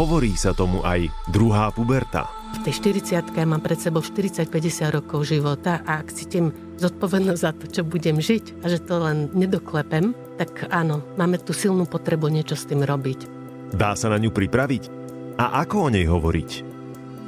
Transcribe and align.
Hovorí 0.00 0.32
sa 0.32 0.56
tomu 0.56 0.80
aj 0.80 1.12
druhá 1.28 1.68
puberta. 1.68 2.24
V 2.56 2.64
tej 2.64 2.96
40 3.04 3.36
mám 3.44 3.60
pred 3.60 3.76
sebou 3.76 4.00
40-50 4.00 4.96
rokov 4.96 5.28
života 5.28 5.84
a 5.84 6.00
ak 6.00 6.16
cítim 6.16 6.56
zodpovednosť 6.80 7.36
za 7.44 7.52
to, 7.52 7.68
čo 7.68 7.82
budem 7.84 8.16
žiť 8.16 8.64
a 8.64 8.72
že 8.72 8.80
to 8.80 8.96
len 8.96 9.28
nedoklepem, 9.36 10.16
tak 10.40 10.72
áno, 10.72 11.04
máme 11.20 11.36
tu 11.36 11.52
silnú 11.52 11.84
potrebu 11.84 12.32
niečo 12.32 12.56
s 12.56 12.64
tým 12.64 12.80
robiť. 12.80 13.28
Dá 13.76 13.92
sa 13.92 14.08
na 14.08 14.16
ňu 14.16 14.32
pripraviť? 14.32 14.88
A 15.36 15.60
ako 15.68 15.76
o 15.76 15.88
nej 15.92 16.08
hovoriť? 16.08 16.50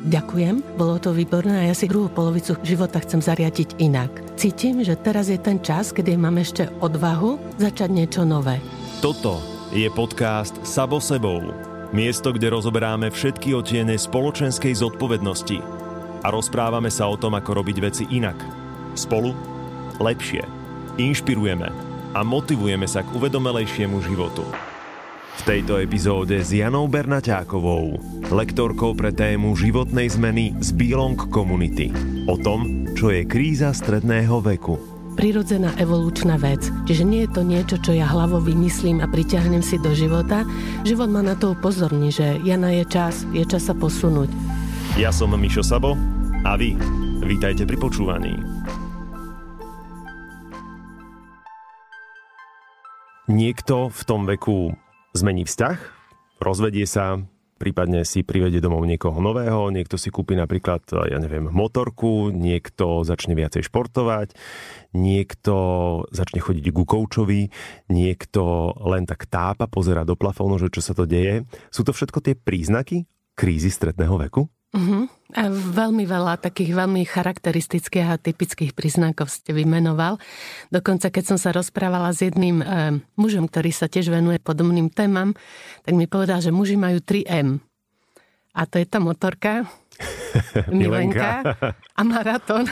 Ďakujem, 0.08 0.80
bolo 0.80 0.96
to 0.96 1.12
výborné 1.12 1.68
a 1.68 1.68
ja 1.68 1.76
si 1.76 1.92
druhú 1.92 2.08
polovicu 2.08 2.56
života 2.64 3.04
chcem 3.04 3.20
zariadiť 3.20 3.84
inak. 3.84 4.08
Cítim, 4.40 4.80
že 4.80 4.96
teraz 4.96 5.28
je 5.28 5.36
ten 5.36 5.60
čas, 5.60 5.92
kedy 5.92 6.16
mám 6.16 6.40
ešte 6.40 6.72
odvahu 6.80 7.36
začať 7.60 7.92
niečo 7.92 8.24
nové. 8.24 8.64
Toto 9.04 9.44
je 9.76 9.92
podcast 9.92 10.56
Sabo 10.64 11.04
sebou. 11.04 11.71
Miesto, 11.92 12.32
kde 12.32 12.48
rozoberáme 12.48 13.12
všetky 13.12 13.52
otiene 13.52 14.00
spoločenskej 14.00 14.80
zodpovednosti 14.80 15.60
a 16.24 16.32
rozprávame 16.32 16.88
sa 16.88 17.04
o 17.04 17.20
tom, 17.20 17.36
ako 17.36 17.60
robiť 17.60 17.76
veci 17.84 18.04
inak. 18.08 18.40
Spolu 18.96 19.36
lepšie. 20.00 20.40
Inšpirujeme 20.96 21.68
a 22.16 22.20
motivujeme 22.24 22.88
sa 22.88 23.04
k 23.04 23.12
uvedomelejšiemu 23.12 24.00
životu. 24.08 24.40
V 25.32 25.42
tejto 25.44 25.80
epizóde 25.84 26.40
s 26.40 26.52
Janou 26.52 26.88
Bernaťákovou, 26.88 28.00
lektorkou 28.32 28.96
pre 28.96 29.12
tému 29.12 29.52
životnej 29.52 30.08
zmeny 30.08 30.56
z 30.64 30.72
Belong 30.72 31.16
Community. 31.28 31.92
O 32.24 32.40
tom, 32.40 32.88
čo 32.96 33.12
je 33.12 33.28
kríza 33.28 33.72
stredného 33.76 34.40
veku 34.40 34.91
prirodzená 35.14 35.76
evolučná 35.78 36.40
vec. 36.40 36.68
Čiže 36.88 37.04
nie 37.04 37.24
je 37.24 37.30
to 37.30 37.42
niečo, 37.44 37.76
čo 37.78 37.92
ja 37.94 38.08
hlavou 38.08 38.40
vymyslím 38.40 39.00
a 39.00 39.06
priťahnem 39.06 39.60
si 39.60 39.78
do 39.78 39.92
života. 39.92 40.44
Život 40.82 41.08
ma 41.12 41.22
na 41.22 41.36
to 41.38 41.52
upozorní, 41.52 42.10
že 42.10 42.40
Jana 42.42 42.72
je 42.72 42.84
čas, 42.88 43.24
je 43.32 43.44
čas 43.44 43.68
sa 43.68 43.74
posunúť. 43.76 44.28
Ja 45.00 45.08
som 45.08 45.32
Mišo 45.32 45.64
Sabo 45.64 45.96
a 46.44 46.52
vy 46.58 46.76
vítajte 47.24 47.64
pri 47.64 47.78
počúvaní. 47.80 48.34
Niekto 53.30 53.88
v 53.88 54.02
tom 54.04 54.28
veku 54.28 54.76
zmení 55.16 55.48
vzťah, 55.48 55.78
rozvedie 56.42 56.84
sa, 56.84 57.22
prípadne 57.62 58.02
si 58.02 58.26
privedie 58.26 58.58
domov 58.58 58.82
niekoho 58.82 59.22
nového, 59.22 59.70
niekto 59.70 59.94
si 59.94 60.10
kúpi 60.10 60.34
napríklad, 60.34 60.82
ja 61.06 61.22
neviem, 61.22 61.46
motorku, 61.46 62.34
niekto 62.34 63.06
začne 63.06 63.38
viacej 63.38 63.70
športovať, 63.70 64.34
niekto 64.98 65.54
začne 66.10 66.42
chodiť 66.42 66.74
ku 66.74 66.82
koučovi, 66.82 67.54
niekto 67.86 68.74
len 68.82 69.06
tak 69.06 69.30
tápa, 69.30 69.70
pozera 69.70 70.02
do 70.02 70.18
plafónu, 70.18 70.58
že 70.58 70.74
čo 70.74 70.82
sa 70.82 70.98
to 70.98 71.06
deje. 71.06 71.46
Sú 71.70 71.86
to 71.86 71.94
všetko 71.94 72.18
tie 72.18 72.34
príznaky 72.34 73.06
krízy 73.38 73.70
stredného 73.70 74.18
veku? 74.18 74.50
Uh-huh. 74.72 75.04
A 75.36 75.52
veľmi 75.52 76.08
veľa 76.08 76.40
takých 76.40 76.72
veľmi 76.72 77.04
charakteristických 77.04 78.08
a 78.08 78.16
typických 78.16 78.72
príznakov 78.72 79.28
ste 79.28 79.52
vymenoval. 79.52 80.16
Dokonca, 80.72 81.12
keď 81.12 81.24
som 81.28 81.38
sa 81.40 81.52
rozprávala 81.52 82.08
s 82.12 82.24
jedným 82.24 82.60
e, 82.60 82.64
mužom, 83.20 83.52
ktorý 83.52 83.68
sa 83.68 83.88
tiež 83.88 84.08
venuje 84.08 84.40
podobným 84.40 84.88
témam, 84.88 85.36
tak 85.84 85.92
mi 85.92 86.08
povedal, 86.08 86.40
že 86.40 86.52
muži 86.52 86.80
majú 86.80 87.04
3M. 87.04 87.60
A 88.56 88.64
to 88.64 88.80
je 88.80 88.88
tá 88.88 88.96
motorka, 88.96 89.68
Milenka 90.72 91.56
a 91.92 92.02
maratón. 92.02 92.66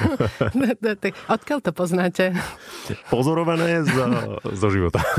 Odkiaľ 1.34 1.58
to 1.60 1.70
poznáte? 1.74 2.34
Pozorované 3.12 3.84
zo, 3.86 4.04
zo 4.54 4.68
života. 4.72 5.00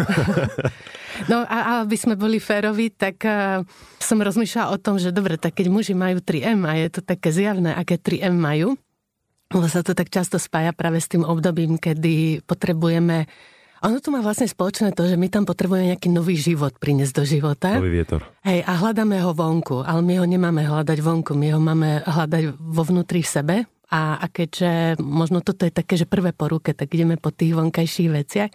No 1.29 1.43
a 1.43 1.83
aby 1.83 1.99
sme 1.99 2.15
boli 2.15 2.39
férovi, 2.39 2.89
tak 2.89 3.21
uh, 3.27 3.61
som 3.99 4.17
rozmýšľala 4.17 4.73
o 4.73 4.81
tom, 4.81 4.95
že 4.95 5.13
dobre, 5.13 5.35
tak 5.35 5.59
keď 5.59 5.67
muži 5.67 5.93
majú 5.93 6.23
3M 6.23 6.63
a 6.65 6.79
je 6.79 6.87
to 6.87 7.01
také 7.03 7.29
zjavné, 7.35 7.75
aké 7.75 7.99
3M 7.99 8.31
majú, 8.31 8.79
lebo 9.51 9.67
sa 9.67 9.83
to 9.83 9.91
tak 9.91 10.07
často 10.07 10.39
spája 10.39 10.71
práve 10.71 11.03
s 11.03 11.11
tým 11.11 11.27
obdobím, 11.27 11.75
kedy 11.75 12.47
potrebujeme 12.47 13.27
ono 13.81 13.97
tu 13.97 14.13
má 14.13 14.21
vlastne 14.21 14.45
spoločné 14.45 14.93
to, 14.93 15.09
že 15.09 15.17
my 15.17 15.25
tam 15.25 15.41
potrebujeme 15.41 15.97
nejaký 15.97 16.13
nový 16.13 16.37
život 16.37 16.77
priniesť 16.77 17.13
do 17.17 17.23
života. 17.25 17.69
Nový 17.81 18.01
vietor. 18.01 18.21
Hej, 18.45 18.61
a 18.61 18.71
hľadáme 18.77 19.17
ho 19.25 19.33
vonku, 19.33 19.81
ale 19.81 20.05
my 20.05 20.21
ho 20.21 20.25
nemáme 20.29 20.61
hľadať 20.61 20.97
vonku, 21.01 21.33
my 21.33 21.47
ho 21.49 21.59
máme 21.59 22.05
hľadať 22.05 22.61
vo 22.61 22.83
vnútri 22.85 23.25
sebe. 23.25 23.65
A, 23.91 24.23
a 24.23 24.25
keďže 24.31 25.03
možno 25.03 25.43
toto 25.43 25.67
je 25.67 25.73
také, 25.73 25.99
že 25.99 26.07
prvé 26.07 26.31
po 26.31 26.47
ruke, 26.47 26.71
tak 26.71 26.87
ideme 26.95 27.19
po 27.19 27.27
tých 27.27 27.51
vonkajších 27.57 28.09
veciach. 28.13 28.49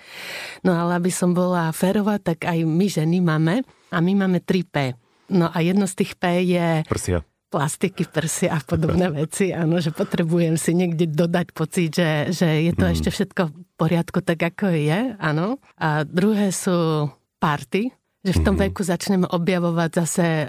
No 0.65 0.73
ale 0.73 0.97
aby 0.97 1.13
som 1.13 1.37
bola 1.37 1.69
férová, 1.77 2.17
tak 2.17 2.49
aj 2.49 2.65
my 2.65 2.87
ženy 2.89 3.21
máme 3.21 3.61
a 3.93 3.97
my 4.01 4.13
máme 4.17 4.41
3P. 4.41 4.97
No 5.37 5.53
a 5.53 5.59
jedno 5.61 5.85
z 5.85 5.95
tých 6.07 6.17
P 6.17 6.41
je... 6.57 6.87
Prsia 6.89 7.21
plastiky, 7.47 8.11
prsia 8.11 8.59
a 8.59 8.61
podobné 8.61 9.07
veci, 9.23 9.55
áno, 9.55 9.79
že 9.79 9.95
potrebujem 9.95 10.59
si 10.59 10.75
niekde 10.75 11.07
dodať 11.07 11.55
pocit, 11.55 11.95
že, 11.95 12.35
že 12.35 12.69
je 12.69 12.73
to 12.75 12.85
mm. 12.85 12.93
ešte 12.93 13.09
všetko 13.15 13.43
poriadku 13.77 14.25
tak, 14.25 14.43
ako 14.43 14.73
je, 14.73 15.15
áno. 15.21 15.61
A 15.77 16.03
druhé 16.03 16.51
sú 16.51 17.09
party, 17.39 17.93
že 18.27 18.33
v 18.35 18.43
tom 18.43 18.59
mm-hmm. 18.59 18.75
veku 18.75 18.83
začneme 18.83 19.27
objavovať 19.31 19.91
zase 20.03 20.27
e, 20.27 20.47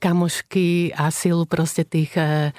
kamošky 0.00 0.96
a 0.96 1.12
silu 1.12 1.44
proste 1.44 1.84
tých 1.84 2.16
e, 2.16 2.56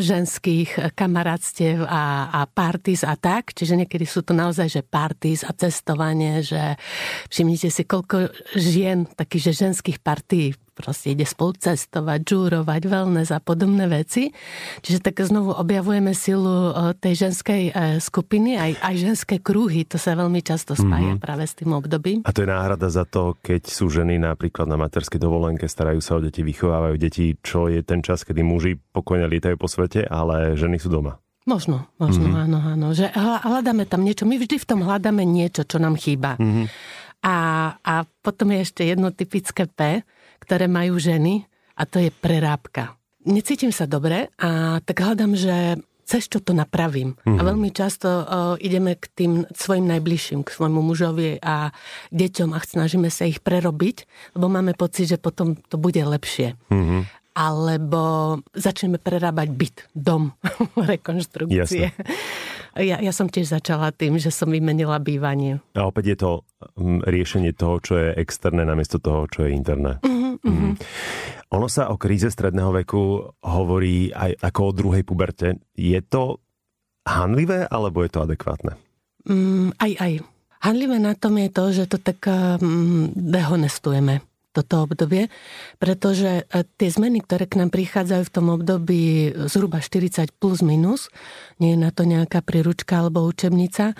ženských 0.00 0.96
kamarátstiev 0.96 1.84
a, 1.84 2.32
a 2.32 2.40
parties 2.48 3.04
a 3.04 3.20
tak. 3.20 3.52
Čiže 3.52 3.84
niekedy 3.84 4.08
sú 4.08 4.24
to 4.24 4.32
naozaj, 4.32 4.68
že 4.72 4.80
parties 4.80 5.44
a 5.44 5.52
cestovanie, 5.52 6.40
že 6.40 6.80
všimnite 7.28 7.68
si, 7.68 7.82
koľko 7.84 8.32
žien, 8.56 9.04
takých, 9.04 9.52
že 9.52 9.68
ženských 9.68 10.00
partí 10.00 10.56
proste 10.76 11.16
ide 11.16 11.24
spolu 11.24 11.56
cestovať, 11.56 12.20
žúrovať, 12.20 12.82
wellness 12.84 13.32
a 13.32 13.40
podobné 13.40 13.88
veci. 13.88 14.28
Čiže 14.84 15.00
tak 15.00 15.24
znovu 15.24 15.56
objavujeme 15.56 16.12
silu 16.12 16.76
tej 17.00 17.26
ženskej 17.26 17.62
e, 17.64 17.96
skupiny, 17.96 18.60
aj, 18.60 18.72
aj 18.84 18.94
ženské 19.00 19.40
kruhy, 19.40 19.88
to 19.88 19.96
sa 19.96 20.12
veľmi 20.12 20.44
často 20.44 20.76
spája 20.76 21.16
mm-hmm. 21.16 21.24
práve 21.24 21.48
s 21.48 21.56
tým 21.56 21.72
obdobím. 21.72 22.20
A 22.28 22.30
to 22.36 22.44
je 22.44 22.52
náhrada 22.52 22.92
za 22.92 23.08
to, 23.08 23.40
keď 23.40 23.64
sú 23.64 23.88
ženy 23.88 24.20
napríklad 24.20 24.68
na 24.68 24.76
materskej 24.76 25.16
dovolenke, 25.16 25.64
starajú 25.64 26.04
sa 26.04 26.20
o 26.20 26.20
deti, 26.20 26.44
vychovávajú 26.44 26.96
deti, 27.00 27.32
čo 27.40 27.72
je 27.72 27.80
ten 27.80 28.04
čas, 28.04 28.28
kedy 28.28 28.44
muži 28.44 28.76
pokojne 28.76 29.24
lietajú 29.26 29.56
po 29.58 29.68
svete, 29.70 30.06
ale 30.06 30.54
ženy 30.54 30.78
sú 30.80 30.88
doma. 30.90 31.18
Možno, 31.46 31.86
možno, 32.02 32.26
mm-hmm. 32.26 32.42
áno, 32.50 32.58
áno. 32.58 32.86
Že 32.90 33.14
hľadáme 33.46 33.86
tam 33.86 34.02
niečo, 34.02 34.26
my 34.26 34.34
vždy 34.34 34.58
v 34.58 34.66
tom 34.66 34.82
hľadáme 34.82 35.22
niečo, 35.22 35.62
čo 35.62 35.78
nám 35.78 35.94
chýba. 35.94 36.34
Mm-hmm. 36.42 36.66
A, 37.22 37.36
a 37.78 37.94
potom 38.02 38.50
je 38.50 38.66
ešte 38.66 38.82
jedno 38.82 39.14
typické 39.14 39.70
P, 39.70 40.02
ktoré 40.42 40.66
majú 40.66 40.98
ženy 40.98 41.46
a 41.78 41.86
to 41.86 42.02
je 42.02 42.10
prerábka. 42.10 42.98
Necítim 43.26 43.70
sa 43.70 43.86
dobre 43.86 44.30
a 44.42 44.82
tak 44.82 45.02
hľadám, 45.02 45.38
že 45.38 45.78
cez 46.06 46.30
čo 46.30 46.38
to 46.38 46.54
napravím. 46.54 47.18
Mm-hmm. 47.18 47.36
A 47.36 47.40
mhm. 47.42 47.48
veľmi 47.50 47.70
často 47.74 48.06
o, 48.06 48.22
ideme 48.62 48.94
k 48.94 49.10
tým 49.10 49.32
svojim 49.50 49.90
najbližším, 49.90 50.46
k 50.46 50.54
svojmu 50.54 50.80
mužovi 50.80 51.42
a 51.42 51.74
deťom 52.14 52.54
a 52.54 52.62
snažíme 52.62 53.10
sa 53.10 53.26
ich 53.26 53.42
prerobiť, 53.42 54.06
lebo 54.38 54.46
máme 54.46 54.78
pocit, 54.78 55.10
že 55.10 55.18
potom 55.18 55.58
to 55.66 55.76
bude 55.76 55.98
lepšie. 55.98 56.54
Mm-hmm. 56.70 57.00
Alebo 57.36 58.40
začneme 58.56 58.96
prerábať 58.96 59.48
byt, 59.52 59.76
dom, 59.92 60.32
rekonštrukcie. 60.96 61.92
Ja, 62.76 62.96
ja 63.00 63.12
som 63.12 63.28
tiež 63.28 63.52
začala 63.52 63.92
tým, 63.92 64.16
že 64.16 64.32
som 64.32 64.48
vymenila 64.48 64.96
bývanie. 65.00 65.60
A 65.76 65.84
opäť 65.88 66.04
je 66.12 66.18
to 66.20 66.30
riešenie 67.04 67.52
toho, 67.52 67.80
čo 67.80 68.00
je 68.00 68.16
externé 68.16 68.64
namiesto 68.64 68.96
toho, 68.96 69.28
čo 69.28 69.44
je 69.44 69.52
interné. 69.52 70.00
Mm-hmm 70.00 70.26
Mm-hmm. 70.44 70.72
Ono 71.54 71.66
sa 71.70 71.88
o 71.88 71.96
kríze 71.96 72.28
stredného 72.28 72.74
veku 72.84 73.22
hovorí 73.40 74.10
aj 74.12 74.36
ako 74.42 74.60
o 74.60 74.72
druhej 74.74 75.02
puberte. 75.06 75.62
Je 75.72 75.98
to 76.04 76.42
hanlivé, 77.06 77.64
alebo 77.70 78.02
je 78.02 78.10
to 78.12 78.26
adekvátne? 78.26 78.74
Mm, 79.26 79.72
aj, 79.78 79.92
aj. 79.98 80.12
Hanlivé 80.66 80.96
na 80.98 81.14
tom 81.14 81.38
je 81.38 81.48
to, 81.52 81.64
že 81.70 81.84
to 81.86 81.98
tak 82.02 82.26
mm, 82.26 83.14
dehonestujeme 83.14 84.24
toto 84.56 84.88
obdobie, 84.88 85.28
pretože 85.76 86.48
e, 86.48 86.64
tie 86.80 86.88
zmeny, 86.88 87.20
ktoré 87.20 87.44
k 87.44 87.60
nám 87.60 87.68
prichádzajú 87.68 88.22
v 88.24 88.32
tom 88.32 88.46
období 88.48 89.02
zhruba 89.52 89.84
40 89.84 90.32
plus 90.40 90.64
minus, 90.64 91.12
nie 91.60 91.76
je 91.76 91.78
na 91.84 91.92
to 91.92 92.08
nejaká 92.08 92.40
príručka 92.40 93.04
alebo 93.04 93.28
učebnica, 93.28 93.92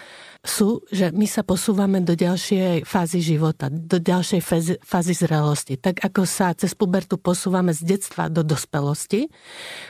sú, 0.47 0.87
že 0.89 1.11
my 1.11 1.27
sa 1.27 1.43
posúvame 1.43 2.01
do 2.01 2.15
ďalšej 2.15 2.87
fázy 2.87 3.21
života, 3.21 3.67
do 3.69 3.99
ďalšej 3.99 4.41
fázy, 4.41 4.75
fázy 4.81 5.13
zrelosti. 5.13 5.75
Tak 5.77 6.01
ako 6.07 6.23
sa 6.25 6.55
cez 6.55 6.73
pubertu 6.73 7.19
posúvame 7.19 7.75
z 7.75 7.83
detstva 7.83 8.31
do 8.31 8.47
dospelosti 8.47 9.27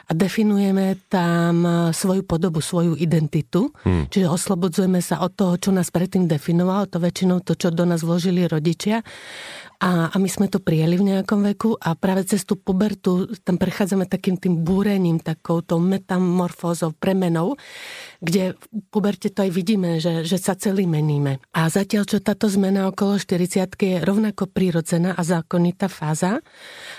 a 0.09 0.11
definujeme 0.17 0.97
tam 1.13 1.63
e, 1.63 1.71
svoju 1.93 2.25
podobu, 2.25 2.65
svoju 2.65 2.97
identitu, 2.97 3.71
hmm. 3.85 4.09
čiže 4.09 4.27
oslobodzujeme 4.27 4.99
sa 5.05 5.23
od 5.23 5.37
toho, 5.37 5.55
čo 5.61 5.71
nás 5.71 5.93
predtým 5.93 6.25
definovalo, 6.27 6.89
to 6.89 6.99
väčšinou 6.99 7.45
to, 7.45 7.55
čo 7.55 7.69
do 7.69 7.85
nás 7.85 8.01
vložili 8.01 8.49
rodičia 8.49 9.05
a, 9.77 10.09
a 10.09 10.17
my 10.17 10.29
sme 10.29 10.49
to 10.49 10.57
prijeli 10.57 10.97
v 10.97 11.13
nejakom 11.13 11.45
veku 11.53 11.77
a 11.77 11.93
práve 11.93 12.25
cez 12.25 12.49
tú 12.49 12.57
pubertu 12.57 13.29
tam 13.45 13.61
prechádzame 13.61 14.09
takým 14.09 14.41
tým 14.41 14.65
búrením, 14.65 15.21
takou 15.21 15.61
tou 15.61 15.77
metamorfózou, 15.77 16.97
premenou, 16.97 17.61
kde 18.21 18.57
v 18.57 18.65
puberte 18.89 19.29
to 19.29 19.45
aj 19.45 19.51
vidíme, 19.53 20.01
že, 20.01 20.25
že 20.25 20.41
sa 20.41 20.57
celý 20.57 20.89
meníme. 20.89 21.39
A 21.53 21.69
zatiaľ, 21.69 22.09
čo 22.09 22.19
táto 22.23 22.49
zmena 22.49 22.89
okolo 22.89 23.21
40 23.21 23.69
je 23.77 23.97
rovnako 24.01 24.49
prírodzená 24.49 25.13
a 25.15 25.23
zákonitá 25.23 25.87
fáza, 25.93 26.41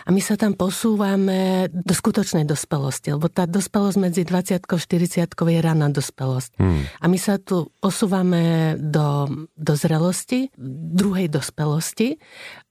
a 0.06 0.10
my 0.10 0.22
sa 0.22 0.38
tam 0.38 0.54
posúvame 0.54 1.69
do 1.72 1.94
skutočnej 1.94 2.46
dospelosti, 2.46 3.16
lebo 3.16 3.28
tá 3.28 3.50
dospelosť 3.50 3.98
medzi 3.98 4.22
20 4.24 4.62
a 4.62 4.78
40 4.78 5.28
je 5.28 5.60
rána 5.64 5.88
dospelosť. 5.90 6.52
Hmm. 6.60 6.84
A 7.02 7.06
my 7.10 7.18
sa 7.18 7.42
tu 7.42 7.72
posúvame 7.81 8.75
do, 8.78 9.28
do 9.58 9.74
zrelosti, 9.74 10.54
druhej 10.94 11.31
dospelosti 11.31 12.20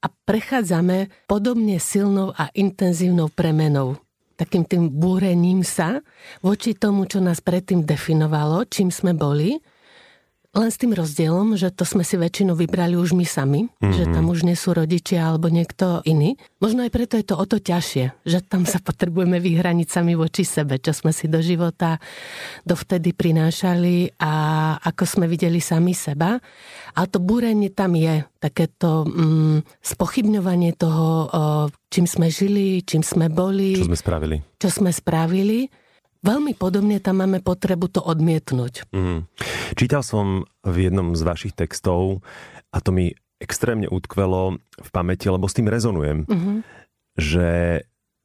a 0.00 0.06
prechádzame 0.08 1.28
podobne 1.30 1.82
silnou 1.82 2.32
a 2.36 2.48
intenzívnou 2.54 3.32
premenou 3.32 3.98
takým 4.36 4.68
tým 4.68 4.92
búrením 4.92 5.64
sa 5.64 6.04
voči 6.44 6.76
tomu, 6.76 7.08
čo 7.08 7.24
nás 7.24 7.40
predtým 7.40 7.82
definovalo, 7.88 8.68
čím 8.68 8.92
sme 8.92 9.16
boli 9.16 9.56
len 10.56 10.72
s 10.72 10.80
tým 10.80 10.96
rozdielom, 10.96 11.60
že 11.60 11.68
to 11.68 11.84
sme 11.84 12.00
si 12.00 12.16
väčšinou 12.16 12.56
vybrali 12.56 12.96
už 12.96 13.12
my 13.12 13.28
sami, 13.28 13.68
mm-hmm. 13.68 13.92
že 13.92 14.04
tam 14.08 14.32
už 14.32 14.48
nie 14.48 14.56
sú 14.56 14.72
rodičia 14.72 15.28
alebo 15.28 15.52
niekto 15.52 16.00
iný. 16.08 16.40
Možno 16.64 16.80
aj 16.88 16.90
preto 16.90 17.20
je 17.20 17.28
to 17.28 17.36
o 17.36 17.44
to 17.44 17.60
ťažšie, 17.60 18.24
že 18.24 18.40
tam 18.40 18.64
sa 18.64 18.80
potrebujeme 18.88 19.36
vyhraniť 19.36 19.88
sami 19.92 20.16
voči 20.16 20.48
sebe, 20.48 20.80
čo 20.80 20.96
sme 20.96 21.12
si 21.12 21.28
do 21.28 21.44
života 21.44 22.00
dovtedy 22.64 23.12
prinášali 23.12 24.16
a 24.16 24.32
ako 24.80 25.04
sme 25.04 25.26
videli 25.28 25.60
sami 25.60 25.92
seba. 25.92 26.40
A 26.96 27.00
to 27.04 27.20
búrenie 27.20 27.68
tam 27.68 27.92
je, 27.92 28.24
takéto 28.40 29.04
mm, 29.04 29.84
spochybňovanie 29.84 30.72
toho, 30.80 31.28
čím 31.92 32.08
sme 32.08 32.32
žili, 32.32 32.80
čím 32.80 33.04
sme 33.04 33.28
boli. 33.28 33.76
Čo 33.76 33.92
sme 33.92 33.98
spravili. 34.00 34.36
Čo 34.56 34.68
sme 34.72 34.90
spravili 34.94 35.85
Veľmi 36.24 36.56
podobne 36.56 37.00
tam 37.00 37.24
máme 37.24 37.40
potrebu 37.44 37.90
to 37.92 38.00
odmietnúť. 38.00 38.88
Mm. 38.92 39.28
Čítal 39.74 40.02
som 40.06 40.48
v 40.62 40.76
jednom 40.88 41.16
z 41.18 41.22
vašich 41.26 41.54
textov 41.56 42.24
a 42.72 42.78
to 42.80 42.90
mi 42.92 43.12
extrémne 43.40 43.88
utkvelo 43.88 44.56
v 44.60 44.88
pamäti, 44.92 45.28
lebo 45.28 45.44
s 45.44 45.56
tým 45.56 45.68
rezonujem, 45.68 46.24
mm-hmm. 46.24 46.56
že 47.20 47.48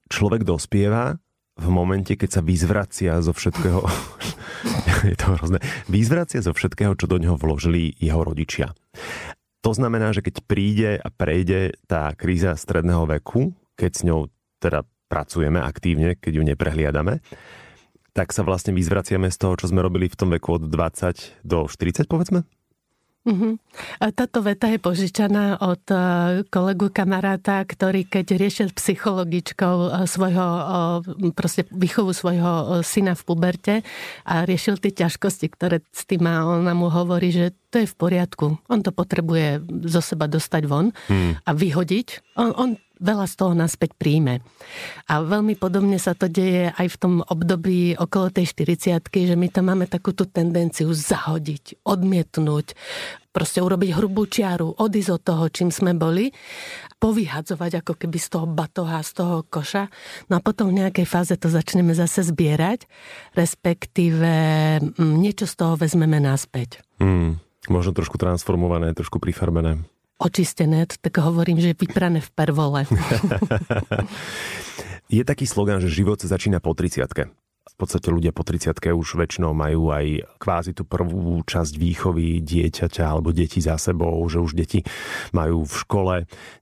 človek 0.08 0.48
dospieva 0.48 1.20
v 1.60 1.68
momente, 1.68 2.16
keď 2.16 2.40
sa 2.40 2.42
vyzvracia 2.42 3.20
zo 3.20 3.36
všetkého, 3.36 3.84
je 5.12 5.18
to 5.20 5.28
hrozné, 5.36 5.60
vyzvracia 5.92 6.40
zo 6.40 6.56
všetkého, 6.56 6.96
čo 6.96 7.12
do 7.12 7.20
neho 7.20 7.36
vložili 7.36 7.92
jeho 8.00 8.24
rodičia. 8.24 8.72
To 9.62 9.72
znamená, 9.78 10.10
že 10.10 10.26
keď 10.26 10.36
príde 10.48 10.92
a 10.98 11.08
prejde 11.14 11.78
tá 11.86 12.10
kríza 12.18 12.58
stredného 12.58 13.06
veku, 13.06 13.54
keď 13.78 13.92
s 13.94 14.02
ňou 14.08 14.20
teda 14.58 14.88
pracujeme 15.06 15.60
aktívne, 15.62 16.18
keď 16.18 16.34
ju 16.40 16.44
neprehliadame, 16.48 17.20
tak 18.12 18.36
sa 18.36 18.44
vlastne 18.44 18.76
vyzvraciame 18.76 19.32
z 19.32 19.38
toho, 19.40 19.56
čo 19.56 19.72
sme 19.72 19.84
robili 19.84 20.12
v 20.12 20.18
tom 20.20 20.30
veku 20.32 20.60
od 20.60 20.68
20 20.68 21.44
do 21.48 21.68
40, 21.68 22.08
povedzme? 22.12 22.44
Uh-huh. 23.22 23.54
A 24.02 24.10
táto 24.10 24.42
veta 24.42 24.66
je 24.66 24.82
požičaná 24.82 25.62
od 25.62 25.86
e, 25.94 25.98
kolegu 26.50 26.90
kamaráta, 26.90 27.62
ktorý 27.62 28.02
keď 28.10 28.34
riešil 28.34 28.74
psychologičkou 28.74 29.76
e, 29.78 29.90
svojho, 30.10 30.48
e, 30.50 31.30
proste 31.30 31.70
výchovu 31.70 32.18
svojho 32.18 32.82
syna 32.82 33.14
v 33.14 33.22
puberte 33.22 33.76
a 34.26 34.42
riešil 34.42 34.82
tie 34.82 35.06
ťažkosti, 35.06 35.54
ktoré 35.54 35.86
s 35.94 36.10
tým 36.10 36.26
má, 36.26 36.50
ona 36.50 36.74
mu 36.74 36.90
hovorí, 36.90 37.30
že 37.30 37.54
to 37.70 37.86
je 37.86 37.88
v 37.94 37.94
poriadku. 37.94 38.58
On 38.66 38.82
to 38.82 38.90
potrebuje 38.90 39.70
zo 39.86 40.02
seba 40.02 40.26
dostať 40.26 40.64
von 40.66 40.90
hmm. 40.90 41.46
a 41.46 41.52
vyhodiť. 41.54 42.42
On, 42.42 42.58
on 42.58 42.70
veľa 43.02 43.26
z 43.26 43.36
toho 43.36 43.54
naspäť 43.58 43.98
príjme. 43.98 44.46
A 45.10 45.26
veľmi 45.26 45.58
podobne 45.58 45.98
sa 45.98 46.14
to 46.14 46.30
deje 46.30 46.70
aj 46.72 46.88
v 46.88 47.00
tom 47.02 47.14
období 47.26 47.98
okolo 47.98 48.30
tej 48.30 48.54
40 48.54 49.02
že 49.12 49.36
my 49.36 49.48
tam 49.50 49.74
máme 49.74 49.90
takú 49.90 50.14
tú 50.14 50.30
tendenciu 50.30 50.94
zahodiť, 50.94 51.82
odmietnúť, 51.84 52.78
proste 53.34 53.64
urobiť 53.64 53.90
hrubú 53.96 54.28
čiaru, 54.28 54.76
odísť 54.78 55.12
od 55.12 55.22
toho, 55.24 55.44
čím 55.50 55.70
sme 55.72 55.96
boli, 55.96 56.30
povyhadzovať 57.02 57.82
ako 57.82 57.94
keby 57.98 58.18
z 58.20 58.28
toho 58.28 58.46
batoha, 58.46 59.02
z 59.02 59.12
toho 59.18 59.36
koša. 59.48 59.90
No 60.30 60.38
a 60.38 60.44
potom 60.44 60.70
v 60.70 60.86
nejakej 60.86 61.08
fáze 61.10 61.34
to 61.40 61.50
začneme 61.50 61.96
zase 61.96 62.28
zbierať, 62.28 62.86
respektíve 63.34 64.32
mm, 64.84 65.16
niečo 65.18 65.50
z 65.50 65.56
toho 65.58 65.74
vezmeme 65.80 66.22
naspäť. 66.22 66.84
Mm, 67.02 67.42
možno 67.72 67.92
trošku 67.96 68.20
transformované, 68.22 68.94
trošku 68.94 69.18
prifarbené 69.18 69.82
očistené, 70.22 70.86
tak 70.86 71.18
hovorím, 71.18 71.58
že 71.58 71.74
je 71.74 71.82
vyprané 71.82 72.22
v 72.22 72.30
pervole. 72.32 72.86
je 75.16 75.24
taký 75.26 75.50
slogan, 75.50 75.82
že 75.82 75.90
život 75.90 76.22
sa 76.22 76.30
začína 76.30 76.62
po 76.62 76.78
30 76.78 77.34
v 77.62 77.76
podstate 77.78 78.10
ľudia 78.10 78.34
po 78.34 78.42
30 78.42 78.74
už 78.74 79.22
väčšinou 79.22 79.54
majú 79.54 79.94
aj 79.94 80.38
kvázi 80.42 80.74
tú 80.74 80.84
prvú 80.84 81.46
časť 81.46 81.78
výchovy 81.78 82.42
dieťaťa 82.42 83.06
alebo 83.06 83.30
deti 83.30 83.62
za 83.62 83.78
sebou, 83.78 84.18
že 84.28 84.42
už 84.42 84.58
deti 84.58 84.82
majú 85.32 85.64
v 85.64 85.74
škole. 85.74 86.16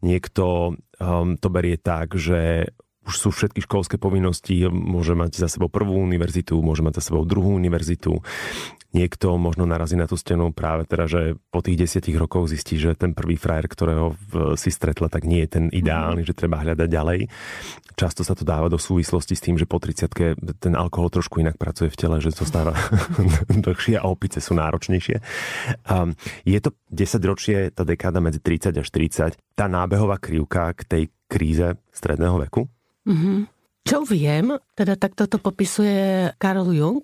Niekto 0.04 0.76
um, 1.00 1.36
to 1.40 1.48
berie 1.48 1.80
tak, 1.80 2.20
že 2.20 2.72
už 3.10 3.14
sú 3.18 3.30
všetky 3.34 3.66
školské 3.66 3.98
povinnosti, 3.98 4.70
môže 4.70 5.18
mať 5.18 5.42
za 5.42 5.50
sebou 5.50 5.68
prvú 5.68 5.98
univerzitu, 5.98 6.62
môže 6.62 6.86
mať 6.86 7.02
za 7.02 7.10
sebou 7.10 7.26
druhú 7.26 7.58
univerzitu 7.58 8.22
niekto 8.90 9.38
možno 9.38 9.70
narazí 9.70 9.94
na 9.94 10.10
tú 10.10 10.18
stenu 10.18 10.50
práve 10.50 10.90
teda, 10.90 11.06
že 11.06 11.22
po 11.54 11.62
tých 11.62 11.78
desiatich 11.78 12.18
rokoch 12.18 12.50
zistí, 12.50 12.82
že 12.82 12.98
ten 12.98 13.14
prvý 13.14 13.38
frajer, 13.38 13.70
ktorého 13.70 14.18
si 14.58 14.74
stretla, 14.74 15.14
tak 15.14 15.30
nie 15.30 15.46
je 15.46 15.50
ten 15.50 15.66
ideálny, 15.70 16.26
mm. 16.26 16.28
že 16.28 16.38
treba 16.38 16.62
hľadať 16.62 16.90
ďalej. 16.90 17.20
Často 17.94 18.26
sa 18.26 18.34
to 18.34 18.48
dáva 18.48 18.72
do 18.72 18.82
súvislosti 18.82 19.38
s 19.38 19.44
tým, 19.46 19.62
že 19.62 19.70
po 19.70 19.78
30 19.78 20.10
ten 20.58 20.74
alkohol 20.74 21.14
trošku 21.14 21.38
inak 21.38 21.62
pracuje 21.62 21.94
v 21.94 22.00
tele, 22.00 22.18
že 22.18 22.34
to 22.34 22.50
stáva 22.50 22.74
dlhšie 23.66 24.02
a 24.02 24.10
opice 24.10 24.42
sú 24.42 24.58
náročnejšie. 24.58 25.22
Um, 25.86 26.18
je 26.48 26.58
to 26.58 26.74
10 26.90 27.30
ročie, 27.30 27.58
tá 27.70 27.86
dekáda 27.86 28.18
medzi 28.18 28.42
30 28.42 28.74
až 28.74 28.88
40, 28.90 29.38
tá 29.54 29.70
nábehová 29.70 30.18
krivka 30.18 30.74
k 30.74 30.82
tej 30.88 31.04
kríze 31.30 31.78
stredného 31.94 32.42
veku? 32.50 32.66
Mm-hmm. 33.10 33.38
Čo 33.90 34.06
viem, 34.06 34.54
teda 34.78 34.94
takto 34.94 35.26
to 35.26 35.42
popisuje 35.42 36.30
Karl 36.38 36.70
Jung, 36.70 37.02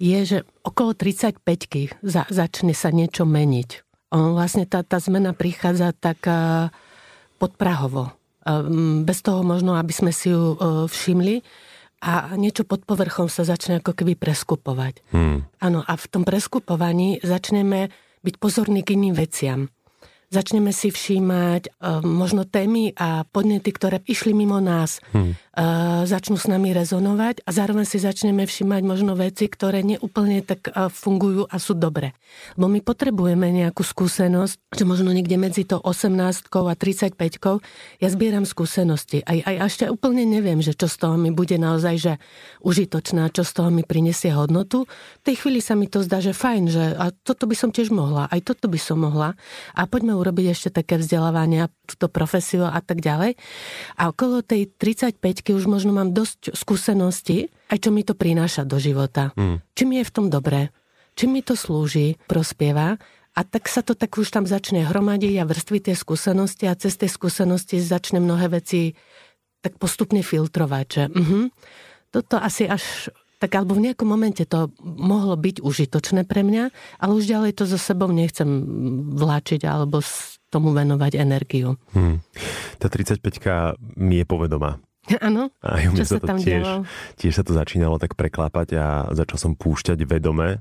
je, 0.00 0.18
že 0.24 0.38
okolo 0.62 0.94
35-ky 0.96 1.92
za, 2.00 2.24
začne 2.30 2.72
sa 2.72 2.88
niečo 2.94 3.26
meniť. 3.26 3.70
On 4.14 4.32
vlastne 4.32 4.64
tá, 4.64 4.80
tá 4.86 4.96
zmena 5.02 5.34
prichádza 5.36 5.92
tak 5.92 6.24
podprahovo. 7.36 8.14
Bez 9.04 9.20
toho 9.20 9.44
možno, 9.44 9.76
aby 9.76 9.92
sme 9.92 10.10
si 10.14 10.32
ju 10.32 10.56
všimli 10.88 11.44
a 12.00 12.32
niečo 12.34 12.64
pod 12.64 12.88
povrchom 12.88 13.28
sa 13.28 13.44
začne 13.44 13.84
ako 13.84 13.92
keby 13.92 14.16
preskupovať. 14.16 15.04
Hmm. 15.12 15.44
Áno, 15.60 15.84
a 15.84 15.92
v 15.94 16.06
tom 16.08 16.24
preskupovaní 16.24 17.20
začneme 17.20 17.92
byť 18.24 18.34
pozorní 18.40 18.80
k 18.80 18.96
iným 18.96 19.14
veciam 19.14 19.68
začneme 20.30 20.70
si 20.70 20.94
všímať 20.94 21.74
uh, 21.82 21.98
možno 22.06 22.46
témy 22.46 22.94
a 22.94 23.26
podnety, 23.26 23.74
ktoré 23.74 23.98
išli 24.06 24.30
mimo 24.30 24.62
nás, 24.62 25.02
hmm. 25.10 25.34
uh, 25.34 26.06
začnú 26.06 26.38
s 26.38 26.46
nami 26.46 26.70
rezonovať 26.70 27.42
a 27.42 27.50
zároveň 27.50 27.82
si 27.82 27.98
začneme 27.98 28.46
všímať 28.46 28.82
možno 28.86 29.18
veci, 29.18 29.50
ktoré 29.50 29.82
neúplne 29.82 30.46
tak 30.46 30.70
uh, 30.70 30.86
fungujú 30.86 31.50
a 31.50 31.58
sú 31.58 31.74
dobré. 31.74 32.14
Lebo 32.54 32.70
my 32.70 32.78
potrebujeme 32.78 33.50
nejakú 33.50 33.82
skúsenosť, 33.82 34.70
že 34.70 34.84
možno 34.86 35.10
niekde 35.10 35.34
medzi 35.34 35.66
to 35.66 35.82
18 35.82 36.46
a 36.46 36.74
35 36.78 37.18
ja 37.98 38.08
zbieram 38.08 38.46
skúsenosti. 38.46 39.26
Aj, 39.26 39.34
aj 39.42 39.66
ešte 39.66 39.84
úplne 39.90 40.22
neviem, 40.22 40.62
že 40.62 40.78
čo 40.78 40.86
z 40.86 40.96
toho 40.96 41.18
mi 41.18 41.34
bude 41.34 41.58
naozaj 41.58 41.94
že 41.98 42.12
užitočná, 42.62 43.34
čo 43.34 43.42
z 43.42 43.50
toho 43.50 43.74
mi 43.74 43.82
prinesie 43.82 44.30
hodnotu. 44.30 44.86
V 45.20 45.22
tej 45.26 45.42
chvíli 45.42 45.58
sa 45.58 45.74
mi 45.74 45.90
to 45.90 46.06
zdá, 46.06 46.22
že 46.22 46.30
fajn, 46.30 46.62
že 46.70 46.84
a 46.94 47.10
toto 47.10 47.50
by 47.50 47.58
som 47.58 47.74
tiež 47.74 47.90
mohla, 47.90 48.30
aj 48.30 48.46
toto 48.46 48.70
by 48.70 48.78
som 48.78 49.02
mohla. 49.02 49.34
A 49.74 49.90
poďme 49.90 50.19
urobiť 50.20 50.46
ešte 50.52 50.68
také 50.68 51.00
vzdelávania, 51.00 51.72
túto 51.88 52.12
profesiu 52.12 52.68
a 52.68 52.78
tak 52.84 53.00
ďalej. 53.00 53.40
A 53.96 54.12
okolo 54.12 54.44
tej 54.44 54.68
35 54.76 55.16
už 55.56 55.64
možno 55.64 55.96
mám 55.96 56.12
dosť 56.12 56.52
skúseností, 56.52 57.48
aj 57.72 57.78
čo 57.80 57.90
mi 57.90 58.04
to 58.04 58.12
prináša 58.12 58.68
do 58.68 58.76
života. 58.76 59.32
Mm. 59.34 59.64
Či 59.72 59.82
mi 59.88 59.94
je 59.98 60.04
v 60.04 60.12
tom 60.12 60.26
dobré, 60.28 60.68
či 61.16 61.24
mi 61.24 61.40
to 61.40 61.56
slúži, 61.56 62.20
prospieva. 62.28 63.00
A 63.30 63.40
tak 63.46 63.70
sa 63.70 63.80
to 63.80 63.94
tak 63.94 64.12
už 64.18 64.28
tam 64.28 64.44
začne 64.44 64.84
hromadiť 64.84 65.38
a 65.40 65.48
vrství 65.48 65.80
tie 65.80 65.94
skúsenosti 65.94 66.66
a 66.66 66.74
cez 66.74 66.98
tie 66.98 67.06
skúsenosti 67.06 67.78
začne 67.78 68.18
mnohé 68.18 68.60
veci 68.60 68.98
tak 69.60 69.76
postupne 69.76 70.24
filtrovať, 70.24 70.86
že 70.88 71.04
uh-huh, 71.12 71.44
toto 72.10 72.40
asi 72.40 72.66
až 72.66 73.12
tak 73.40 73.56
alebo 73.56 73.72
v 73.72 73.88
nejakom 73.88 74.04
momente 74.04 74.44
to 74.44 74.68
mohlo 74.84 75.32
byť 75.34 75.64
užitočné 75.64 76.28
pre 76.28 76.44
mňa, 76.44 76.64
ale 77.00 77.12
už 77.16 77.24
ďalej 77.24 77.56
to 77.56 77.64
so 77.64 77.80
sebou 77.80 78.12
nechcem 78.12 78.46
vláčiť 79.16 79.64
alebo 79.64 80.04
tomu 80.52 80.76
venovať 80.76 81.16
energiu. 81.16 81.80
Hmm. 81.96 82.20
Tá 82.76 82.92
35 82.92 83.80
mi 83.96 84.20
je 84.20 84.26
povedomá. 84.28 84.76
Áno, 85.26 85.48
a 85.64 85.80
čo 85.96 86.04
sa, 86.04 86.20
to 86.20 86.28
tam 86.28 86.36
tiež, 86.36 86.84
tiež 87.16 87.32
sa 87.32 87.44
to 87.46 87.56
začínalo 87.56 87.96
tak 87.96 88.14
preklápať 88.18 88.68
a 88.76 88.86
začal 89.16 89.38
som 89.40 89.52
púšťať 89.56 90.04
vedome, 90.04 90.60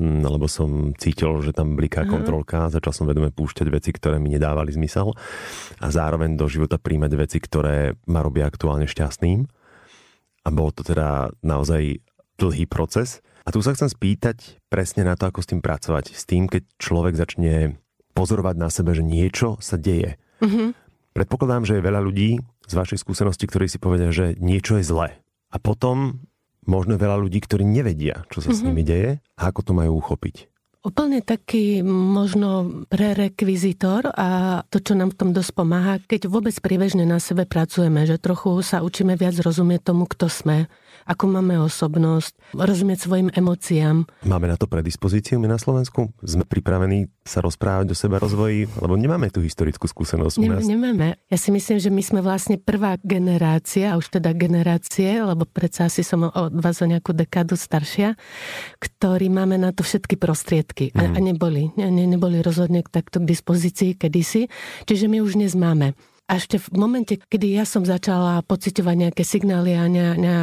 hm, 0.00 0.24
lebo 0.24 0.48
som 0.48 0.96
cítil, 0.96 1.44
že 1.44 1.52
tam 1.52 1.76
bliká 1.76 2.08
kontrolka, 2.08 2.72
začal 2.72 2.96
som 2.96 3.04
vedome 3.04 3.28
púšťať 3.28 3.66
veci, 3.68 3.90
ktoré 3.92 4.16
mi 4.16 4.32
nedávali 4.32 4.72
zmysel 4.72 5.12
a 5.78 5.86
zároveň 5.92 6.40
do 6.40 6.48
života 6.48 6.80
príjmať 6.80 7.12
veci, 7.20 7.38
ktoré 7.38 7.92
ma 8.08 8.24
robia 8.24 8.48
aktuálne 8.48 8.88
šťastným. 8.88 9.44
A 10.44 10.48
bolo 10.52 10.76
to 10.76 10.84
teda 10.84 11.32
naozaj 11.40 12.04
dlhý 12.44 12.68
proces. 12.68 13.24
A 13.44 13.52
tu 13.52 13.60
sa 13.64 13.72
chcem 13.72 13.88
spýtať 13.88 14.60
presne 14.68 15.04
na 15.04 15.16
to, 15.16 15.28
ako 15.28 15.40
s 15.40 15.48
tým 15.48 15.60
pracovať. 15.60 16.12
S 16.12 16.24
tým, 16.28 16.48
keď 16.48 16.64
človek 16.80 17.16
začne 17.16 17.80
pozorovať 18.16 18.56
na 18.56 18.68
sebe, 18.72 18.92
že 18.92 19.04
niečo 19.04 19.60
sa 19.60 19.76
deje. 19.76 20.16
Mm-hmm. 20.40 20.68
Predpokladám, 21.14 21.64
že 21.68 21.78
je 21.78 21.86
veľa 21.86 22.00
ľudí 22.00 22.40
z 22.64 22.72
vašej 22.72 22.98
skúsenosti, 23.02 23.44
ktorí 23.46 23.68
si 23.68 23.78
povedia, 23.78 24.10
že 24.10 24.34
niečo 24.40 24.80
je 24.80 24.84
zlé. 24.86 25.20
A 25.52 25.60
potom 25.60 26.24
možno 26.64 26.96
veľa 26.96 27.20
ľudí, 27.20 27.44
ktorí 27.44 27.62
nevedia, 27.62 28.24
čo 28.32 28.40
sa 28.40 28.50
mm-hmm. 28.50 28.56
s 28.56 28.60
mhm. 28.60 28.66
nimi 28.72 28.82
deje 28.82 29.10
a 29.36 29.42
ako 29.52 29.60
to 29.60 29.72
majú 29.76 30.00
uchopiť. 30.00 30.48
Úplne 30.84 31.24
taký 31.24 31.80
možno 31.80 32.84
prerekvizitor 32.92 34.04
a 34.12 34.60
to, 34.68 34.84
čo 34.84 34.92
nám 34.92 35.16
v 35.16 35.18
tom 35.20 35.30
dosť 35.32 35.56
pomáha, 35.56 35.96
keď 35.96 36.28
vôbec 36.28 36.52
priebežne 36.60 37.08
na 37.08 37.16
sebe 37.16 37.48
pracujeme, 37.48 38.04
že 38.04 38.20
trochu 38.20 38.60
sa 38.60 38.84
učíme 38.84 39.16
viac 39.16 39.32
rozumieť 39.40 39.80
tomu, 39.80 40.04
kto 40.04 40.28
sme, 40.28 40.68
ako 41.04 41.24
máme 41.28 41.60
osobnosť, 41.60 42.56
rozumieť 42.56 43.04
svojim 43.04 43.28
emóciám. 43.32 44.08
Máme 44.24 44.48
na 44.48 44.56
to 44.56 44.64
predispozíciu 44.64 45.36
my 45.36 45.48
na 45.48 45.60
Slovensku? 45.60 46.12
Sme 46.24 46.48
pripravení 46.48 47.12
sa 47.24 47.44
rozprávať 47.44 47.92
o 47.92 47.96
seba 47.96 48.16
rozvoji? 48.20 48.68
Lebo 48.80 48.96
nemáme 48.96 49.28
tú 49.28 49.44
historickú 49.44 49.84
skúsenosť 49.84 50.36
u 50.40 50.42
nás. 50.48 50.64
Nemáme. 50.64 51.20
Ja 51.28 51.38
si 51.40 51.52
myslím, 51.52 51.78
že 51.80 51.92
my 51.92 52.02
sme 52.02 52.20
vlastne 52.24 52.56
prvá 52.56 52.96
generácia, 53.04 53.92
a 53.92 53.98
už 54.00 54.16
teda 54.20 54.32
generácie, 54.32 55.20
lebo 55.20 55.44
predsa 55.44 55.92
asi 55.92 56.00
som 56.00 56.28
od 56.28 56.56
vás 56.56 56.80
o 56.80 56.86
nejakú 56.88 57.12
dekádu 57.12 57.56
staršia, 57.56 58.16
ktorí 58.80 59.28
máme 59.28 59.60
na 59.60 59.76
to 59.76 59.84
všetky 59.84 60.16
prostriedky. 60.16 60.90
A, 60.96 61.10
mm. 61.10 61.14
a 61.14 61.18
neboli. 61.20 61.62
Ne, 61.76 61.90
neboli 61.92 62.40
rozhodne 62.40 62.80
takto 62.84 63.20
k 63.20 63.28
dispozícii 63.28 63.96
kedysi. 64.00 64.48
Čiže 64.88 65.06
my 65.08 65.20
už 65.20 65.36
dnes 65.36 65.52
máme. 65.52 65.92
A 66.24 66.40
ešte 66.40 66.56
v 66.56 66.72
momente, 66.80 67.20
kedy 67.20 67.52
ja 67.52 67.68
som 67.68 67.84
začala 67.84 68.40
pocitovať 68.48 68.96
nejaké 68.96 69.22
signály 69.28 69.76
a 69.76 69.84
ne, 69.92 70.16
ne, 70.16 70.34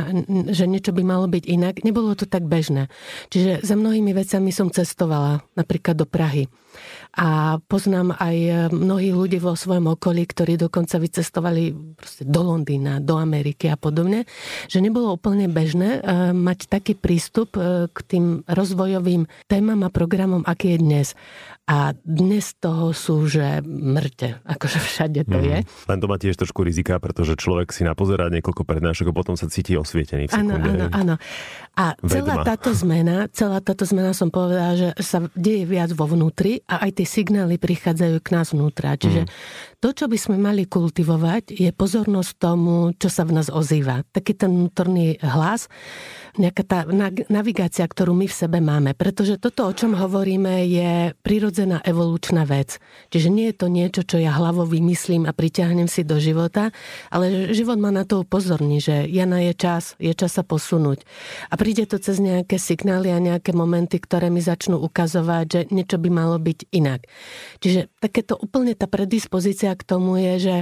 že 0.53 0.69
niečo 0.69 0.93
by 0.93 1.01
malo 1.01 1.25
byť 1.25 1.43
inak, 1.49 1.81
nebolo 1.81 2.13
to 2.13 2.29
tak 2.29 2.45
bežné. 2.45 2.85
Čiže 3.33 3.65
za 3.65 3.73
mnohými 3.73 4.13
vecami 4.13 4.53
som 4.53 4.69
cestovala, 4.69 5.41
napríklad 5.57 5.97
do 5.97 6.05
Prahy. 6.05 6.45
A 7.17 7.59
poznám 7.67 8.15
aj 8.15 8.69
mnohých 8.71 9.15
ľudí 9.17 9.37
vo 9.41 9.57
svojom 9.57 9.91
okolí, 9.97 10.23
ktorí 10.23 10.55
dokonca 10.55 10.95
vycestovali 11.01 11.75
do 12.23 12.41
Londýna, 12.45 13.03
do 13.03 13.19
Ameriky 13.19 13.67
a 13.67 13.75
podobne, 13.75 14.23
že 14.71 14.79
nebolo 14.79 15.17
úplne 15.17 15.51
bežné 15.51 15.99
e, 15.99 16.31
mať 16.31 16.71
taký 16.71 16.95
prístup 16.95 17.59
e, 17.59 17.91
k 17.91 17.97
tým 18.07 18.25
rozvojovým 18.47 19.27
témam 19.51 19.83
a 19.83 19.91
programom, 19.91 20.47
aký 20.47 20.77
je 20.77 20.79
dnes. 20.79 21.07
A 21.71 21.95
dnes 22.03 22.51
toho 22.59 22.91
sú, 22.91 23.31
že 23.31 23.63
mŕte, 23.63 24.43
akože 24.43 24.79
všade 24.83 25.23
to 25.23 25.39
mm. 25.39 25.45
je. 25.47 25.57
Len 25.63 25.99
to 26.03 26.11
má 26.11 26.19
tiež 26.19 26.35
trošku 26.35 26.67
rizika, 26.67 26.99
pretože 26.99 27.39
človek 27.39 27.71
si 27.71 27.87
napozerá 27.87 28.27
niekoľko 28.27 28.67
prednášok 28.67 29.07
a 29.07 29.13
potom 29.15 29.39
sa 29.39 29.47
cíti 29.47 29.79
osvietený 29.79 30.27
v 30.27 30.35
Áno, 30.35 30.59
áno, 30.59 30.85
áno. 30.91 31.15
A 31.79 31.95
celá 32.03 32.43
táto 32.43 32.75
zmena, 32.75 33.31
celá 33.31 33.63
táto 33.63 33.87
zmena 33.87 34.11
som 34.11 34.27
povedala, 34.27 34.75
že 34.75 34.89
sa 34.99 35.23
deje 35.31 35.63
viac 35.63 35.95
vo 35.95 36.11
vnútri 36.11 36.59
a 36.67 36.83
aj 36.83 36.99
tie 36.99 37.07
signály 37.07 37.55
prichádzajú 37.55 38.19
k 38.19 38.29
nás 38.35 38.51
vnútra. 38.51 38.99
Čiže 38.99 39.23
mm. 39.23 39.31
To, 39.81 39.89
čo 39.97 40.05
by 40.05 40.13
sme 40.13 40.37
mali 40.37 40.69
kultivovať, 40.69 41.57
je 41.57 41.73
pozornosť 41.73 42.31
tomu, 42.37 42.93
čo 43.01 43.09
sa 43.09 43.25
v 43.25 43.41
nás 43.41 43.49
ozýva. 43.49 44.05
Taký 44.13 44.37
ten 44.37 44.53
vnútorný 44.53 45.17
hlas, 45.25 45.65
nejaká 46.37 46.63
tá 46.63 46.79
navigácia, 47.27 47.83
ktorú 47.83 48.13
my 48.13 48.29
v 48.29 48.37
sebe 48.37 48.61
máme. 48.61 48.93
Pretože 48.93 49.41
toto, 49.41 49.65
o 49.65 49.73
čom 49.73 49.97
hovoríme, 49.97 50.69
je 50.69 51.17
prirodzená 51.25 51.81
evolučná 51.81 52.45
vec. 52.45 52.77
Čiže 53.09 53.33
nie 53.33 53.49
je 53.49 53.55
to 53.57 53.67
niečo, 53.73 54.05
čo 54.05 54.21
ja 54.21 54.37
hlavou 54.37 54.69
vymyslím 54.69 55.25
a 55.25 55.33
priťahnem 55.33 55.89
si 55.89 56.05
do 56.05 56.21
života, 56.21 56.69
ale 57.09 57.49
život 57.51 57.81
ma 57.81 57.89
na 57.89 58.05
to 58.05 58.21
upozorní, 58.21 58.77
že 58.77 59.09
Jana 59.09 59.41
je 59.49 59.53
čas, 59.57 59.97
je 59.97 60.13
čas 60.13 60.37
sa 60.37 60.45
posunúť. 60.45 61.03
A 61.49 61.57
príde 61.57 61.89
to 61.89 61.97
cez 61.97 62.21
nejaké 62.21 62.61
signály 62.61 63.09
a 63.09 63.17
nejaké 63.17 63.51
momenty, 63.51 63.97
ktoré 63.97 64.29
mi 64.29 64.45
začnú 64.45 64.77
ukazovať, 64.77 65.45
že 65.49 65.59
niečo 65.73 65.97
by 65.97 66.09
malo 66.13 66.37
byť 66.37 66.69
inak. 66.69 67.09
Čiže 67.59 67.91
takéto 67.97 68.37
úplne 68.37 68.77
tá 68.77 68.85
predispozícia 68.85 69.70
k 69.73 69.83
tomu 69.87 70.19
je, 70.19 70.33
že 70.39 70.55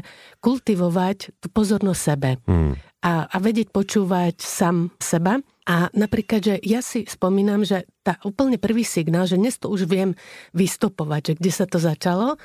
kultivovať 0.44 1.36
tú 1.40 1.48
pozornosť 1.52 2.02
sebe. 2.02 2.30
Hmm. 2.46 2.74
A, 3.00 3.32
a 3.32 3.36
vedieť 3.40 3.72
počúvať 3.72 4.44
sám 4.44 4.92
seba 5.00 5.40
a 5.70 5.86
napríklad, 5.94 6.42
že 6.42 6.56
ja 6.66 6.82
si 6.82 7.06
spomínam, 7.06 7.62
že 7.62 7.86
tá 8.02 8.18
úplne 8.26 8.58
prvý 8.58 8.82
signál, 8.82 9.30
že 9.30 9.38
dnes 9.38 9.62
to 9.62 9.70
už 9.70 9.86
viem 9.86 10.18
vystopovať, 10.58 11.22
že 11.22 11.34
kde 11.38 11.52
sa 11.54 11.66
to 11.70 11.78
začalo, 11.78 12.42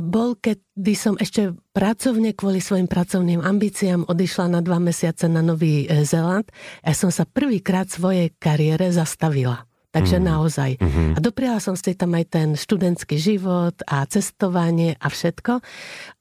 bol, 0.00 0.32
kedy 0.32 0.94
som 0.96 1.14
ešte 1.20 1.52
pracovne 1.76 2.32
kvôli 2.32 2.64
svojim 2.64 2.88
pracovným 2.88 3.44
ambíciám 3.44 4.08
odišla 4.08 4.48
na 4.48 4.60
dva 4.64 4.80
mesiace 4.80 5.28
na 5.28 5.44
Nový 5.44 5.84
e, 5.84 6.08
Zeland. 6.08 6.48
Ja 6.80 6.96
som 6.96 7.12
sa 7.12 7.28
prvýkrát 7.28 7.92
svojej 7.92 8.32
kariére 8.40 8.88
zastavila. 8.96 9.67
Takže 9.98 10.22
mm. 10.22 10.24
naozaj. 10.24 10.70
Mm-hmm. 10.78 11.08
A 11.14 11.18
dopriala 11.18 11.58
som 11.58 11.74
si 11.74 11.98
tam 11.98 12.14
aj 12.14 12.24
ten 12.30 12.48
študentský 12.54 13.18
život 13.18 13.74
a 13.90 14.06
cestovanie 14.06 14.94
a 15.02 15.10
všetko. 15.10 15.58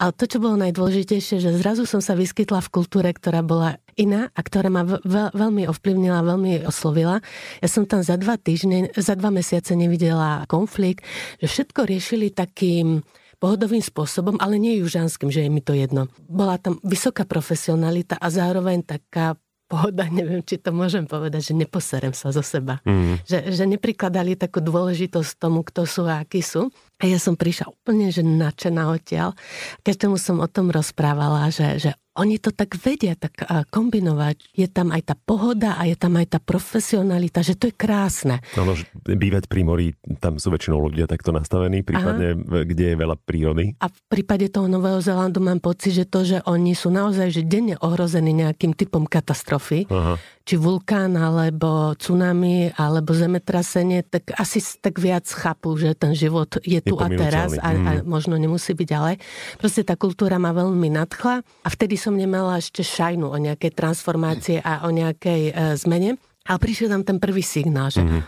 Ale 0.02 0.12
to, 0.18 0.26
čo 0.26 0.42
bolo 0.42 0.58
najdôležitejšie, 0.66 1.38
že 1.38 1.54
zrazu 1.62 1.86
som 1.86 2.02
sa 2.02 2.18
vyskytla 2.18 2.58
v 2.66 2.74
kultúre, 2.74 3.14
ktorá 3.14 3.46
bola 3.46 3.78
iná 3.94 4.34
a 4.34 4.40
ktorá 4.42 4.74
ma 4.74 4.82
veľ, 4.86 5.34
veľmi 5.38 5.70
ovplyvnila, 5.70 6.26
veľmi 6.26 6.66
oslovila. 6.66 7.22
Ja 7.62 7.68
som 7.70 7.86
tam 7.86 8.02
za 8.02 8.18
dva 8.18 8.42
týždne, 8.42 8.90
za 8.98 9.14
dva 9.14 9.30
mesiace 9.30 9.78
nevidela 9.78 10.46
konflikt, 10.50 11.06
že 11.38 11.46
všetko 11.46 11.86
riešili 11.86 12.34
takým 12.34 13.06
pohodovým 13.38 13.86
spôsobom, 13.86 14.42
ale 14.42 14.58
nie 14.58 14.82
južanským, 14.82 15.30
že 15.30 15.46
je 15.46 15.50
mi 15.54 15.62
to 15.62 15.78
jedno. 15.78 16.10
Bola 16.26 16.58
tam 16.58 16.82
vysoká 16.82 17.26
profesionalita 17.26 18.18
a 18.18 18.28
zároveň 18.34 18.82
taká 18.82 19.38
pohoda, 19.68 20.08
neviem, 20.08 20.40
či 20.42 20.58
to 20.58 20.72
môžem 20.72 21.04
povedať, 21.04 21.52
že 21.52 21.54
neposerem 21.54 22.16
sa 22.16 22.32
zo 22.32 22.42
seba. 22.42 22.80
Mm. 22.88 23.20
Že, 23.28 23.38
že 23.52 23.64
neprikladali 23.68 24.40
takú 24.40 24.64
dôležitosť 24.64 25.32
tomu, 25.38 25.62
kto 25.68 25.84
sú 25.84 26.08
a 26.08 26.24
akí 26.24 26.40
sú. 26.40 26.72
A 26.98 27.06
ja 27.06 27.20
som 27.22 27.38
prišla 27.38 27.70
úplne, 27.70 28.10
že 28.10 28.26
nadšená 28.26 28.90
odtiaľ. 28.90 29.36
Každému 29.86 30.18
som 30.18 30.42
o 30.42 30.48
tom 30.50 30.74
rozprávala, 30.74 31.52
že, 31.54 31.78
že 31.78 31.92
oni 32.18 32.42
to 32.42 32.50
tak 32.52 32.74
vedia 32.76 33.14
tak 33.14 33.38
kombinovať. 33.70 34.58
Je 34.58 34.68
tam 34.68 34.90
aj 34.90 35.14
tá 35.14 35.16
pohoda 35.16 35.78
a 35.78 35.86
je 35.86 35.94
tam 35.94 36.18
aj 36.18 36.38
tá 36.38 36.40
profesionalita, 36.42 37.46
že 37.46 37.54
to 37.54 37.70
je 37.70 37.76
krásne. 37.78 38.42
No, 38.58 38.66
no 38.66 38.74
bývať 39.06 39.46
pri 39.46 39.62
mori, 39.62 39.88
tam 40.18 40.42
sú 40.42 40.50
väčšinou 40.50 40.82
ľudia 40.82 41.06
takto 41.06 41.30
nastavení, 41.30 41.86
prípadne 41.86 42.34
Aha. 42.34 42.66
kde 42.66 42.86
je 42.94 42.96
veľa 42.98 43.16
prírody. 43.22 43.78
A 43.80 43.88
v 43.88 44.00
prípade 44.10 44.50
toho 44.50 44.66
Nového 44.66 45.00
Zelandu 45.00 45.40
mám 45.40 45.62
pocit, 45.62 45.94
že 45.94 46.06
to, 46.10 46.26
že 46.26 46.42
oni 46.50 46.74
sú 46.74 46.90
naozaj 46.90 47.30
že 47.30 47.44
denne 47.46 47.78
ohrození 47.80 48.34
nejakým 48.34 48.74
typom 48.74 49.06
katastrofy, 49.06 49.86
Aha 49.94 50.18
či 50.48 50.56
vulkán, 50.56 51.20
alebo 51.20 51.92
tsunami, 52.00 52.72
alebo 52.80 53.12
zemetrasenie, 53.12 54.08
tak 54.08 54.32
asi 54.40 54.64
tak 54.80 54.96
viac 54.96 55.28
chápu, 55.28 55.76
že 55.76 55.92
ten 55.92 56.16
život 56.16 56.56
je 56.64 56.80
tu 56.80 56.96
a 56.96 57.12
teraz 57.12 57.60
a, 57.60 57.76
a 57.76 57.92
mm. 58.00 58.08
možno 58.08 58.40
nemusí 58.40 58.72
byť 58.72 58.88
ďalej. 58.88 59.16
Proste 59.60 59.84
tá 59.84 60.00
kultúra 60.00 60.40
ma 60.40 60.56
veľmi 60.56 60.88
nadchla 60.88 61.44
a 61.44 61.68
vtedy 61.68 62.00
som 62.00 62.16
nemala 62.16 62.64
ešte 62.64 62.80
šajnu 62.80 63.28
o 63.28 63.36
nejakej 63.36 63.76
transformácie 63.76 64.64
a 64.64 64.88
o 64.88 64.90
nejakej 64.96 65.42
e, 65.52 65.54
zmene. 65.76 66.16
A 66.48 66.56
prišiel 66.56 66.96
tam 66.96 67.04
ten 67.04 67.20
prvý 67.20 67.44
signál, 67.44 67.92
že 67.92 68.08
mm. 68.08 68.24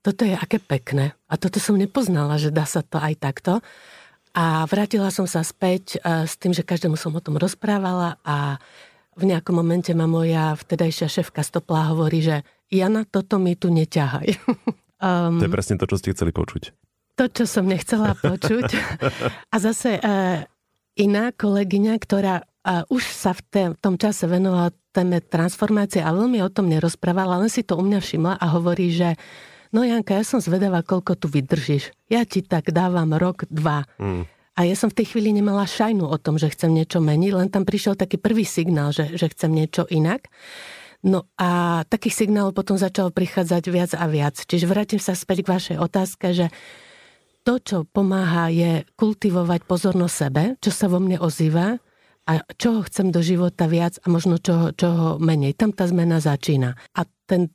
toto 0.00 0.24
je 0.24 0.32
aké 0.32 0.56
pekné. 0.56 1.12
A 1.28 1.36
toto 1.36 1.60
som 1.60 1.76
nepoznala, 1.76 2.40
že 2.40 2.48
dá 2.48 2.64
sa 2.64 2.80
to 2.80 2.96
aj 2.96 3.12
takto. 3.20 3.60
A 4.32 4.64
vrátila 4.64 5.12
som 5.12 5.28
sa 5.28 5.44
späť 5.44 6.00
e, 6.00 6.24
s 6.24 6.40
tým, 6.40 6.56
že 6.56 6.64
každému 6.64 6.96
som 6.96 7.12
o 7.12 7.20
tom 7.20 7.36
rozprávala 7.36 8.16
a 8.24 8.56
v 9.16 9.24
nejakom 9.28 9.54
momente 9.56 9.92
ma 9.92 10.08
moja 10.08 10.56
vtedajšia 10.56 11.08
šéfka 11.20 11.44
Stoplá 11.44 11.92
hovorí, 11.92 12.24
že 12.24 12.36
Jana, 12.72 13.04
toto 13.04 13.36
mi 13.36 13.52
tu 13.52 13.68
neťahaj. 13.68 14.28
um, 15.04 15.36
to 15.36 15.46
je 15.48 15.52
presne 15.52 15.76
to, 15.76 15.84
čo 15.84 16.00
ste 16.00 16.16
chceli 16.16 16.32
počuť. 16.32 16.72
To, 17.20 17.24
čo 17.28 17.44
som 17.44 17.68
nechcela 17.68 18.16
počuť. 18.32 18.72
A 19.52 19.56
zase 19.60 20.00
uh, 20.00 20.40
iná 20.96 21.28
kolegyňa, 21.36 21.94
ktorá 22.00 22.40
uh, 22.40 22.88
už 22.88 23.04
sa 23.04 23.36
v, 23.36 23.40
tém, 23.52 23.68
v 23.76 23.78
tom 23.80 24.00
čase 24.00 24.24
venovala 24.24 24.72
téme 24.92 25.20
transformácie 25.20 26.04
a 26.04 26.12
veľmi 26.12 26.40
o 26.44 26.52
tom 26.52 26.68
nerozprávala, 26.68 27.40
len 27.40 27.52
si 27.52 27.64
to 27.64 27.80
u 27.80 27.82
mňa 27.84 28.00
všimla 28.00 28.34
a 28.36 28.46
hovorí, 28.52 28.92
že 28.92 29.16
no 29.72 29.84
Janka, 29.84 30.16
ja 30.16 30.24
som 30.24 30.40
zvedavá, 30.40 30.84
koľko 30.84 31.16
tu 31.16 31.26
vydržíš. 31.32 31.92
Ja 32.12 32.28
ti 32.28 32.44
tak 32.44 32.72
dávam 32.72 33.16
rok, 33.16 33.48
dva. 33.48 33.88
Mm. 33.96 34.28
A 34.62 34.70
ja 34.70 34.78
som 34.78 34.86
v 34.86 35.02
tej 35.02 35.10
chvíli 35.10 35.34
nemala 35.34 35.66
šajnu 35.66 36.06
o 36.06 36.14
tom, 36.22 36.38
že 36.38 36.54
chcem 36.54 36.70
niečo 36.70 37.02
meniť, 37.02 37.32
len 37.34 37.50
tam 37.50 37.66
prišiel 37.66 37.98
taký 37.98 38.14
prvý 38.14 38.46
signál, 38.46 38.94
že, 38.94 39.18
že 39.18 39.26
chcem 39.34 39.50
niečo 39.50 39.90
inak. 39.90 40.30
No 41.02 41.26
a 41.34 41.82
takých 41.90 42.22
signálov 42.22 42.54
potom 42.54 42.78
začalo 42.78 43.10
prichádzať 43.10 43.62
viac 43.74 43.90
a 43.98 44.06
viac. 44.06 44.38
Čiže 44.38 44.70
vrátim 44.70 45.02
sa 45.02 45.18
späť 45.18 45.42
k 45.42 45.50
vašej 45.50 45.76
otázke, 45.82 46.30
že 46.30 46.46
to, 47.42 47.58
čo 47.58 47.82
pomáha, 47.90 48.54
je 48.54 48.86
kultivovať 48.94 49.66
pozornosť 49.66 50.14
sebe, 50.14 50.42
čo 50.62 50.70
sa 50.70 50.86
vo 50.86 51.02
mne 51.02 51.18
ozýva 51.18 51.82
a 52.30 52.32
čoho 52.54 52.86
chcem 52.86 53.10
do 53.10 53.18
života 53.18 53.66
viac 53.66 53.98
a 53.98 54.06
možno 54.06 54.38
čoho, 54.38 54.70
čoho 54.78 55.18
menej. 55.18 55.58
Tam 55.58 55.74
tá 55.74 55.90
zmena 55.90 56.22
začína. 56.22 56.78
A 56.94 57.02
ten 57.26 57.50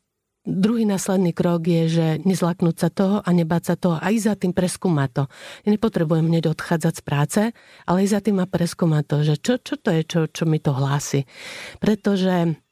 Druhý 0.47 0.87
následný 0.87 1.35
krok 1.35 1.67
je, 1.67 1.83
že 1.91 2.07
nezlaknúť 2.23 2.75
sa 2.79 2.87
toho 2.87 3.19
a 3.19 3.29
nebáť 3.35 3.63
sa 3.67 3.75
toho 3.75 3.99
a 3.99 4.07
ísť 4.07 4.25
za 4.31 4.35
tým 4.39 4.55
preskúmať 4.55 5.09
to. 5.11 5.23
Ja 5.67 5.69
nepotrebujem 5.75 6.31
hneď 6.31 6.55
odchádzať 6.55 6.93
z 6.95 7.03
práce, 7.03 7.41
ale 7.83 8.07
ísť 8.07 8.15
za 8.15 8.21
tým 8.23 8.39
a 8.39 8.47
preskúmať 8.47 9.03
to, 9.11 9.17
že 9.27 9.35
čo, 9.43 9.53
čo 9.59 9.75
to 9.75 9.91
je, 9.91 10.01
čo, 10.07 10.19
čo 10.31 10.47
mi 10.47 10.63
to 10.63 10.71
hlási. 10.71 11.27
Pretože 11.83 12.63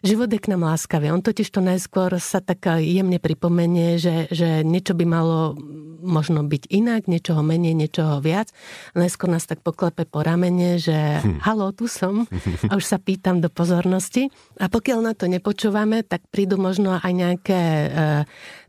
Život 0.00 0.32
je 0.32 0.40
k 0.40 0.50
nám 0.56 0.64
láskavý. 0.64 1.12
On 1.12 1.20
totiž 1.20 1.48
to 1.52 1.60
najskôr 1.60 2.16
sa 2.16 2.40
tak 2.40 2.64
jemne 2.80 3.20
pripomenie, 3.20 4.00
že, 4.00 4.32
že 4.32 4.64
niečo 4.64 4.96
by 4.96 5.04
malo 5.04 5.54
možno 6.00 6.40
byť 6.40 6.72
inak, 6.72 7.06
niečoho 7.06 7.44
menej, 7.44 7.76
niečoho 7.76 8.24
viac. 8.24 8.48
Najskôr 8.96 9.28
nás 9.28 9.44
tak 9.44 9.60
poklepe 9.60 10.08
po 10.08 10.24
ramene, 10.24 10.80
že 10.80 11.20
hm. 11.20 11.44
halo, 11.44 11.70
tu 11.76 11.86
som 11.86 12.24
a 12.68 12.72
už 12.72 12.84
sa 12.84 12.96
pýtam 12.96 13.44
do 13.44 13.52
pozornosti. 13.52 14.32
A 14.56 14.72
pokiaľ 14.72 14.98
na 15.04 15.12
to 15.12 15.28
nepočúvame, 15.28 16.00
tak 16.02 16.24
prídu 16.32 16.56
možno 16.56 16.96
aj 16.96 17.12
nejaké 17.12 17.60
e, 17.60 17.88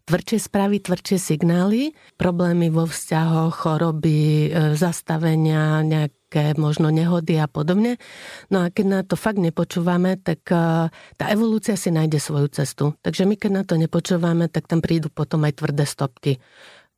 tvrdšie 0.05 0.39
správy, 0.43 0.83
tvrdšie 0.83 1.17
signály, 1.17 1.95
problémy 2.19 2.67
vo 2.67 2.83
vzťahoch, 2.83 3.55
choroby, 3.55 4.51
e, 4.51 4.75
zastavenia, 4.75 5.79
nejak 5.87 6.20
nejaké 6.31 6.55
možno 6.55 6.87
nehody 6.87 7.35
a 7.35 7.51
podobne. 7.51 7.99
No 8.47 8.63
a 8.63 8.71
keď 8.71 8.85
na 8.87 8.99
to 9.03 9.19
fakt 9.19 9.37
nepočúvame, 9.37 10.15
tak 10.15 10.47
eh, 10.47 10.87
tá 11.19 11.25
evolúcia 11.27 11.75
si 11.75 11.91
nájde 11.91 12.23
svoju 12.23 12.47
cestu. 12.47 12.95
Takže 13.03 13.27
my 13.27 13.35
keď 13.35 13.51
na 13.51 13.63
to 13.67 13.75
nepočúvame, 13.75 14.47
tak 14.47 14.71
tam 14.71 14.79
prídu 14.79 15.11
potom 15.11 15.43
aj 15.43 15.59
tvrdé 15.59 15.83
stopky. 15.83 16.39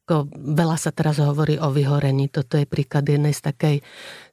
Ako 0.04 0.28
veľa 0.36 0.75
sa 0.75 0.92
teraz 0.92 1.16
hovorí 1.16 1.56
o 1.56 1.72
vyhorení. 1.72 2.28
Toto 2.28 2.60
je 2.60 2.68
príklad 2.68 3.08
jednej 3.08 3.32
z 3.32 3.40
takej 3.40 3.75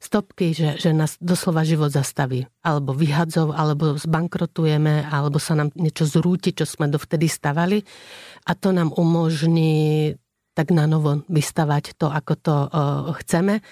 stopky, 0.03 0.51
že, 0.51 0.75
že 0.75 0.91
nás 0.91 1.15
doslova 1.23 1.63
život 1.63 1.87
zastaví. 1.95 2.43
Alebo 2.59 2.91
vyhadzov, 2.91 3.55
alebo 3.55 3.95
zbankrotujeme, 3.95 5.07
alebo 5.07 5.39
sa 5.39 5.55
nám 5.55 5.71
niečo 5.79 6.03
zrúti, 6.03 6.51
čo 6.51 6.67
sme 6.67 6.91
dovtedy 6.91 7.31
stavali. 7.31 7.79
A 8.45 8.51
to 8.51 8.75
nám 8.75 8.91
umožní 8.91 10.11
tak 10.51 10.75
na 10.75 10.83
novo 10.83 11.23
vystavať 11.31 11.95
to, 11.95 12.11
ako 12.11 12.33
to 12.35 12.55
uh, 12.67 13.15
chceme. 13.23 13.63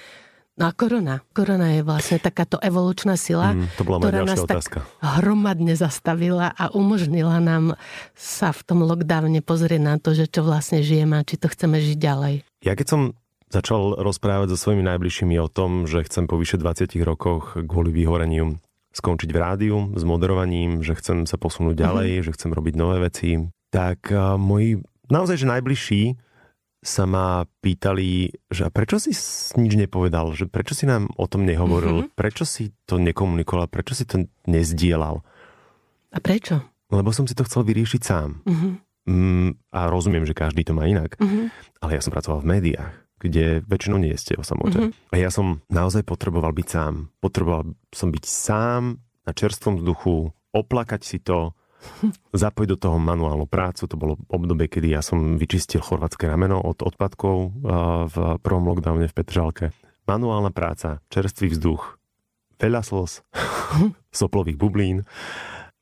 No 0.60 0.68
a 0.68 0.76
korona. 0.76 1.24
Korona 1.32 1.80
je 1.80 1.88
vlastne 1.88 2.20
takáto 2.20 2.60
evolučná 2.60 3.16
sila, 3.16 3.56
mm, 3.56 3.80
to 3.80 3.88
bola 3.88 4.04
ktorá 4.04 4.28
nás 4.28 4.44
otázka. 4.44 4.84
tak 4.84 5.24
hromadne 5.24 5.72
zastavila 5.80 6.52
a 6.52 6.68
umožnila 6.76 7.40
nám 7.40 7.80
sa 8.12 8.52
v 8.52 8.62
tom 8.68 8.84
lockdowne 8.84 9.40
pozrieť 9.40 9.80
na 9.80 9.96
to, 9.96 10.12
že 10.12 10.28
čo 10.28 10.44
vlastne 10.44 10.84
žijeme 10.84 11.16
a 11.16 11.24
či 11.24 11.40
to 11.40 11.48
chceme 11.48 11.80
žiť 11.80 11.96
ďalej. 11.96 12.34
Ja 12.68 12.76
keď 12.76 12.88
som 12.92 13.02
začal 13.48 14.04
rozprávať 14.04 14.52
so 14.52 14.58
svojimi 14.60 14.84
najbližšími 14.84 15.40
o 15.40 15.48
tom, 15.48 15.88
že 15.88 16.04
chcem 16.04 16.28
po 16.28 16.36
vyše 16.36 16.60
20 16.60 16.92
rokoch 17.08 17.56
kvôli 17.56 17.96
vyhoreniu 17.96 18.60
skončiť 18.92 19.30
v 19.32 19.40
rádiu 19.40 19.76
s 19.96 20.04
moderovaním, 20.04 20.84
že 20.84 20.98
chcem 21.00 21.24
sa 21.24 21.40
posunúť 21.40 21.80
ďalej, 21.80 22.10
mm-hmm. 22.20 22.26
že 22.26 22.36
chcem 22.36 22.52
robiť 22.52 22.74
nové 22.76 22.98
veci, 23.00 23.40
tak 23.72 24.12
uh, 24.12 24.36
moji 24.36 24.84
naozaj, 25.08 25.40
že 25.40 25.48
najbližší 25.48 26.02
sa 26.80 27.04
ma 27.04 27.44
pýtali, 27.60 28.32
že 28.48 28.64
a 28.64 28.72
prečo 28.72 29.04
si 29.04 29.12
nič 29.60 29.74
nepovedal, 29.76 30.32
že 30.32 30.48
prečo 30.48 30.72
si 30.72 30.88
nám 30.88 31.12
o 31.20 31.28
tom 31.28 31.44
nehovoril, 31.44 32.08
mm-hmm. 32.08 32.16
prečo 32.16 32.48
si 32.48 32.72
to 32.88 32.96
nekomunikoval, 32.96 33.68
prečo 33.68 34.00
si 34.00 34.08
to 34.08 34.24
nezdielal. 34.48 35.20
A 36.16 36.18
prečo? 36.24 36.64
Lebo 36.90 37.12
som 37.12 37.28
si 37.28 37.36
to 37.36 37.44
chcel 37.44 37.68
vyriešiť 37.68 38.02
sám. 38.02 38.42
Mm-hmm. 38.48 38.72
Mm, 39.10 39.50
a 39.76 39.80
rozumiem, 39.92 40.24
že 40.24 40.38
každý 40.38 40.64
to 40.64 40.72
má 40.72 40.88
inak. 40.88 41.20
Mm-hmm. 41.20 41.46
Ale 41.84 41.92
ja 42.00 42.02
som 42.02 42.16
pracoval 42.16 42.42
v 42.42 42.50
médiách, 42.58 42.94
kde 43.20 43.46
väčšinou 43.68 44.00
nie 44.00 44.16
ste 44.16 44.40
o 44.40 44.44
samote. 44.48 44.80
Mm-hmm. 44.80 45.12
A 45.12 45.16
ja 45.20 45.30
som 45.30 45.60
naozaj 45.68 46.08
potreboval 46.08 46.56
byť 46.56 46.68
sám. 46.68 47.12
Potreboval 47.20 47.76
som 47.92 48.08
byť 48.10 48.24
sám 48.24 49.04
na 49.28 49.32
čerstvom 49.36 49.84
vzduchu, 49.84 50.32
oplakať 50.56 51.02
si 51.04 51.18
to, 51.20 51.54
zapojiť 52.44 52.70
do 52.70 52.78
toho 52.78 52.98
manuálnu 53.00 53.48
prácu. 53.50 53.88
To 53.88 53.96
bolo 53.96 54.14
obdobie, 54.30 54.68
kedy 54.68 54.94
ja 54.94 55.02
som 55.02 55.40
vyčistil 55.40 55.82
chorvátske 55.82 56.28
rameno 56.28 56.60
od 56.60 56.84
odpadkov 56.84 57.36
v 58.10 58.16
prvom 58.44 58.66
lockdowne 58.70 59.08
v 59.08 59.16
Petržalke. 59.16 59.66
Manuálna 60.10 60.50
práca, 60.50 61.06
čerstvý 61.14 61.54
vzduch, 61.54 62.00
veľa 62.60 62.82
slz, 62.82 63.24
soplových 64.20 64.58
bublín. 64.58 65.08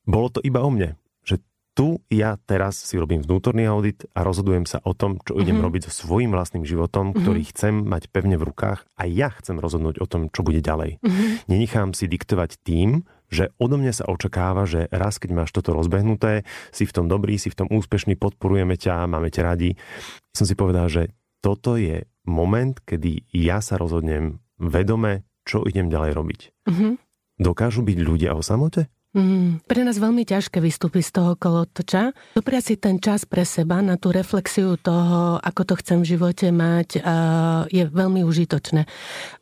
Bolo 0.08 0.28
to 0.32 0.40
iba 0.44 0.60
o 0.64 0.70
mne, 0.72 0.96
že 1.24 1.40
tu 1.76 2.02
ja 2.10 2.34
teraz 2.42 2.74
si 2.74 2.98
robím 2.98 3.22
vnútorný 3.22 3.68
audit 3.70 4.08
a 4.10 4.26
rozhodujem 4.26 4.64
sa 4.66 4.82
o 4.82 4.96
tom, 4.96 5.20
čo 5.22 5.36
idem 5.36 5.58
mm-hmm. 5.58 5.66
robiť 5.66 5.82
so 5.88 5.92
svojím 6.06 6.32
vlastným 6.34 6.64
životom, 6.64 7.12
mm-hmm. 7.12 7.22
ktorý 7.22 7.42
chcem 7.54 7.74
mať 7.86 8.10
pevne 8.10 8.34
v 8.34 8.50
rukách 8.50 8.82
a 8.98 9.02
ja 9.06 9.30
chcem 9.30 9.60
rozhodnúť 9.60 10.02
o 10.02 10.06
tom, 10.08 10.26
čo 10.32 10.42
bude 10.42 10.58
ďalej. 10.58 10.98
Mm-hmm. 10.98 11.28
Nenechám 11.46 11.92
si 11.92 12.10
diktovať 12.10 12.58
tým, 12.66 13.06
že 13.28 13.52
odo 13.60 13.76
mňa 13.76 13.92
sa 13.92 14.04
očakáva, 14.08 14.64
že 14.64 14.88
raz, 14.88 15.20
keď 15.20 15.44
máš 15.44 15.50
toto 15.52 15.76
rozbehnuté, 15.76 16.48
si 16.72 16.88
v 16.88 16.92
tom 16.92 17.06
dobrý, 17.06 17.36
si 17.36 17.52
v 17.52 17.64
tom 17.64 17.68
úspešný, 17.68 18.16
podporujeme 18.16 18.74
ťa, 18.76 19.08
máme 19.08 19.28
ťa 19.28 19.42
radi. 19.44 19.76
Som 20.32 20.48
si 20.48 20.56
povedal, 20.56 20.88
že 20.88 21.02
toto 21.44 21.76
je 21.78 22.08
moment, 22.26 22.74
kedy 22.84 23.28
ja 23.32 23.62
sa 23.62 23.78
rozhodnem 23.78 24.40
vedome, 24.58 25.28
čo 25.46 25.64
idem 25.64 25.88
ďalej 25.88 26.12
robiť. 26.12 26.40
Mm-hmm. 26.68 26.92
Dokážu 27.38 27.86
byť 27.86 27.98
ľudia 28.02 28.34
o 28.34 28.42
samote? 28.42 28.90
Mm, 29.16 29.64
pre 29.64 29.88
nás 29.88 29.96
veľmi 29.96 30.28
ťažké 30.28 30.60
vystúpiť 30.60 31.08
z 31.08 31.12
toho 31.16 31.32
kolotoča. 31.32 32.12
Dopriať 32.36 32.64
si 32.68 32.74
ten 32.76 33.00
čas 33.00 33.24
pre 33.24 33.40
seba 33.48 33.80
na 33.80 33.96
tú 33.96 34.12
reflexiu 34.12 34.76
toho, 34.76 35.40
ako 35.40 35.62
to 35.64 35.74
chcem 35.80 36.04
v 36.04 36.10
živote 36.12 36.52
mať, 36.52 37.00
je 37.72 37.82
veľmi 37.88 38.20
užitočné. 38.20 38.84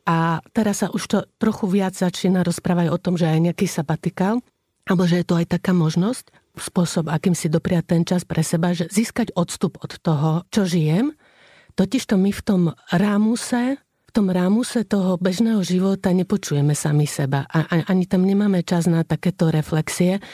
A 0.07 0.39
teraz 0.55 0.87
sa 0.87 0.89
už 0.95 1.03
to 1.11 1.19
trochu 1.43 1.67
viac 1.67 1.99
začína 1.99 2.47
rozprávať 2.47 2.95
o 2.95 2.99
tom, 3.03 3.19
že 3.19 3.27
aj 3.27 3.51
nejaký 3.51 3.67
sabatikál, 3.67 4.39
alebo 4.87 5.03
že 5.03 5.19
je 5.19 5.27
to 5.27 5.35
aj 5.35 5.59
taká 5.59 5.75
možnosť, 5.75 6.31
spôsob, 6.57 7.11
akým 7.11 7.35
si 7.35 7.51
dopriať 7.51 7.85
ten 7.91 8.03
čas 8.07 8.23
pre 8.23 8.47
seba, 8.47 8.71
že 8.71 8.87
získať 8.89 9.35
odstup 9.35 9.83
od 9.83 9.99
toho, 9.99 10.47
čo 10.49 10.63
žijem. 10.63 11.13
Totižto 11.77 12.17
my 12.17 12.31
v 12.33 12.43
tom 12.47 12.63
rámuse 12.89 13.77
tom 14.17 14.33
rámuse 14.33 14.81
toho 14.89 15.21
bežného 15.21 15.61
života 15.61 16.09
nepočujeme 16.09 16.73
sami 16.73 17.05
seba 17.05 17.45
a 17.53 17.69
ani 17.85 18.09
tam 18.09 18.25
nemáme 18.25 18.65
čas 18.65 18.89
na 18.89 19.05
takéto 19.05 19.53
reflexie, 19.53 20.25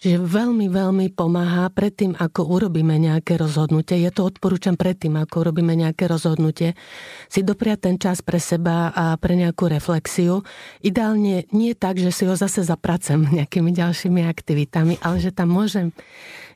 že 0.00 0.16
veľmi, 0.16 0.72
veľmi 0.72 1.12
pomáha 1.12 1.68
predtým, 1.68 2.16
ako 2.16 2.48
urobíme 2.48 2.96
nejaké 2.96 3.36
rozhodnutie. 3.36 4.00
Ja 4.00 4.08
to 4.08 4.24
odporúčam 4.24 4.80
predtým, 4.80 5.20
ako 5.20 5.44
urobíme 5.44 5.76
nejaké 5.76 6.08
rozhodnutie, 6.08 6.80
si 7.28 7.44
dopriať 7.44 7.78
ten 7.84 7.96
čas 8.00 8.24
pre 8.24 8.40
seba 8.40 8.88
a 8.96 9.20
pre 9.20 9.36
nejakú 9.36 9.68
reflexiu. 9.68 10.40
Ideálne 10.80 11.44
nie 11.52 11.76
tak, 11.76 12.00
že 12.00 12.16
si 12.16 12.24
ho 12.24 12.32
zase 12.40 12.64
zapracem 12.64 13.20
nejakými 13.36 13.68
ďalšími 13.76 14.24
aktivitami, 14.24 14.96
ale 15.04 15.20
že 15.20 15.28
tam 15.28 15.52
môžem 15.52 15.92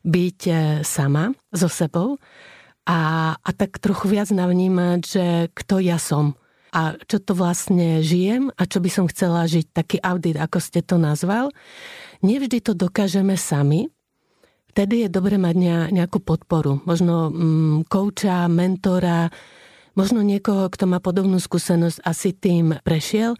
byť 0.00 0.40
e, 0.48 0.52
sama 0.80 1.36
so 1.52 1.68
sebou 1.68 2.16
a, 2.88 3.32
a 3.36 3.50
tak 3.52 3.76
trochu 3.84 4.16
viac 4.16 4.32
navnímať, 4.32 5.00
že 5.04 5.24
kto 5.52 5.84
ja 5.84 6.00
som 6.00 6.40
a 6.70 6.94
čo 7.06 7.18
to 7.18 7.34
vlastne 7.34 7.98
žijem 8.00 8.54
a 8.54 8.62
čo 8.66 8.78
by 8.78 8.90
som 8.90 9.04
chcela 9.10 9.46
žiť, 9.46 9.74
taký 9.74 9.98
audit, 10.02 10.38
ako 10.38 10.58
ste 10.62 10.80
to 10.82 10.96
nazval. 10.96 11.50
Nevždy 12.22 12.62
to 12.62 12.72
dokážeme 12.78 13.34
sami, 13.34 13.90
vtedy 14.70 15.06
je 15.06 15.08
dobre 15.10 15.34
mať 15.34 15.90
nejakú 15.90 16.22
podporu. 16.22 16.78
Možno 16.86 17.28
mm, 17.28 17.90
kouča, 17.90 18.46
mentora, 18.46 19.28
možno 19.98 20.22
niekoho, 20.22 20.70
kto 20.70 20.86
má 20.86 21.02
podobnú 21.02 21.42
skúsenosť 21.42 21.98
a 22.06 22.10
si 22.14 22.30
tým 22.30 22.78
prešiel. 22.86 23.34
E, 23.34 23.38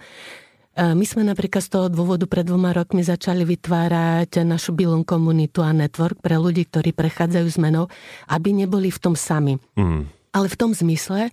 my 0.95 1.05
sme 1.07 1.23
napríklad 1.23 1.62
z 1.62 1.71
toho 1.71 1.87
dôvodu 1.87 2.27
pred 2.27 2.43
dvoma 2.43 2.75
rokmi 2.75 3.07
začali 3.07 3.47
vytvárať 3.47 4.43
našu 4.43 4.75
bilom 4.75 5.07
komunitu 5.07 5.62
a 5.62 5.71
network 5.71 6.19
pre 6.19 6.35
ľudí, 6.35 6.66
ktorí 6.66 6.90
prechádzajú 6.90 7.47
zmenou, 7.47 7.87
aby 8.27 8.51
neboli 8.51 8.90
v 8.90 8.99
tom 8.99 9.14
sami. 9.14 9.57
Mm. 9.79 10.11
Ale 10.31 10.47
v 10.47 10.57
tom 10.59 10.75
zmysle, 10.75 11.31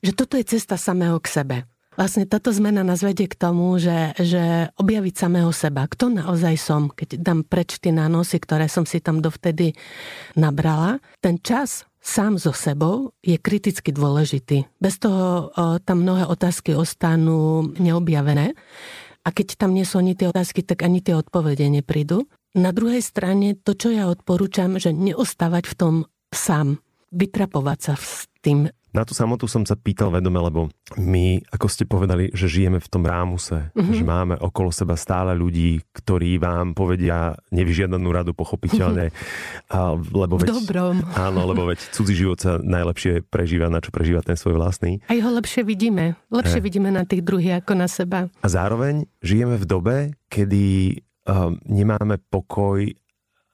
že 0.00 0.12
toto 0.16 0.36
je 0.36 0.44
cesta 0.44 0.80
samého 0.80 1.20
k 1.20 1.28
sebe. 1.28 1.56
Vlastne 1.98 2.24
táto 2.24 2.54
zmena 2.54 2.80
nás 2.80 3.02
vedie 3.04 3.26
k 3.28 3.36
tomu, 3.36 3.76
že, 3.76 4.14
že 4.16 4.72
objaviť 4.78 5.14
samého 5.20 5.50
seba. 5.50 5.84
Kto 5.84 6.08
naozaj 6.08 6.54
som, 6.56 6.88
keď 6.88 7.20
dám 7.20 7.44
preč 7.44 7.76
tie 7.76 7.92
nánosy, 7.92 8.40
ktoré 8.40 8.70
som 8.70 8.88
si 8.88 9.02
tam 9.02 9.20
dovtedy 9.20 9.76
nabrala. 10.38 11.02
Ten 11.20 11.42
čas 11.42 11.84
sám 12.00 12.40
so 12.40 12.56
sebou 12.56 13.12
je 13.20 13.36
kriticky 13.36 13.92
dôležitý. 13.92 14.70
Bez 14.80 14.96
toho 14.96 15.52
o, 15.52 15.76
tam 15.82 16.06
mnohé 16.06 16.24
otázky 16.24 16.72
ostanú 16.72 17.68
neobjavené. 17.76 18.56
A 19.20 19.28
keď 19.28 19.60
tam 19.60 19.76
nie 19.76 19.84
sú 19.84 20.00
ani 20.00 20.16
tie 20.16 20.32
otázky, 20.32 20.64
tak 20.64 20.80
ani 20.80 21.04
tie 21.04 21.12
odpovede 21.12 21.68
neprídu. 21.68 22.24
Na 22.56 22.72
druhej 22.72 23.04
strane 23.04 23.58
to, 23.60 23.76
čo 23.76 23.92
ja 23.92 24.08
odporúčam, 24.08 24.80
že 24.80 24.96
neostávať 24.96 25.68
v 25.68 25.74
tom 25.76 25.94
sám, 26.32 26.80
vytrapovať 27.12 27.78
sa 27.82 27.94
s 28.00 28.30
tým 28.40 28.72
na 28.90 29.06
tú 29.06 29.14
samotu 29.14 29.46
som 29.46 29.62
sa 29.62 29.78
pýtal 29.78 30.10
vedome, 30.10 30.42
lebo 30.42 30.66
my, 30.98 31.46
ako 31.54 31.66
ste 31.70 31.86
povedali, 31.86 32.34
že 32.34 32.50
žijeme 32.50 32.82
v 32.82 32.88
tom 32.90 33.06
rámuse, 33.06 33.70
mm-hmm. 33.70 33.94
že 33.94 34.04
máme 34.04 34.34
okolo 34.38 34.74
seba 34.74 34.98
stále 34.98 35.30
ľudí, 35.38 35.78
ktorí 35.94 36.42
vám 36.42 36.74
povedia 36.74 37.38
nevyžiadanú 37.54 38.08
radu 38.10 38.34
pochopiteľne. 38.34 39.14
Mm-hmm. 39.14 39.70
A, 39.70 39.94
lebo 39.94 40.34
veď, 40.42 40.48
v 40.50 40.54
dobrom. 40.66 40.94
Áno, 41.14 41.40
lebo 41.46 41.70
veď 41.70 41.78
cudzí 41.94 42.18
život 42.18 42.42
sa 42.42 42.58
najlepšie 42.58 43.26
prežíva, 43.30 43.70
na 43.70 43.78
čo 43.78 43.94
prežíva 43.94 44.26
ten 44.26 44.34
svoj 44.34 44.58
vlastný. 44.58 44.98
A 45.06 45.14
ho 45.14 45.30
lepšie 45.30 45.62
vidíme. 45.62 46.18
Lepšie 46.34 46.58
He. 46.58 46.66
vidíme 46.66 46.90
na 46.90 47.06
tých 47.06 47.22
druhých 47.22 47.62
ako 47.62 47.72
na 47.78 47.86
seba. 47.86 48.26
A 48.42 48.46
zároveň 48.50 49.06
žijeme 49.22 49.54
v 49.54 49.66
dobe, 49.66 49.96
kedy 50.26 50.98
um, 51.30 51.58
nemáme 51.66 52.18
pokoj 52.30 52.82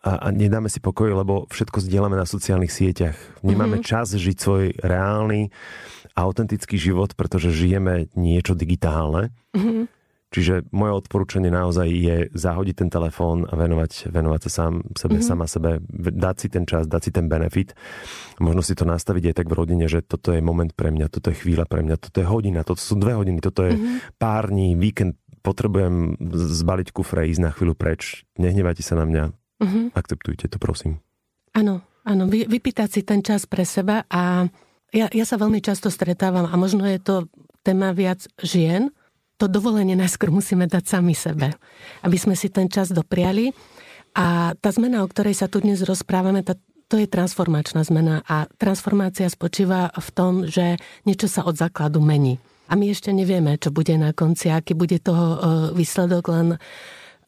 a, 0.07 0.13
a 0.23 0.29
nedáme 0.31 0.71
si 0.71 0.79
pokoj, 0.79 1.11
lebo 1.11 1.51
všetko 1.51 1.83
zdieľame 1.83 2.15
na 2.15 2.23
sociálnych 2.23 2.71
sieťach. 2.71 3.19
Nemáme 3.43 3.83
mm-hmm. 3.83 3.91
čas 3.91 4.15
žiť 4.15 4.37
svoj 4.39 4.79
reálny, 4.79 5.51
autentický 6.15 6.79
život, 6.79 7.19
pretože 7.19 7.51
žijeme 7.51 8.07
niečo 8.15 8.55
digitálne. 8.55 9.35
Mm-hmm. 9.51 9.91
Čiže 10.27 10.69
moje 10.75 10.93
odporúčanie 11.07 11.49
naozaj 11.55 11.87
je 11.87 12.17
zahodiť 12.35 12.75
ten 12.83 12.91
telefón 12.91 13.47
a 13.47 13.55
venovať, 13.55 14.11
venovať 14.11 14.41
sa 14.47 14.51
sám 14.51 14.73
sebe, 14.95 15.19
mm-hmm. 15.19 15.31
sama 15.33 15.47
sebe, 15.47 15.79
dať 16.13 16.37
si 16.39 16.49
ten 16.51 16.65
čas, 16.67 16.91
dať 16.91 17.03
si 17.03 17.11
ten 17.15 17.27
benefit. 17.31 17.79
Možno 18.43 18.61
si 18.61 18.75
to 18.75 18.87
nastaviť 18.87 19.33
aj 19.33 19.35
tak 19.43 19.49
v 19.51 19.59
rodine, 19.59 19.87
že 19.87 20.03
toto 20.03 20.35
je 20.35 20.43
moment 20.43 20.71
pre 20.71 20.91
mňa, 20.91 21.11
toto 21.11 21.31
je 21.31 21.39
chvíľa 21.39 21.67
pre 21.67 21.87
mňa, 21.87 21.97
toto 21.99 22.21
je 22.23 22.27
hodina, 22.27 22.67
toto 22.67 22.83
sú 22.83 22.99
dve 22.99 23.15
hodiny, 23.15 23.39
toto 23.39 23.65
je 23.65 23.79
mm-hmm. 23.79 24.19
pár 24.19 24.51
dní, 24.51 24.75
víkend, 24.75 25.15
potrebujem 25.47 26.19
zbaliť 26.35 26.91
kufre, 26.91 27.31
ísť 27.31 27.43
na 27.47 27.51
chvíľu 27.55 27.79
preč. 27.79 28.27
Nehnevajte 28.35 28.83
sa 28.83 28.99
na 28.99 29.07
mňa. 29.07 29.25
Mm-hmm. 29.63 29.97
Akceptujte 29.97 30.47
to, 30.53 30.61
prosím. 30.61 31.01
Áno, 31.57 31.81
áno, 32.05 32.29
vy, 32.29 32.45
vypýtať 32.45 32.89
si 32.93 33.01
ten 33.01 33.25
čas 33.25 33.49
pre 33.49 33.65
seba 33.65 34.05
a 34.13 34.45
ja, 34.93 35.07
ja 35.11 35.25
sa 35.25 35.41
veľmi 35.41 35.59
často 35.65 35.89
stretávam 35.89 36.47
a 36.47 36.55
možno 36.55 36.85
je 36.85 37.01
to 37.01 37.15
téma 37.65 37.91
viac 37.97 38.23
žien, 38.39 38.93
to 39.37 39.49
dovolenie 39.49 39.97
najskôr 39.97 40.33
musíme 40.33 40.65
dať 40.65 40.85
sami 40.85 41.13
sebe, 41.13 41.53
aby 42.01 42.17
sme 42.17 42.33
si 42.33 42.49
ten 42.49 42.73
čas 42.73 42.89
dopriali. 42.89 43.53
A 44.17 44.57
tá 44.57 44.73
zmena, 44.73 45.05
o 45.05 45.11
ktorej 45.13 45.37
sa 45.37 45.45
tu 45.45 45.61
dnes 45.61 45.85
rozprávame, 45.85 46.41
tá, 46.41 46.57
to 46.89 46.97
je 46.97 47.05
transformačná 47.05 47.85
zmena 47.85 48.25
a 48.25 48.49
transformácia 48.57 49.29
spočíva 49.29 49.93
v 49.93 50.09
tom, 50.17 50.33
že 50.49 50.81
niečo 51.05 51.29
sa 51.29 51.45
od 51.45 51.53
základu 51.53 52.01
mení. 52.01 52.41
A 52.73 52.81
my 52.81 52.89
ešte 52.89 53.13
nevieme, 53.13 53.61
čo 53.61 53.69
bude 53.69 53.93
na 54.01 54.17
konci, 54.17 54.49
aký 54.49 54.73
bude 54.73 54.97
toho 54.99 55.25
e, 55.25 55.39
výsledok, 55.77 56.25
len 56.33 56.47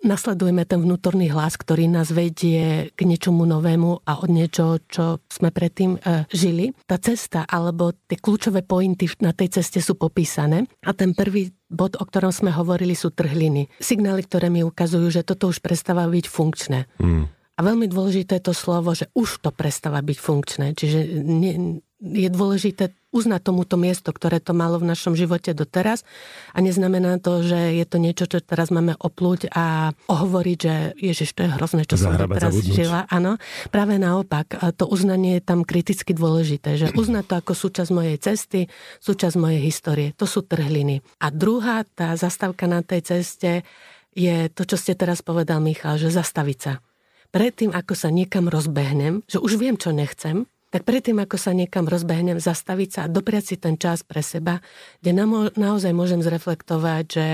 nasledujeme 0.04 0.62
ten 0.62 0.78
vnútorný 0.78 1.30
hlas, 1.34 1.58
ktorý 1.58 1.90
nás 1.90 2.14
vedie 2.14 2.90
k 2.94 3.00
niečomu 3.02 3.42
novému 3.48 4.06
a 4.06 4.12
od 4.22 4.30
niečo, 4.30 4.78
čo 4.86 5.22
sme 5.26 5.50
predtým 5.50 5.98
e, 5.98 6.28
žili. 6.30 6.70
Tá 6.86 7.00
cesta 7.02 7.42
alebo 7.48 7.90
tie 8.06 8.18
kľúčové 8.18 8.62
pointy 8.62 9.10
na 9.22 9.34
tej 9.34 9.58
ceste 9.58 9.82
sú 9.82 9.98
popísané 9.98 10.70
a 10.86 10.94
ten 10.94 11.14
prvý 11.14 11.50
bod, 11.68 11.98
o 11.98 12.04
ktorom 12.06 12.30
sme 12.30 12.54
hovorili, 12.54 12.94
sú 12.94 13.10
trhliny. 13.10 13.68
Signály, 13.82 14.24
ktoré 14.24 14.48
mi 14.48 14.62
ukazujú, 14.64 15.10
že 15.10 15.26
toto 15.26 15.50
už 15.50 15.60
prestáva 15.60 16.06
byť 16.06 16.26
funkčné. 16.26 16.88
Mm. 17.02 17.24
A 17.58 17.60
veľmi 17.66 17.90
dôležité 17.90 18.38
je 18.38 18.48
to 18.48 18.54
slovo, 18.54 18.94
že 18.94 19.10
už 19.18 19.42
to 19.42 19.50
prestáva 19.50 19.98
byť 19.98 20.18
funkčné. 20.22 20.66
Čiže 20.78 21.26
nie, 21.26 21.82
je 21.98 22.28
dôležité 22.30 22.94
uznať 23.08 23.40
tomuto 23.40 23.80
miesto, 23.80 24.12
ktoré 24.12 24.36
to 24.36 24.52
malo 24.52 24.76
v 24.76 24.92
našom 24.92 25.16
živote 25.16 25.56
doteraz 25.56 26.04
a 26.52 26.60
neznamená 26.60 27.16
to, 27.16 27.40
že 27.40 27.80
je 27.80 27.84
to 27.88 27.96
niečo, 27.96 28.28
čo 28.28 28.44
teraz 28.44 28.68
máme 28.68 28.92
oplúť 29.00 29.48
a 29.48 29.96
ohovoriť, 30.12 30.58
že 30.60 30.74
ježiš, 31.00 31.32
to 31.32 31.48
je 31.48 31.50
hrozné, 31.56 31.82
čo 31.88 31.96
som 31.96 32.12
teraz 32.14 32.52
zabudnúť. 32.52 32.76
žila. 32.76 33.00
Áno, 33.08 33.40
práve 33.72 33.96
naopak, 33.96 34.60
to 34.76 34.84
uznanie 34.84 35.40
je 35.40 35.42
tam 35.44 35.64
kriticky 35.64 36.12
dôležité, 36.12 36.76
že 36.76 36.86
uznať 37.00 37.24
to 37.24 37.34
ako 37.40 37.52
súčasť 37.56 37.90
mojej 37.96 38.16
cesty, 38.20 38.60
súčasť 39.00 39.34
mojej 39.40 39.60
histórie. 39.64 40.12
To 40.20 40.28
sú 40.28 40.44
trhliny. 40.44 41.00
A 41.24 41.32
druhá, 41.32 41.88
tá 41.88 42.12
zastavka 42.12 42.68
na 42.68 42.84
tej 42.84 43.00
ceste 43.08 43.64
je 44.12 44.52
to, 44.52 44.68
čo 44.68 44.76
ste 44.76 44.92
teraz 44.92 45.24
povedal, 45.24 45.64
Michal, 45.64 45.96
že 45.96 46.12
zastaviť 46.12 46.58
sa. 46.60 46.84
Predtým, 47.28 47.76
ako 47.76 47.92
sa 47.92 48.08
niekam 48.08 48.48
rozbehnem, 48.48 49.20
že 49.28 49.36
už 49.36 49.60
viem, 49.60 49.76
čo 49.76 49.92
nechcem, 49.92 50.48
tak 50.68 50.84
predtým, 50.84 51.16
ako 51.20 51.36
sa 51.40 51.56
niekam 51.56 51.88
rozbehnem, 51.88 52.36
zastaviť 52.36 52.88
sa 52.92 53.00
a 53.06 53.12
dopriať 53.12 53.44
si 53.44 53.56
ten 53.56 53.80
čas 53.80 54.04
pre 54.04 54.20
seba, 54.20 54.60
kde 55.00 55.10
na- 55.16 55.52
naozaj 55.56 55.92
môžem 55.96 56.20
zreflektovať, 56.20 57.04
že 57.08 57.26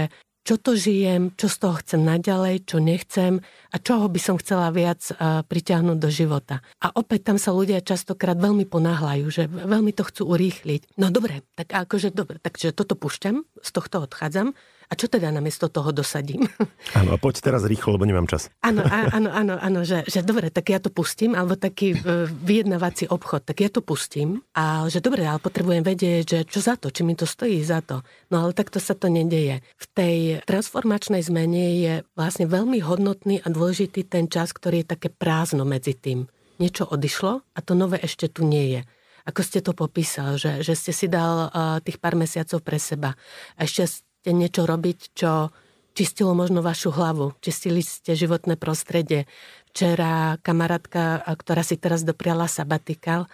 čo 0.44 0.60
to 0.60 0.76
žijem, 0.76 1.32
čo 1.40 1.48
z 1.48 1.56
toho 1.56 1.74
chcem 1.80 2.04
naďalej, 2.04 2.68
čo 2.68 2.76
nechcem 2.76 3.40
a 3.72 3.76
čoho 3.80 4.12
by 4.12 4.20
som 4.20 4.36
chcela 4.36 4.68
viac 4.68 5.00
uh, 5.08 5.40
pritiahnuť 5.40 5.96
do 5.96 6.10
života. 6.12 6.60
A 6.84 6.92
opäť 6.92 7.32
tam 7.32 7.40
sa 7.40 7.56
ľudia 7.56 7.80
častokrát 7.80 8.36
veľmi 8.36 8.68
ponáhľajú, 8.68 9.24
že 9.32 9.48
veľmi 9.48 9.96
to 9.96 10.04
chcú 10.04 10.36
urýchliť. 10.36 11.00
No 11.00 11.08
dobre, 11.08 11.48
tak 11.56 11.72
akože 11.72 12.12
dobre, 12.12 12.36
takže 12.44 12.76
toto 12.76 12.92
pušťam, 12.92 13.40
z 13.64 13.70
tohto 13.72 14.04
odchádzam 14.04 14.52
a 14.88 14.92
čo 14.94 15.08
teda 15.08 15.32
namiesto 15.32 15.72
toho 15.72 15.90
dosadím? 15.90 16.44
Áno, 16.98 17.14
a 17.14 17.18
poď 17.20 17.40
teraz 17.40 17.64
rýchlo, 17.64 17.96
lebo 17.96 18.04
nemám 18.04 18.28
čas. 18.28 18.52
Áno, 18.68 18.84
áno, 18.84 19.30
áno, 19.30 19.54
áno 19.60 19.80
že, 19.84 20.04
že 20.08 20.24
dobre, 20.24 20.48
tak 20.48 20.72
ja 20.72 20.80
to 20.80 20.88
pustím, 20.88 21.36
alebo 21.36 21.54
taký 21.54 21.94
e, 21.94 22.26
vyjednávací 22.28 23.08
obchod, 23.12 23.44
tak 23.44 23.60
ja 23.60 23.68
to 23.68 23.84
pustím 23.84 24.40
a 24.56 24.88
že 24.88 25.04
dobre, 25.04 25.24
ale 25.24 25.38
potrebujem 25.38 25.84
vedieť, 25.84 26.22
že 26.24 26.38
čo 26.48 26.64
za 26.64 26.74
to, 26.80 26.88
či 26.88 27.04
mi 27.04 27.12
to 27.12 27.28
stojí 27.28 27.60
za 27.60 27.84
to. 27.84 28.00
No 28.32 28.44
ale 28.44 28.56
takto 28.56 28.80
sa 28.80 28.96
to 28.96 29.12
nedeje. 29.12 29.60
V 29.76 29.86
tej 29.92 30.16
transformačnej 30.48 31.20
zmene 31.22 31.64
je 31.76 31.94
vlastne 32.16 32.48
veľmi 32.48 32.80
hodnotný 32.80 33.44
a 33.44 33.48
dôležitý 33.52 34.08
ten 34.08 34.26
čas, 34.32 34.56
ktorý 34.56 34.82
je 34.82 34.92
také 34.96 35.08
prázdno 35.12 35.68
medzi 35.68 35.92
tým. 35.92 36.26
Niečo 36.58 36.88
odišlo 36.88 37.44
a 37.44 37.58
to 37.60 37.72
nové 37.76 38.00
ešte 38.00 38.30
tu 38.32 38.46
nie 38.48 38.78
je 38.78 38.82
ako 39.24 39.40
ste 39.40 39.64
to 39.64 39.72
popísal, 39.72 40.36
že, 40.36 40.60
že 40.60 40.76
ste 40.76 40.92
si 40.92 41.06
dal 41.08 41.48
uh, 41.48 41.80
tých 41.80 41.96
pár 41.96 42.12
mesiacov 42.12 42.60
pre 42.60 42.76
seba. 42.76 43.16
A 43.56 43.64
ešte 43.64 44.03
chcete 44.24 44.40
niečo 44.40 44.64
robiť, 44.64 44.98
čo 45.12 45.52
čistilo 45.92 46.32
možno 46.32 46.64
vašu 46.64 46.96
hlavu, 46.96 47.36
čistili 47.44 47.84
ste 47.84 48.16
životné 48.16 48.56
prostredie. 48.56 49.28
Včera 49.68 50.40
kamarátka, 50.40 51.20
ktorá 51.28 51.60
si 51.60 51.76
teraz 51.76 52.08
dopriala 52.08 52.48
sabatikal, 52.48 53.28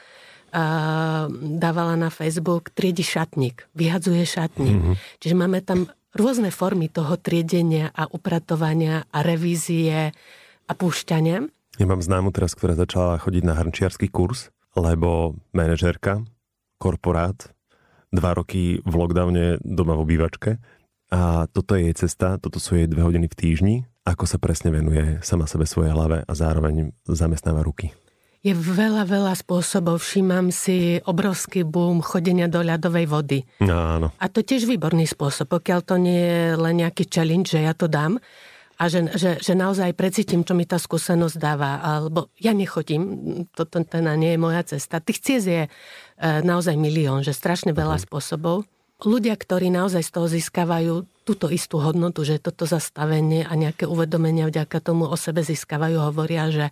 dávala 1.31 1.95
na 1.95 2.11
Facebook 2.11 2.75
triedi 2.75 3.07
šatník, 3.07 3.71
vyhadzuje 3.79 4.27
šatník. 4.27 4.83
Mm-hmm. 4.83 4.97
Čiže 5.23 5.35
máme 5.39 5.63
tam 5.63 5.87
rôzne 6.11 6.51
formy 6.51 6.91
toho 6.91 7.15
triedenia 7.15 7.95
a 7.95 8.11
upratovania 8.11 9.07
a 9.15 9.23
revízie 9.23 10.11
a 10.67 10.73
púšťania. 10.75 11.47
Ja 11.79 11.87
mám 11.87 12.03
známu 12.03 12.35
teraz, 12.35 12.59
ktorá 12.59 12.75
začala 12.75 13.15
chodiť 13.23 13.47
na 13.47 13.55
hrnčiarský 13.55 14.11
kurz, 14.11 14.51
lebo 14.75 15.39
manažérka, 15.55 16.27
korporát, 16.83 17.55
dva 18.11 18.35
roky 18.35 18.83
v 18.83 18.95
lockdowne 18.99 19.63
doma 19.63 19.95
v 19.95 20.03
obývačke 20.03 20.51
a 21.11 21.51
toto 21.51 21.75
je 21.75 21.91
jej 21.91 21.95
cesta, 22.07 22.39
toto 22.39 22.63
sú 22.63 22.79
jej 22.79 22.87
dve 22.87 23.03
hodiny 23.03 23.27
v 23.27 23.39
týždni, 23.39 23.77
ako 24.07 24.25
sa 24.31 24.39
presne 24.39 24.71
venuje 24.71 25.19
sama 25.27 25.51
sebe 25.51 25.67
svojej 25.67 25.91
hlave 25.91 26.23
a 26.23 26.33
zároveň 26.33 26.95
zamestnáva 27.05 27.67
ruky. 27.67 27.91
Je 28.41 28.57
veľa, 28.57 29.05
veľa 29.05 29.37
spôsobov. 29.37 30.01
Všímam 30.01 30.49
si 30.49 30.97
obrovský 31.05 31.61
boom 31.61 32.01
chodenia 32.01 32.49
do 32.49 32.65
ľadovej 32.65 33.05
vody. 33.05 33.39
Áno. 33.61 34.17
A 34.17 34.27
to 34.33 34.41
tiež 34.41 34.65
výborný 34.65 35.05
spôsob, 35.05 35.53
pokiaľ 35.53 35.81
to 35.85 36.01
nie 36.01 36.17
je 36.17 36.57
len 36.57 36.81
nejaký 36.81 37.05
challenge, 37.05 37.53
že 37.53 37.69
ja 37.69 37.77
to 37.77 37.85
dám, 37.85 38.17
a 38.81 38.89
že, 38.89 39.13
že, 39.13 39.31
že 39.45 39.53
naozaj 39.53 39.93
precítim, 39.93 40.41
čo 40.41 40.57
mi 40.57 40.65
tá 40.65 40.81
skúsenosť 40.81 41.37
dáva. 41.37 41.85
Alebo 41.85 42.33
ja 42.41 42.57
nechodím, 42.57 43.45
toto 43.53 43.85
nie 44.17 44.33
je 44.33 44.41
moja 44.41 44.65
cesta. 44.65 45.05
Tých 45.05 45.21
ciest 45.21 45.47
je 45.53 45.63
e, 45.69 45.71
naozaj 46.41 46.81
milión, 46.81 47.21
že 47.21 47.37
strašne 47.37 47.77
veľa 47.77 48.01
uh-huh. 48.01 48.09
spôsobov 48.09 48.65
ľudia, 49.07 49.37
ktorí 49.37 49.73
naozaj 49.73 50.03
z 50.03 50.11
toho 50.11 50.27
získavajú 50.29 50.95
túto 51.25 51.47
istú 51.53 51.79
hodnotu, 51.79 52.27
že 52.27 52.43
toto 52.43 52.67
zastavenie 52.67 53.47
a 53.47 53.53
nejaké 53.55 53.87
uvedomenia 53.87 54.51
vďaka 54.51 54.79
tomu 54.83 55.07
o 55.07 55.17
sebe 55.17 55.47
získavajú, 55.47 56.01
hovoria, 56.01 56.51
že 56.51 56.67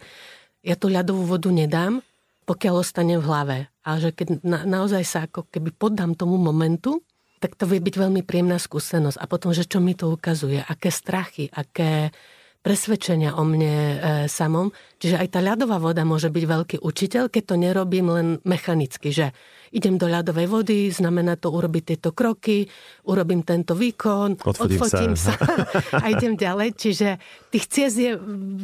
ja 0.67 0.75
tú 0.75 0.91
ľadovú 0.91 1.25
vodu 1.25 1.49
nedám, 1.55 2.03
pokiaľ 2.49 2.75
ostane 2.81 3.21
v 3.21 3.25
hlave. 3.29 3.57
A 3.85 4.01
že 4.01 4.11
keď 4.11 4.41
na, 4.41 4.65
naozaj 4.65 5.05
sa 5.05 5.19
ako 5.29 5.47
keby 5.53 5.71
poddám 5.77 6.17
tomu 6.17 6.41
momentu, 6.41 7.05
tak 7.39 7.55
to 7.55 7.71
vie 7.71 7.79
byť 7.79 7.95
veľmi 7.95 8.27
príjemná 8.27 8.59
skúsenosť. 8.59 9.21
A 9.21 9.25
potom, 9.31 9.55
že 9.55 9.69
čo 9.69 9.79
mi 9.79 9.95
to 9.95 10.11
ukazuje, 10.11 10.59
aké 10.59 10.91
strachy, 10.91 11.47
aké 11.53 12.11
presvedčenia 12.59 13.39
o 13.39 13.47
mne 13.47 13.75
e, 13.75 13.97
samom. 14.27 14.75
Čiže 14.99 15.23
aj 15.23 15.29
tá 15.31 15.41
ľadová 15.41 15.79
voda 15.79 16.03
môže 16.03 16.27
byť 16.29 16.45
veľký 16.45 16.77
učiteľ, 16.83 17.31
keď 17.31 17.43
to 17.47 17.55
nerobím 17.55 18.11
len 18.11 18.29
mechanicky, 18.43 19.15
že 19.15 19.31
idem 19.73 20.01
do 20.01 20.09
ľadovej 20.09 20.47
vody, 20.49 20.79
znamená 20.89 21.37
to 21.37 21.53
urobiť 21.53 21.83
tieto 21.95 22.11
kroky, 22.17 22.69
urobím 23.09 23.45
tento 23.45 23.77
výkon, 23.77 24.41
odfotím, 24.41 24.81
odfotím 24.81 25.15
sa, 25.15 25.35
sa 25.37 25.55
a 26.05 26.07
idem 26.13 26.35
ďalej. 26.37 26.77
Čiže 26.77 27.09
tých 27.53 27.67
ciest 27.69 27.97
je 27.97 28.17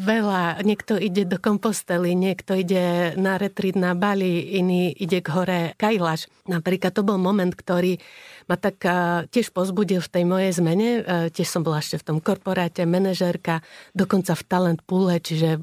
veľa. 0.05 0.65
Niekto 0.65 0.97
ide 1.01 1.25
do 1.29 1.41
kompostely, 1.41 2.13
niekto 2.17 2.57
ide 2.57 3.17
na 3.17 3.41
retreat 3.41 3.77
na 3.77 3.97
Bali, 3.97 4.57
iný 4.57 4.93
ide 4.93 5.21
k 5.21 5.29
hore 5.33 5.61
Kailaš. 5.81 6.29
Napríklad 6.45 6.93
to 6.93 7.03
bol 7.05 7.17
moment, 7.17 7.53
ktorý 7.53 7.97
ma 8.45 8.61
tak 8.61 8.85
tiež 9.33 9.57
pozbudil 9.57 10.05
v 10.05 10.13
tej 10.13 10.25
mojej 10.29 10.53
zmene. 10.53 10.89
Tiež 11.33 11.49
som 11.49 11.65
bola 11.65 11.81
ešte 11.81 11.97
v 11.97 12.07
tom 12.13 12.19
korporáte, 12.21 12.85
manažérka, 12.85 13.65
dokonca 13.97 14.37
v 14.37 14.45
talent 14.45 14.81
poole, 14.85 15.17
čiže 15.17 15.57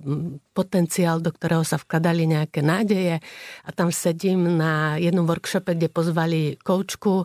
potenciál, 0.52 1.24
do 1.24 1.32
ktorého 1.32 1.64
sa 1.64 1.80
vkladali 1.80 2.28
nejaké 2.28 2.60
nádeje. 2.60 3.24
A 3.64 3.70
tam 3.72 3.90
sedím 3.90 4.60
na 4.60 5.00
jednom 5.00 5.24
workshope, 5.24 5.76
kde 5.76 5.88
pozvali 5.88 6.60
koučku. 6.60 7.24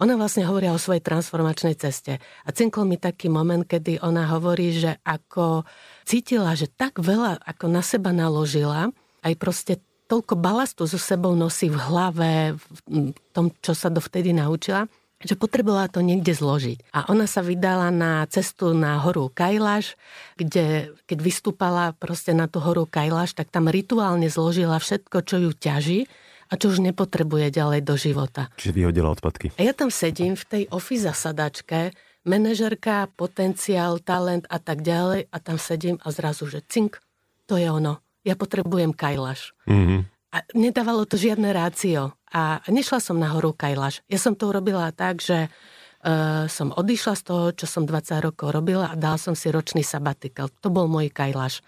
Ona 0.00 0.16
vlastne 0.16 0.48
hovoria 0.48 0.72
o 0.72 0.80
svojej 0.80 1.04
transformačnej 1.04 1.76
ceste. 1.76 2.16
A 2.18 2.48
cinkol 2.50 2.88
mi 2.88 2.96
taký 2.96 3.28
moment, 3.28 3.64
kedy 3.64 4.00
ona 4.00 4.28
hovorí, 4.32 4.72
že 4.72 4.96
ako 5.04 5.68
cítila, 6.08 6.56
že 6.56 6.72
tak 6.72 6.96
veľa 6.98 7.44
ako 7.44 7.66
na 7.68 7.84
seba 7.84 8.10
naložila, 8.10 8.88
aj 9.22 9.34
proste 9.38 9.78
toľko 10.10 10.34
balastu 10.36 10.84
so 10.84 11.00
sebou 11.00 11.32
nosí 11.32 11.72
v 11.72 11.78
hlave, 11.78 12.32
v 12.58 12.80
tom, 13.32 13.48
čo 13.64 13.72
sa 13.72 13.88
dovtedy 13.88 14.36
naučila, 14.36 14.84
že 15.22 15.38
potrebovala 15.38 15.88
to 15.88 16.02
niekde 16.02 16.34
zložiť. 16.34 16.92
A 16.94 17.08
ona 17.08 17.30
sa 17.30 17.40
vydala 17.40 17.88
na 17.94 18.26
cestu 18.26 18.74
na 18.74 18.98
horu 19.00 19.30
Kailaš, 19.30 19.94
kde 20.36 20.94
keď 21.06 21.18
vystúpala 21.22 21.94
proste 21.96 22.34
na 22.34 22.50
tú 22.50 22.58
horu 22.58 22.84
Kailaš, 22.84 23.34
tak 23.38 23.50
tam 23.50 23.70
rituálne 23.70 24.26
zložila 24.26 24.78
všetko, 24.78 25.16
čo 25.22 25.36
ju 25.38 25.50
ťaží 25.54 26.10
a 26.52 26.60
čo 26.60 26.68
už 26.68 26.84
nepotrebuje 26.84 27.48
ďalej 27.48 27.80
do 27.80 27.94
života. 27.96 28.52
Čiže 28.60 28.76
vyhodila 28.76 29.08
odpadky. 29.16 29.56
A 29.56 29.64
ja 29.64 29.72
tam 29.72 29.88
sedím 29.88 30.36
v 30.36 30.44
tej 30.44 30.62
office 30.68 31.08
zasadačke, 31.08 31.96
manažerka, 32.28 33.08
potenciál, 33.16 33.98
talent 34.04 34.44
a 34.52 34.60
tak 34.60 34.84
ďalej 34.84 35.32
a 35.32 35.36
tam 35.40 35.56
sedím 35.56 35.96
a 36.04 36.12
zrazu, 36.12 36.46
že 36.46 36.60
cink, 36.68 37.00
to 37.48 37.56
je 37.56 37.66
ono. 37.66 38.04
Ja 38.22 38.38
potrebujem 38.38 38.94
kajlaš. 38.94 39.56
Mm-hmm. 39.66 40.00
A 40.32 40.40
nedávalo 40.56 41.04
to 41.04 41.20
žiadne 41.20 41.52
rácio. 41.52 42.16
A 42.32 42.64
nešla 42.72 43.04
som 43.04 43.20
na 43.20 43.28
horu 43.36 43.52
kajlaš. 43.52 44.00
Ja 44.08 44.16
som 44.16 44.32
to 44.32 44.48
urobila 44.48 44.88
tak, 44.96 45.20
že 45.20 45.52
uh, 45.52 46.48
som 46.48 46.72
odišla 46.72 47.14
z 47.20 47.22
toho, 47.22 47.44
čo 47.52 47.68
som 47.68 47.84
20 47.84 48.24
rokov 48.24 48.48
robila 48.56 48.88
a 48.88 48.96
dal 48.96 49.20
som 49.20 49.36
si 49.36 49.52
ročný 49.52 49.84
sabatikal. 49.84 50.48
To 50.64 50.72
bol 50.72 50.88
môj 50.88 51.12
kajlaš. 51.12 51.60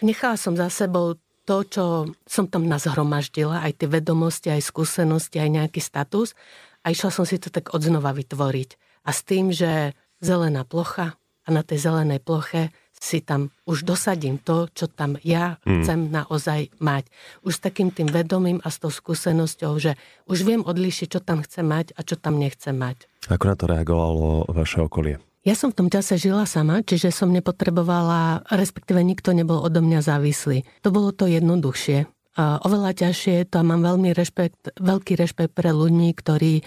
Nechala 0.00 0.40
som 0.40 0.56
za 0.56 0.72
sebou 0.72 1.20
to, 1.46 1.62
čo 1.62 1.84
som 2.26 2.50
tam 2.50 2.66
nazhromaždila, 2.66 3.62
aj 3.62 3.84
tie 3.84 3.88
vedomosti, 3.88 4.50
aj 4.50 4.66
skúsenosti, 4.66 5.38
aj 5.38 5.50
nejaký 5.62 5.78
status 5.78 6.34
a 6.82 6.90
išla 6.90 7.10
som 7.14 7.22
si 7.22 7.38
to 7.38 7.54
tak 7.54 7.70
odznova 7.70 8.10
vytvoriť. 8.16 8.70
A 9.06 9.14
s 9.14 9.22
tým, 9.22 9.54
že 9.54 9.94
zelená 10.18 10.66
plocha 10.66 11.14
a 11.46 11.48
na 11.54 11.62
tej 11.62 11.78
zelenej 11.86 12.18
ploche 12.18 12.74
si 13.06 13.22
tam 13.22 13.54
už 13.70 13.86
dosadím 13.86 14.42
to, 14.42 14.66
čo 14.74 14.90
tam 14.90 15.14
ja 15.22 15.62
mm. 15.62 15.86
chcem 15.86 16.10
naozaj 16.10 16.74
mať. 16.82 17.06
Už 17.46 17.54
s 17.54 17.62
takým 17.62 17.94
tým 17.94 18.10
vedomím 18.10 18.58
a 18.66 18.74
s 18.74 18.82
tou 18.82 18.90
skúsenosťou, 18.90 19.78
že 19.78 19.94
už 20.26 20.42
viem 20.42 20.66
odlíšiť, 20.66 21.14
čo 21.14 21.20
tam 21.22 21.46
chcem 21.46 21.62
mať 21.62 21.94
a 21.94 22.02
čo 22.02 22.18
tam 22.18 22.42
nechcem 22.42 22.74
mať. 22.74 23.06
Ako 23.30 23.46
na 23.46 23.54
to 23.54 23.70
reagovalo 23.70 24.50
vaše 24.50 24.82
okolie? 24.82 25.22
Ja 25.46 25.54
som 25.54 25.70
v 25.70 25.78
tom 25.78 25.88
čase 25.94 26.18
žila 26.18 26.42
sama, 26.42 26.82
čiže 26.82 27.14
som 27.14 27.30
nepotrebovala, 27.30 28.42
respektíve 28.50 28.98
nikto 28.98 29.30
nebol 29.30 29.62
odo 29.62 29.78
mňa 29.78 30.02
závislý. 30.02 30.66
To 30.82 30.90
bolo 30.90 31.14
to 31.14 31.30
jednoduchšie. 31.30 32.10
Oveľa 32.36 33.06
ťažšie 33.06 33.32
je 33.40 33.46
to 33.46 33.62
a 33.62 33.64
mám 33.64 33.86
veľmi 33.86 34.10
rešpekt, 34.10 34.76
veľký 34.76 35.14
rešpekt 35.14 35.54
pre 35.54 35.70
ľudí, 35.70 36.10
ktorí 36.18 36.66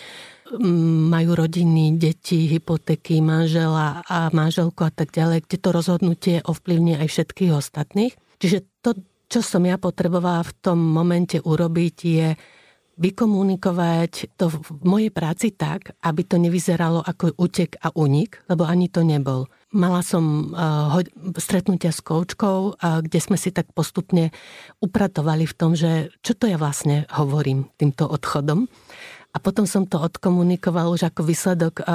majú 1.10 1.38
rodiny, 1.38 2.00
deti, 2.00 2.50
hypotéky, 2.50 3.22
manžela 3.22 4.02
a 4.10 4.34
manželku 4.34 4.82
a 4.82 4.92
tak 4.94 5.14
ďalej, 5.14 5.46
kde 5.46 5.58
to 5.62 5.70
rozhodnutie 5.70 6.36
ovplyvní 6.42 6.98
aj 6.98 7.08
všetkých 7.10 7.52
ostatných. 7.54 8.14
Čiže 8.42 8.66
to, 8.82 8.98
čo 9.30 9.46
som 9.46 9.62
ja 9.68 9.78
potrebovala 9.78 10.42
v 10.48 10.56
tom 10.64 10.80
momente 10.82 11.38
urobiť, 11.38 11.96
je 12.02 12.28
vykomunikovať 13.00 14.36
to 14.36 14.52
v 14.52 14.60
mojej 14.84 15.08
práci 15.08 15.56
tak, 15.56 15.96
aby 16.04 16.22
to 16.28 16.36
nevyzeralo 16.36 17.00
ako 17.00 17.32
útek 17.40 17.80
a 17.80 17.96
unik, 17.96 18.52
lebo 18.52 18.68
ani 18.68 18.92
to 18.92 19.08
nebol. 19.08 19.48
Mala 19.72 20.04
som 20.04 20.52
uh, 20.52 21.00
stretnutia 21.40 21.96
s 21.96 22.04
koučkou, 22.04 22.76
uh, 22.76 23.00
kde 23.00 23.20
sme 23.24 23.40
si 23.40 23.56
tak 23.56 23.72
postupne 23.72 24.36
upratovali 24.84 25.48
v 25.48 25.56
tom, 25.56 25.80
že 25.80 26.12
čo 26.20 26.36
to 26.36 26.52
ja 26.52 26.60
vlastne 26.60 27.08
hovorím 27.16 27.72
týmto 27.80 28.04
odchodom. 28.04 28.68
A 29.30 29.38
potom 29.38 29.70
som 29.70 29.86
to 29.86 30.02
odkomunikoval 30.02 30.90
už 30.90 31.14
ako 31.14 31.22
výsledok 31.22 31.86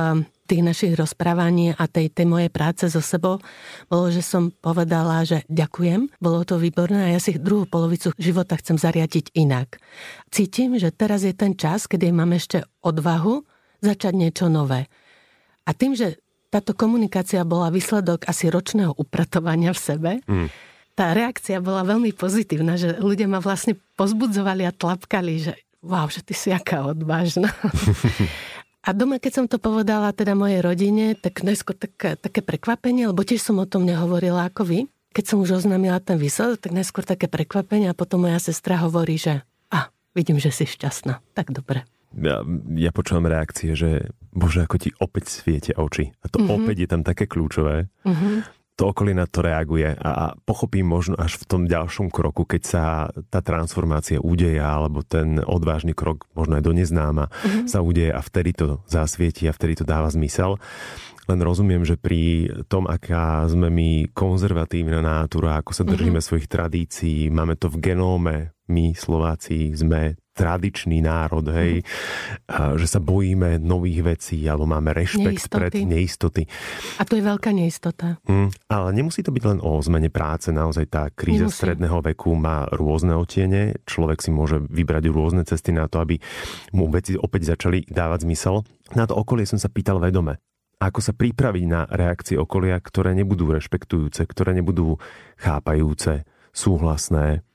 tých 0.45 0.63
našich 0.63 0.93
rozprávaní 0.95 1.73
a 1.75 1.89
tej, 1.89 2.13
tej 2.13 2.29
mojej 2.29 2.53
práce 2.53 2.85
so 2.87 3.01
sebou 3.01 3.41
bolo, 3.89 4.07
že 4.13 4.21
som 4.21 4.53
povedala, 4.53 5.25
že 5.25 5.43
ďakujem, 5.49 6.15
bolo 6.21 6.45
to 6.45 6.61
výborné 6.61 7.11
a 7.11 7.13
ja 7.17 7.21
si 7.21 7.35
druhú 7.41 7.65
polovicu 7.65 8.13
života 8.21 8.55
chcem 8.61 8.77
zariadiť 8.77 9.33
inak. 9.35 9.81
Cítim, 10.29 10.77
že 10.77 10.93
teraz 10.93 11.25
je 11.25 11.33
ten 11.33 11.57
čas, 11.57 11.89
kedy 11.89 12.13
mám 12.13 12.37
ešte 12.37 12.63
odvahu 12.85 13.43
začať 13.81 14.13
niečo 14.15 14.47
nové. 14.53 14.87
A 15.65 15.73
tým, 15.73 15.97
že 15.97 16.21
táto 16.53 16.77
komunikácia 16.77 17.43
bola 17.43 17.73
výsledok 17.73 18.29
asi 18.31 18.53
ročného 18.53 18.95
upratovania 18.95 19.75
v 19.75 19.81
sebe, 19.81 20.13
mm. 20.23 20.49
tá 20.95 21.11
reakcia 21.17 21.59
bola 21.59 21.83
veľmi 21.83 22.15
pozitívna, 22.15 22.79
že 22.79 22.95
ľudia 23.01 23.27
ma 23.27 23.41
vlastne 23.43 23.75
pozbudzovali 23.99 24.63
a 24.69 24.77
tlapkali, 24.77 25.35
že 25.41 25.53
wow, 25.85 26.09
že 26.09 26.25
ty 26.25 26.33
si 26.33 26.49
aká 26.49 26.89
odvážna. 26.89 27.53
A 28.85 28.93
doma, 28.93 29.17
keď 29.17 29.33
som 29.33 29.47
to 29.49 29.57
povedala 29.57 30.13
teda 30.13 30.37
mojej 30.37 30.61
rodine, 30.61 31.17
tak 31.17 31.41
najskôr 31.41 31.73
také, 31.73 32.21
také 32.21 32.45
prekvapenie, 32.45 33.09
lebo 33.09 33.25
tiež 33.25 33.41
som 33.41 33.57
o 33.57 33.65
tom 33.65 33.89
nehovorila 33.89 34.45
ako 34.53 34.69
vy. 34.69 34.79
Keď 35.17 35.25
som 35.25 35.41
už 35.41 35.65
oznámila 35.65 36.05
ten 36.05 36.21
výsledok, 36.21 36.61
tak 36.61 36.77
najskôr 36.77 37.01
také 37.01 37.25
prekvapenie 37.25 37.89
a 37.89 37.97
potom 37.97 38.29
moja 38.29 38.37
sestra 38.37 38.77
hovorí, 38.85 39.17
že 39.17 39.41
a, 39.73 39.89
vidím, 40.13 40.37
že 40.37 40.53
si 40.53 40.69
šťastná. 40.69 41.25
Tak 41.33 41.57
dobre. 41.57 41.89
Ja, 42.13 42.45
ja 42.77 42.91
počúvam 42.93 43.25
reakcie, 43.25 43.73
že 43.73 44.13
bože, 44.37 44.69
ako 44.69 44.77
ti 44.77 44.93
opäť 45.01 45.33
sviete 45.33 45.73
oči. 45.73 46.13
A 46.21 46.29
to 46.29 46.45
mm-hmm. 46.45 46.53
opäť 46.53 46.77
je 46.85 46.89
tam 46.91 47.03
také 47.07 47.25
kľúčové. 47.25 47.89
Mm-hmm 48.05 48.64
to 48.75 48.91
okolie 48.91 49.15
na 49.15 49.31
to 49.31 49.39
reaguje 49.39 49.87
a 49.87 50.35
pochopím 50.43 50.91
možno 50.91 51.15
až 51.15 51.39
v 51.39 51.45
tom 51.47 51.63
ďalšom 51.71 52.11
kroku, 52.11 52.43
keď 52.43 52.63
sa 52.63 52.85
tá 53.31 53.39
transformácia 53.39 54.19
udeja, 54.19 54.67
alebo 54.67 55.07
ten 55.07 55.39
odvážny 55.39 55.95
krok, 55.95 56.27
možno 56.35 56.59
aj 56.59 56.65
do 56.67 56.75
neznáma, 56.75 57.31
mm-hmm. 57.31 57.71
sa 57.71 57.79
udeje 57.87 58.11
a 58.11 58.19
vtedy 58.19 58.51
to 58.51 58.83
zasvieti 58.91 59.47
a 59.47 59.55
vtedy 59.55 59.79
to 59.79 59.85
dáva 59.87 60.11
zmysel. 60.11 60.59
Len 61.25 61.41
rozumiem, 61.41 61.87
že 61.87 61.97
pri 61.97 62.51
tom, 62.69 62.85
aká 62.85 63.47
sme 63.49 63.73
my 63.73 64.13
konzervatívna 64.13 65.01
nátura, 65.01 65.63
ako 65.63 65.71
sa 65.73 65.87
držíme 65.87 66.19
mm-hmm. 66.19 66.27
svojich 66.27 66.51
tradícií, 66.51 67.31
máme 67.31 67.55
to 67.55 67.71
v 67.71 67.81
genóme, 67.81 68.53
my 68.69 68.97
Slováci 68.97 69.71
sme 69.77 70.19
tradičný 70.35 70.99
národ, 70.99 71.47
hej, 71.55 71.81
mm. 71.81 72.75
že 72.77 72.87
sa 72.91 72.99
bojíme 72.99 73.63
nových 73.63 74.03
vecí, 74.03 74.43
alebo 74.51 74.67
máme 74.67 74.91
rešpekt 74.91 75.47
neistoty. 75.47 75.55
pred 75.55 75.73
neistoty. 75.87 76.43
A 76.99 77.07
to 77.07 77.15
je 77.15 77.23
veľká 77.23 77.55
neistota. 77.55 78.19
Mm, 78.27 78.51
ale 78.67 78.89
nemusí 78.91 79.23
to 79.23 79.31
byť 79.31 79.45
len 79.47 79.59
o 79.63 79.79
zmene 79.79 80.11
práce, 80.11 80.51
naozaj 80.51 80.91
tá 80.91 81.07
kríza 81.15 81.47
nemusí. 81.47 81.59
stredného 81.63 81.99
veku 82.03 82.35
má 82.35 82.67
rôzne 82.75 83.15
otiene, 83.15 83.79
človek 83.87 84.19
si 84.19 84.35
môže 84.35 84.59
vybrať 84.59 85.07
rôzne 85.09 85.47
cesty 85.47 85.71
na 85.71 85.87
to, 85.87 86.03
aby 86.03 86.19
mu 86.75 86.91
veci 86.91 87.15
opäť 87.15 87.55
začali 87.55 87.87
dávať 87.87 88.27
zmysel. 88.27 88.67
Na 88.99 89.07
to 89.07 89.15
okolie 89.15 89.47
som 89.47 89.57
sa 89.57 89.71
pýtal 89.71 90.03
vedome. 90.03 90.43
Ako 90.83 90.99
sa 90.99 91.15
pripraviť 91.15 91.65
na 91.71 91.87
reakcie 91.87 92.35
okolia, 92.35 92.77
ktoré 92.83 93.15
nebudú 93.15 93.55
rešpektujúce, 93.55 94.27
ktoré 94.27 94.53
nebudú 94.53 94.99
chápajúce, 95.39 96.27
súhlasné, 96.51 97.47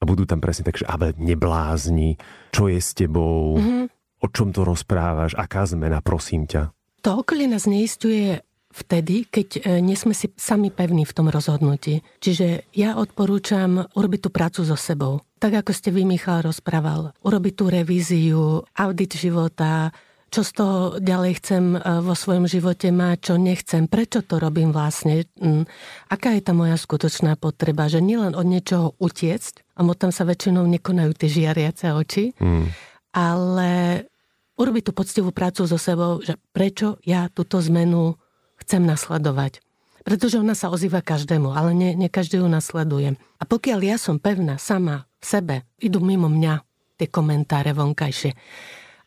a 0.00 0.02
budú 0.08 0.24
tam 0.24 0.40
presne 0.40 0.64
tak, 0.64 0.80
že 0.80 0.88
ale 0.88 1.12
neblázni, 1.20 2.16
čo 2.50 2.72
je 2.72 2.80
s 2.80 2.96
tebou, 2.96 3.60
mm-hmm. 3.60 3.84
o 4.24 4.26
čom 4.32 4.50
to 4.50 4.64
rozprávaš, 4.64 5.36
aká 5.36 5.68
zmena, 5.68 6.00
prosím 6.00 6.48
ťa. 6.48 6.72
To 7.04 7.20
okolie 7.20 7.48
nás 7.48 7.68
neistuje 7.68 8.40
vtedy, 8.70 9.26
keď 9.26 9.48
e, 9.56 9.60
nie 9.82 9.98
sme 9.98 10.14
si 10.14 10.30
sami 10.38 10.70
pevní 10.70 11.02
v 11.02 11.14
tom 11.16 11.26
rozhodnutí. 11.26 12.00
Čiže 12.22 12.70
ja 12.72 12.96
odporúčam 12.96 13.88
urobiť 13.92 14.20
tú 14.24 14.30
prácu 14.30 14.62
so 14.62 14.78
sebou. 14.78 15.20
Tak 15.42 15.64
ako 15.64 15.72
ste 15.74 15.90
vy, 15.90 16.06
Michal, 16.06 16.46
rozprával. 16.46 17.10
Urobiť 17.24 17.54
tú 17.56 17.64
revíziu, 17.66 18.62
audit 18.76 19.16
života, 19.16 19.90
čo 20.30 20.46
z 20.46 20.50
toho 20.54 20.78
ďalej 21.02 21.42
chcem 21.42 21.64
e, 21.74 21.78
vo 22.06 22.14
svojom 22.14 22.46
živote 22.46 22.94
mať, 22.94 23.16
čo 23.18 23.34
nechcem, 23.34 23.90
prečo 23.90 24.22
to 24.22 24.38
robím 24.38 24.70
vlastne, 24.70 25.26
mm, 25.42 25.66
aká 26.06 26.38
je 26.38 26.42
tá 26.46 26.54
moja 26.54 26.78
skutočná 26.78 27.34
potreba, 27.34 27.90
že 27.90 27.98
nielen 27.98 28.38
od 28.38 28.46
niečoho 28.46 28.94
utiecť, 29.02 29.69
a 29.80 29.96
tam 29.96 30.12
sa 30.12 30.28
väčšinou 30.28 30.68
nekonajú 30.68 31.16
tie 31.16 31.28
žiariace 31.40 31.88
oči, 31.96 32.36
mm. 32.36 32.64
ale 33.16 34.04
urobiť 34.60 34.82
tú 34.84 34.92
poctivú 34.92 35.32
prácu 35.32 35.64
so 35.64 35.80
sebou, 35.80 36.20
že 36.20 36.36
prečo 36.52 37.00
ja 37.08 37.32
túto 37.32 37.56
zmenu 37.64 38.20
chcem 38.60 38.84
nasledovať. 38.84 39.64
Pretože 40.04 40.36
ona 40.36 40.52
sa 40.52 40.68
ozýva 40.68 41.00
každému, 41.00 41.56
ale 41.56 41.72
nie, 41.72 41.96
nie 41.96 42.12
každý 42.12 42.44
ju 42.44 42.48
nasleduje. 42.48 43.16
A 43.16 43.44
pokiaľ 43.48 43.80
ja 43.80 43.96
som 43.96 44.20
pevná 44.20 44.60
sama 44.60 45.08
v 45.20 45.24
sebe, 45.24 45.56
idú 45.80 46.04
mimo 46.04 46.28
mňa 46.28 46.60
tie 47.00 47.08
komentáre 47.08 47.72
vonkajšie 47.72 48.36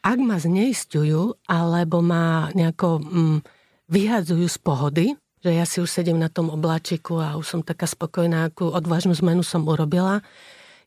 ak 0.03 0.19
ma 0.19 0.35
zneistujú 0.35 1.47
alebo 1.47 2.03
ma 2.03 2.51
nejako 2.51 2.99
mm, 2.99 3.37
vyhadzujú 3.87 4.47
z 4.51 4.59
pohody, 4.59 5.05
že 5.39 5.51
ja 5.55 5.63
si 5.63 5.79
už 5.79 5.87
sedím 5.87 6.19
na 6.19 6.27
tom 6.27 6.51
obláčiku 6.51 7.23
a 7.23 7.39
už 7.39 7.47
som 7.47 7.61
taká 7.63 7.87
spokojná, 7.87 8.51
akú 8.51 8.67
odvážnu 8.67 9.15
zmenu 9.23 9.43
som 9.47 9.63
urobila, 9.63 10.19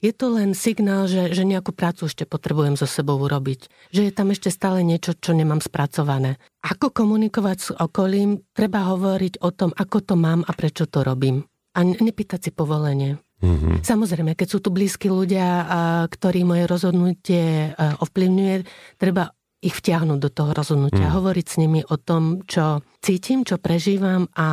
je 0.00 0.12
to 0.12 0.32
len 0.32 0.52
signál, 0.52 1.08
že, 1.08 1.32
že 1.32 1.42
nejakú 1.46 1.72
prácu 1.72 2.08
ešte 2.08 2.28
potrebujem 2.28 2.76
so 2.76 2.84
sebou 2.84 3.16
urobiť. 3.20 3.92
Že 3.92 4.02
je 4.08 4.12
tam 4.12 4.28
ešte 4.32 4.52
stále 4.52 4.84
niečo, 4.84 5.16
čo 5.16 5.32
nemám 5.32 5.64
spracované. 5.64 6.36
Ako 6.64 6.92
komunikovať 6.92 7.58
s 7.58 7.68
okolím, 7.72 8.44
treba 8.52 8.86
hovoriť 8.92 9.40
o 9.40 9.50
tom, 9.54 9.70
ako 9.72 9.98
to 10.02 10.14
mám 10.18 10.44
a 10.44 10.52
prečo 10.52 10.84
to 10.90 11.00
robím. 11.06 11.46
A 11.76 11.84
nepýtať 11.84 12.48
si 12.48 12.50
povolenie. 12.52 13.20
Mm-hmm. 13.44 13.84
Samozrejme, 13.84 14.32
keď 14.32 14.48
sú 14.48 14.58
tu 14.64 14.72
blízki 14.72 15.12
ľudia, 15.12 15.68
ktorí 16.08 16.40
moje 16.48 16.64
rozhodnutie 16.64 17.76
ovplyvňuje, 17.76 18.54
treba 18.96 19.28
ich 19.60 19.76
vtiahnuť 19.76 20.18
do 20.20 20.30
toho 20.32 20.50
rozhodnutia, 20.52 21.08
mm. 21.08 21.14
hovoriť 21.16 21.46
s 21.48 21.56
nimi 21.60 21.80
o 21.84 21.96
tom, 22.00 22.44
čo 22.48 22.80
cítim, 23.00 23.44
čo 23.44 23.60
prežívam 23.60 24.28
a 24.36 24.48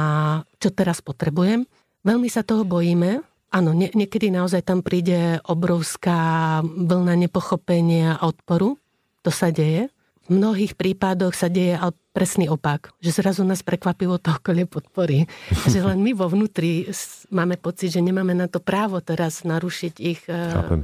čo 0.60 0.71
teraz 0.71 1.03
potrebujem. 1.03 1.63
Veľmi 2.03 2.27
sa 2.27 2.43
toho 2.43 2.67
bojíme. 2.67 3.23
Áno, 3.53 3.69
nie, 3.77 3.93
niekedy 3.93 4.33
naozaj 4.33 4.65
tam 4.65 4.81
príde 4.81 5.37
obrovská 5.45 6.59
vlna 6.65 7.13
nepochopenia 7.13 8.17
a 8.17 8.25
odporu. 8.25 8.81
To 9.21 9.29
sa 9.29 9.53
deje 9.53 9.93
v 10.23 10.39
mnohých 10.39 10.79
prípadoch 10.79 11.35
sa 11.35 11.51
deje 11.51 11.75
ale 11.75 11.91
presný 12.15 12.47
opak, 12.47 12.95
že 13.03 13.11
zrazu 13.11 13.43
nás 13.43 13.59
prekvapivo 13.59 14.21
to 14.23 14.31
okolie 14.31 14.63
podporí. 14.63 15.27
že 15.73 15.83
len 15.83 15.99
my 15.99 16.15
vo 16.15 16.31
vnútri 16.31 16.87
máme 17.27 17.59
pocit, 17.59 17.91
že 17.91 17.99
nemáme 17.99 18.31
na 18.31 18.47
to 18.47 18.63
právo 18.63 19.03
teraz 19.03 19.43
narušiť 19.43 19.93
ich 19.99 20.23
e, 20.31 20.35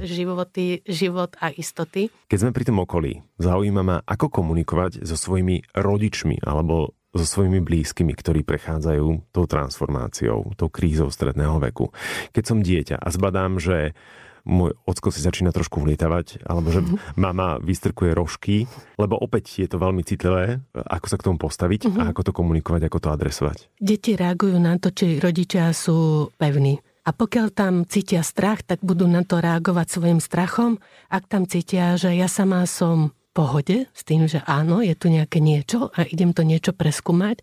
životy, 0.04 0.84
život 0.84 1.40
a 1.40 1.48
istoty. 1.56 2.12
Keď 2.28 2.38
sme 2.38 2.52
pri 2.52 2.64
tom 2.68 2.84
okolí, 2.84 3.24
zaujíma 3.40 3.80
ma, 3.80 3.96
ako 4.04 4.28
komunikovať 4.28 5.08
so 5.08 5.16
svojimi 5.16 5.64
rodičmi 5.72 6.44
alebo 6.44 6.92
so 7.10 7.26
svojimi 7.26 7.58
blízkymi, 7.58 8.14
ktorí 8.14 8.46
prechádzajú 8.46 9.34
tou 9.34 9.44
transformáciou, 9.46 10.54
tou 10.54 10.68
krízou 10.70 11.10
stredného 11.10 11.58
veku. 11.58 11.90
Keď 12.30 12.44
som 12.46 12.62
dieťa 12.62 12.96
a 13.02 13.08
zbadám, 13.10 13.58
že 13.58 13.98
môj 14.44 14.72
ocko 14.88 15.12
si 15.12 15.20
začína 15.20 15.52
trošku 15.52 15.84
vlietavať, 15.84 16.46
alebo 16.48 16.72
že 16.72 16.80
mm-hmm. 16.80 17.20
mama 17.20 17.60
vystrkuje 17.60 18.16
rožky, 18.16 18.64
lebo 18.96 19.18
opäť 19.20 19.60
je 19.60 19.68
to 19.68 19.76
veľmi 19.76 20.00
citlivé, 20.00 20.64
ako 20.72 21.06
sa 21.06 21.16
k 21.20 21.26
tomu 21.28 21.36
postaviť 21.36 21.80
mm-hmm. 21.86 22.00
a 22.00 22.02
mhm. 22.08 22.10
ako 22.14 22.20
to 22.24 22.32
komunikovať, 22.32 22.82
ako 22.88 22.98
to 22.98 23.08
adresovať. 23.12 23.58
Deti 23.76 24.16
reagujú 24.16 24.56
na 24.56 24.80
to, 24.80 24.92
či 24.94 25.20
rodičia 25.20 25.70
sú 25.76 26.30
pevní. 26.40 26.80
A 27.00 27.16
pokiaľ 27.16 27.46
tam 27.56 27.88
cítia 27.88 28.20
strach, 28.20 28.60
tak 28.60 28.84
budú 28.84 29.08
na 29.08 29.24
to 29.24 29.40
reagovať 29.40 29.86
svojim 29.88 30.20
strachom. 30.20 30.78
Ak 31.08 31.26
tam 31.26 31.48
cítia, 31.48 31.96
že 31.96 32.12
ja 32.12 32.28
sama 32.28 32.68
som 32.68 33.16
pohode 33.30 33.86
s 33.90 34.02
tým, 34.02 34.26
že 34.26 34.42
áno, 34.46 34.82
je 34.82 34.94
tu 34.98 35.06
nejaké 35.06 35.38
niečo 35.38 35.90
a 35.94 36.02
idem 36.06 36.34
to 36.34 36.42
niečo 36.42 36.74
preskúmať, 36.74 37.42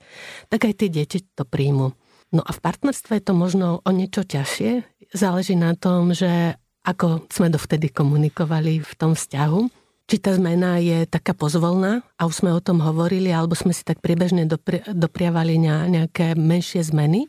tak 0.52 0.67
aj 0.67 0.73
tie 0.84 0.89
deti 0.91 1.23
to 1.23 1.47
príjmu. 1.47 1.95
No 2.36 2.41
a 2.43 2.52
v 2.52 2.60
partnerstve 2.60 3.19
je 3.19 3.23
to 3.23 3.34
možno 3.34 3.80
o 3.88 3.91
niečo 3.95 4.28
ťažšie. 4.28 4.84
Záleží 5.15 5.56
na 5.56 5.80
tom, 5.80 6.12
že 6.12 6.60
ako 6.84 7.28
sme 7.32 7.47
dovtedy 7.47 7.88
komunikovali 7.91 8.84
v 8.84 8.93
tom 9.00 9.15
vzťahu. 9.15 9.88
Či 10.08 10.23
tá 10.23 10.32
zmena 10.32 10.80
je 10.80 11.04
taká 11.04 11.36
pozvolná 11.36 12.00
a 12.15 12.32
už 12.32 12.39
sme 12.43 12.56
o 12.56 12.63
tom 12.63 12.80
hovorili, 12.80 13.28
alebo 13.28 13.60
sme 13.60 13.76
si 13.76 13.84
tak 13.84 14.00
priebežne 14.00 14.47
dopri- 14.47 14.84
dopriavali 14.88 15.60
nejaké 15.60 16.32
menšie 16.39 16.80
zmeny 16.80 17.28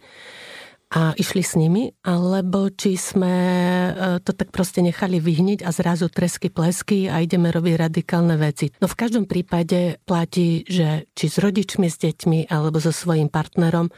a 0.89 1.13
išli 1.13 1.45
s 1.45 1.53
nimi, 1.53 1.93
alebo 2.01 2.73
či 2.73 2.97
sme 2.97 3.35
e, 3.37 3.91
to 4.25 4.33
tak 4.33 4.49
proste 4.49 4.81
nechali 4.81 5.21
vyhniť 5.21 5.61
a 5.61 5.69
zrazu 5.69 6.09
tresky, 6.09 6.49
plesky 6.49 7.13
a 7.13 7.21
ideme 7.21 7.53
robiť 7.53 7.75
radikálne 7.77 8.41
veci. 8.41 8.73
No 8.81 8.89
v 8.89 8.97
každom 8.97 9.29
prípade 9.29 10.01
platí, 10.09 10.65
že 10.65 11.05
či 11.13 11.29
s 11.29 11.37
rodičmi, 11.37 11.93
s 11.93 12.01
deťmi 12.01 12.49
alebo 12.49 12.81
so 12.81 12.89
svojím 12.89 13.29
partnerom 13.29 13.93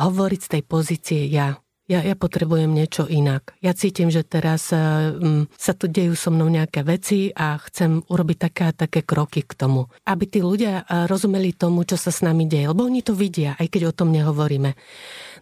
hovoriť 0.00 0.40
z 0.40 0.48
tej 0.48 0.62
pozície 0.64 1.20
ja. 1.28 1.60
Ja, 1.90 2.00
ja 2.00 2.14
potrebujem 2.16 2.72
niečo 2.72 3.10
inak. 3.10 3.58
Ja 3.60 3.74
cítim, 3.76 4.08
že 4.08 4.24
teraz 4.24 4.70
um, 4.72 5.44
sa 5.58 5.74
tu 5.76 5.90
dejú 5.90 6.14
so 6.14 6.32
mnou 6.32 6.46
nejaké 6.48 6.86
veci 6.86 7.34
a 7.34 7.58
chcem 7.58 8.00
urobiť 8.06 8.38
také 8.38 8.64
také 8.72 9.04
kroky 9.04 9.42
k 9.44 9.52
tomu. 9.58 9.90
Aby 10.06 10.24
tí 10.30 10.40
ľudia 10.40 10.86
rozumeli 11.10 11.52
tomu, 11.52 11.82
čo 11.82 11.98
sa 12.00 12.08
s 12.08 12.22
nami 12.24 12.46
deje. 12.46 12.70
Lebo 12.70 12.86
oni 12.86 13.02
to 13.02 13.12
vidia, 13.12 13.58
aj 13.58 13.66
keď 13.66 13.90
o 13.90 13.96
tom 13.98 14.14
nehovoríme. 14.14 14.72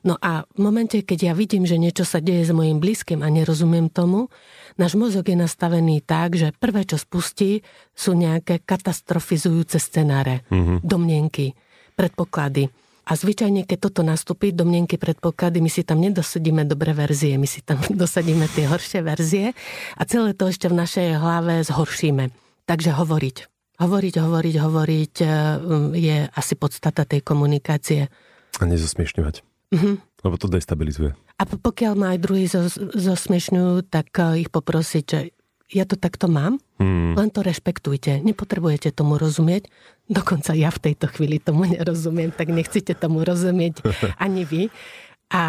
No 0.00 0.16
a 0.16 0.48
v 0.48 0.58
momente, 0.64 1.04
keď 1.04 1.32
ja 1.32 1.32
vidím, 1.36 1.68
že 1.68 1.76
niečo 1.76 2.08
sa 2.08 2.24
deje 2.24 2.48
s 2.48 2.52
mojim 2.56 2.80
blízkym 2.80 3.20
a 3.20 3.28
nerozumiem 3.28 3.92
tomu, 3.92 4.32
náš 4.80 4.96
mozog 4.96 5.28
je 5.28 5.36
nastavený 5.36 6.00
tak, 6.00 6.40
že 6.40 6.56
prvé, 6.56 6.88
čo 6.88 6.96
spustí, 6.96 7.60
sú 7.92 8.16
nejaké 8.16 8.64
katastrofizujúce 8.64 9.76
scenáre, 9.76 10.48
mm-hmm. 10.48 10.80
domnienky, 10.80 11.52
predpoklady. 12.00 12.72
A 13.10 13.18
zvyčajne, 13.18 13.66
keď 13.66 13.90
toto 13.90 14.00
nastúpi, 14.06 14.54
domnienky, 14.54 14.94
predpoklady, 14.94 15.58
my 15.58 15.68
si 15.68 15.82
tam 15.84 15.98
nedosadíme 15.98 16.62
dobré 16.64 16.94
verzie, 16.96 17.36
my 17.36 17.48
si 17.48 17.60
tam 17.60 17.82
dosadíme 18.02 18.48
tie 18.56 18.70
horšie 18.70 19.00
verzie 19.04 19.52
a 19.98 20.02
celé 20.08 20.32
to 20.32 20.48
ešte 20.48 20.70
v 20.70 20.78
našej 20.80 21.08
hlave 21.20 21.60
zhoršíme. 21.66 22.32
Takže 22.64 22.94
hovoriť. 22.96 23.36
Hovoriť, 23.80 24.14
hovoriť, 24.20 24.56
hovoriť 24.60 25.14
eh, 25.24 25.30
je 25.96 26.16
asi 26.30 26.54
podstata 26.56 27.04
tej 27.04 27.20
komunikácie. 27.20 28.08
A 28.60 28.64
nezosmiešňovať. 28.64 29.49
Mm-hmm. 29.70 29.94
Lebo 30.26 30.37
to 30.37 30.50
destabilizuje. 30.50 31.16
A 31.40 31.42
pokiaľ 31.46 31.92
ma 31.96 32.12
aj 32.12 32.18
druhý 32.20 32.44
zosmiešňujú, 32.94 33.88
tak 33.88 34.12
eh, 34.18 34.44
ich 34.44 34.50
poprosiť, 34.52 35.04
že 35.06 35.20
ja 35.70 35.87
to 35.87 35.94
takto 35.94 36.26
mám, 36.26 36.59
hmm. 36.83 37.14
len 37.14 37.30
to 37.30 37.46
rešpektujte. 37.46 38.26
Nepotrebujete 38.26 38.90
tomu 38.90 39.22
rozumieť. 39.22 39.70
Dokonca 40.11 40.50
ja 40.59 40.66
v 40.74 40.83
tejto 40.90 41.06
chvíli 41.14 41.38
tomu 41.38 41.62
nerozumiem, 41.62 42.35
tak 42.35 42.50
nechcete 42.50 42.98
tomu 42.98 43.22
rozumieť 43.22 43.78
ani 44.24 44.42
vy. 44.42 44.62
A 45.30 45.42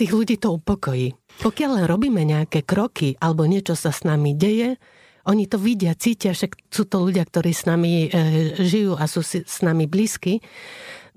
tých 0.00 0.16
ľudí 0.16 0.40
to 0.40 0.56
upokojí. 0.56 1.12
Pokiaľ 1.44 1.70
len 1.76 1.84
robíme 1.84 2.24
nejaké 2.24 2.64
kroky 2.64 3.12
alebo 3.20 3.44
niečo 3.44 3.76
sa 3.76 3.92
s 3.92 4.08
nami 4.08 4.32
deje, 4.32 4.80
oni 5.28 5.46
to 5.46 5.60
vidia, 5.60 5.94
cítia, 5.94 6.34
však 6.34 6.72
sú 6.72 6.88
to 6.88 6.98
ľudia, 6.98 7.22
ktorí 7.22 7.54
s 7.54 7.68
nami 7.68 8.08
e, 8.08 8.58
žijú 8.58 8.98
a 8.98 9.06
sú 9.06 9.22
si, 9.22 9.46
s 9.46 9.62
nami 9.62 9.86
blízky, 9.86 10.42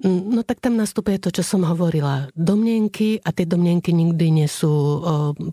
No 0.04 0.44
tak 0.44 0.60
tam 0.60 0.76
nastupuje 0.76 1.16
to, 1.24 1.32
čo 1.32 1.40
som 1.40 1.64
hovorila. 1.64 2.28
Domnienky 2.36 3.24
a 3.24 3.32
tie 3.32 3.48
domnienky 3.48 3.96
nikdy 3.96 4.28
nie 4.44 4.50
sú 4.52 4.68
o, 4.68 5.02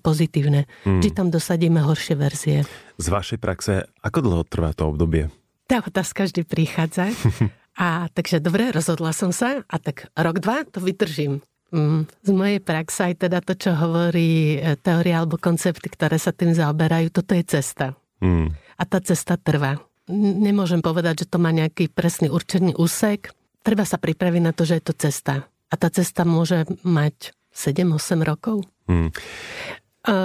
pozitívne. 0.02 0.66
Hmm. 0.82 0.98
Či 0.98 1.14
tam 1.14 1.30
dosadíme 1.30 1.78
horšie 1.78 2.18
verzie. 2.18 2.66
Z 2.98 3.06
vašej 3.06 3.38
praxe, 3.38 3.86
ako 4.02 4.18
dlho 4.18 4.42
trvá 4.42 4.74
to 4.74 4.90
obdobie? 4.90 5.30
Tá 5.70 5.78
otázka 5.78 6.26
vždy 6.26 6.42
prichádza. 6.42 7.14
a 7.86 8.10
takže 8.10 8.42
dobre, 8.42 8.74
rozhodla 8.74 9.14
som 9.14 9.30
sa 9.30 9.62
a 9.62 9.76
tak 9.78 10.10
rok, 10.18 10.42
dva 10.42 10.66
to 10.66 10.82
vydržím. 10.82 11.38
Mm, 11.72 12.04
z 12.04 12.30
mojej 12.34 12.60
praxe 12.60 13.14
aj 13.14 13.14
teda 13.30 13.40
to, 13.40 13.56
čo 13.56 13.72
hovorí 13.72 14.60
e, 14.60 14.76
teória 14.76 15.22
alebo 15.22 15.40
koncepty, 15.40 15.88
ktoré 15.88 16.20
sa 16.20 16.34
tým 16.34 16.52
zaoberajú, 16.52 17.08
toto 17.14 17.32
je 17.32 17.46
cesta. 17.46 17.96
Hmm. 18.18 18.52
A 18.76 18.82
tá 18.84 18.98
cesta 18.98 19.38
trvá. 19.38 19.78
Nemôžem 20.12 20.82
povedať, 20.82 21.24
že 21.24 21.30
to 21.30 21.38
má 21.38 21.54
nejaký 21.54 21.88
presný 21.88 22.28
určený 22.28 22.76
úsek, 22.76 23.32
treba 23.62 23.86
sa 23.86 23.96
pripraviť 23.96 24.42
na 24.42 24.52
to, 24.52 24.66
že 24.66 24.78
je 24.78 24.84
to 24.84 24.94
cesta. 24.94 25.46
A 25.46 25.74
tá 25.78 25.88
cesta 25.88 26.26
môže 26.28 26.68
mať 26.84 27.32
7-8 27.54 28.20
rokov. 28.22 28.66
Hmm. 28.90 29.08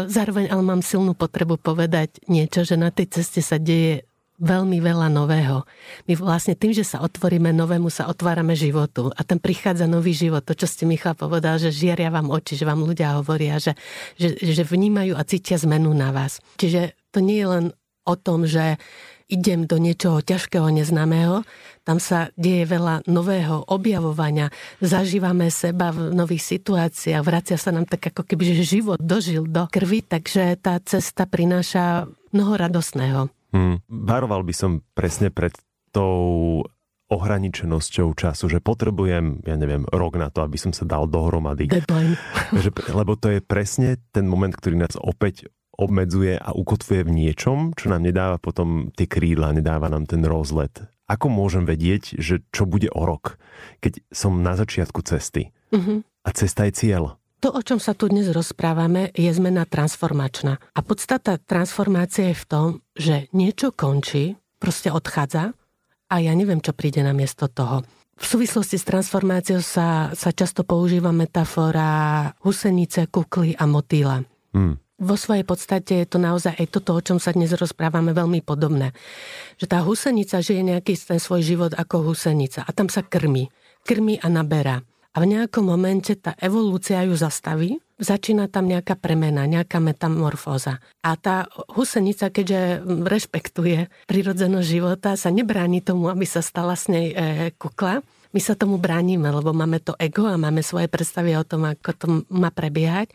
Zároveň 0.09 0.49
ale 0.49 0.63
mám 0.65 0.81
silnú 0.81 1.13
potrebu 1.13 1.61
povedať 1.61 2.17
niečo, 2.25 2.65
že 2.65 2.75
na 2.75 2.89
tej 2.89 3.21
ceste 3.21 3.45
sa 3.45 3.61
deje 3.61 4.03
veľmi 4.37 4.77
veľa 4.77 5.09
nového. 5.09 5.65
My 6.05 6.13
vlastne 6.13 6.53
tým, 6.53 6.69
že 6.69 6.85
sa 6.85 7.01
otvoríme 7.01 7.49
novému, 7.49 7.89
sa 7.89 8.05
otvárame 8.05 8.53
životu 8.53 9.09
a 9.09 9.21
tam 9.25 9.41
prichádza 9.41 9.89
nový 9.89 10.13
život. 10.13 10.45
To, 10.45 10.53
čo 10.53 10.69
ste 10.69 10.85
Michal 10.85 11.17
povedal, 11.17 11.57
že 11.57 11.73
žiaria 11.73 12.13
vám 12.13 12.29
oči, 12.29 12.53
že 12.53 12.65
vám 12.65 12.85
ľudia 12.85 13.17
hovoria, 13.17 13.57
že, 13.57 13.73
že, 14.13 14.37
že 14.37 14.63
vnímajú 14.65 15.17
a 15.17 15.25
cítia 15.25 15.57
zmenu 15.65 15.89
na 15.93 16.13
vás. 16.13 16.37
Čiže 16.61 16.93
to 17.09 17.21
nie 17.21 17.41
je 17.41 17.49
len 17.49 17.65
o 18.05 18.15
tom, 18.15 18.45
že 18.45 18.77
idem 19.27 19.67
do 19.67 19.75
niečoho 19.79 20.23
ťažkého, 20.23 20.71
neznámeho, 20.71 21.43
tam 21.83 22.03
sa 22.03 22.31
deje 22.35 22.67
veľa 22.67 23.07
nového 23.07 23.63
objavovania, 23.67 24.51
zažívame 24.83 25.47
seba 25.47 25.95
v 25.95 26.11
nových 26.11 26.43
situáciách, 26.43 27.23
vracia 27.23 27.55
sa 27.55 27.71
nám 27.71 27.87
tak 27.87 28.11
ako 28.11 28.27
keby, 28.27 28.59
že 28.59 28.79
život 28.79 28.99
dožil 28.99 29.47
do 29.47 29.67
krvi, 29.71 30.03
takže 30.03 30.59
tá 30.59 30.79
cesta 30.83 31.23
prináša 31.23 32.07
mnoho 32.35 32.53
radosného. 32.59 33.31
Hmm. 33.55 33.79
Varoval 33.87 34.43
by 34.43 34.53
som 34.55 34.71
presne 34.91 35.31
pred 35.31 35.55
tou 35.95 36.63
ohraničenosťou 37.07 38.11
času, 38.19 38.51
že 38.51 38.59
potrebujem, 38.59 39.39
ja 39.47 39.55
neviem, 39.55 39.87
rok 39.87 40.19
na 40.19 40.27
to, 40.27 40.43
aby 40.43 40.59
som 40.59 40.75
sa 40.75 40.83
dal 40.83 41.07
dohromady. 41.07 41.71
Deadline. 41.71 42.19
lebo 42.99 43.15
to 43.15 43.31
je 43.31 43.39
presne 43.39 43.95
ten 44.11 44.27
moment, 44.27 44.51
ktorý 44.51 44.83
nás 44.83 44.99
opäť 44.99 45.47
obmedzuje 45.77 46.35
a 46.41 46.49
ukotvuje 46.57 47.05
v 47.05 47.13
niečom, 47.13 47.77
čo 47.77 47.93
nám 47.93 48.03
nedáva 48.03 48.41
potom 48.41 48.89
tie 48.97 49.05
krídla, 49.05 49.53
nedáva 49.53 49.87
nám 49.87 50.09
ten 50.09 50.25
rozlet. 50.25 50.89
Ako 51.07 51.31
môžem 51.31 51.63
vedieť, 51.63 52.19
že 52.19 52.43
čo 52.51 52.67
bude 52.67 52.91
o 52.91 53.05
rok, 53.07 53.39
keď 53.79 54.03
som 54.11 54.43
na 54.43 54.59
začiatku 54.59 54.99
cesty 55.07 55.55
uh-huh. 55.71 56.03
a 56.03 56.29
cesta 56.35 56.67
je 56.67 56.73
cieľ? 56.75 57.15
To, 57.45 57.53
o 57.53 57.61
čom 57.61 57.77
sa 57.77 57.93
tu 57.93 58.09
dnes 58.09 58.27
rozprávame, 58.33 59.13
je 59.13 59.29
zmena 59.29 59.69
transformačná. 59.69 60.57
A 60.57 60.79
podstata 60.81 61.37
transformácie 61.37 62.33
je 62.33 62.41
v 62.41 62.45
tom, 62.49 62.67
že 62.97 63.29
niečo 63.29 63.69
končí, 63.69 64.35
proste 64.57 64.89
odchádza 64.89 65.53
a 66.09 66.15
ja 66.17 66.33
neviem, 66.33 66.59
čo 66.59 66.73
príde 66.73 67.05
na 67.05 67.13
miesto 67.13 67.45
toho. 67.45 67.85
V 68.17 68.25
súvislosti 68.25 68.81
s 68.81 68.89
transformáciou 68.89 69.61
sa, 69.61 70.09
sa 70.17 70.33
často 70.33 70.65
používa 70.65 71.13
metafora 71.13 72.25
husenice, 72.41 73.05
kukly 73.13 73.53
a 73.53 73.69
motýla. 73.69 74.25
Hmm 74.57 74.81
vo 74.97 75.15
svojej 75.15 75.45
podstate 75.45 76.03
je 76.03 76.07
to 76.09 76.17
naozaj 76.17 76.57
aj 76.57 76.67
toto, 76.73 76.97
o 76.97 77.01
čom 77.01 77.21
sa 77.21 77.33
dnes 77.33 77.53
rozprávame, 77.53 78.17
veľmi 78.17 78.41
podobné. 78.41 78.97
Že 79.61 79.65
tá 79.69 79.79
husenica 79.85 80.41
žije 80.41 80.61
nejaký 80.65 80.97
ten 80.97 81.21
svoj 81.21 81.45
život 81.45 81.71
ako 81.77 82.11
husenica 82.13 82.65
a 82.65 82.69
tam 82.73 82.89
sa 82.89 83.05
krmi. 83.05 83.53
Krmi 83.85 84.17
a 84.19 84.27
naberá. 84.27 84.81
A 85.17 85.23
v 85.23 85.33
nejakom 85.33 85.65
momente 85.65 86.13
tá 86.13 86.37
evolúcia 86.37 87.01
ju 87.01 87.17
zastaví, 87.17 87.81
začína 87.97 88.53
tam 88.53 88.69
nejaká 88.69 88.93
premena, 88.93 89.49
nejaká 89.49 89.81
metamorfóza. 89.81 90.77
A 91.01 91.17
tá 91.17 91.49
husenica, 91.73 92.29
keďže 92.29 92.85
rešpektuje 92.85 93.89
prirodzenosť 94.05 94.67
života, 94.69 95.17
sa 95.17 95.33
nebráni 95.33 95.81
tomu, 95.81 96.13
aby 96.13 96.25
sa 96.29 96.45
stala 96.45 96.77
s 96.77 96.85
nej 96.85 97.17
e, 97.17 97.49
kukla, 97.57 98.05
my 98.37 98.41
sa 98.45 98.53
tomu 98.53 98.77
bránime, 98.77 99.33
lebo 99.33 99.49
máme 99.49 99.81
to 99.81 99.97
ego 99.97 100.29
a 100.29 100.37
máme 100.37 100.61
svoje 100.61 100.85
predstavy 100.85 101.33
o 101.33 101.41
tom, 101.41 101.65
ako 101.65 101.89
to 101.97 102.05
má 102.29 102.53
prebiehať. 102.53 103.09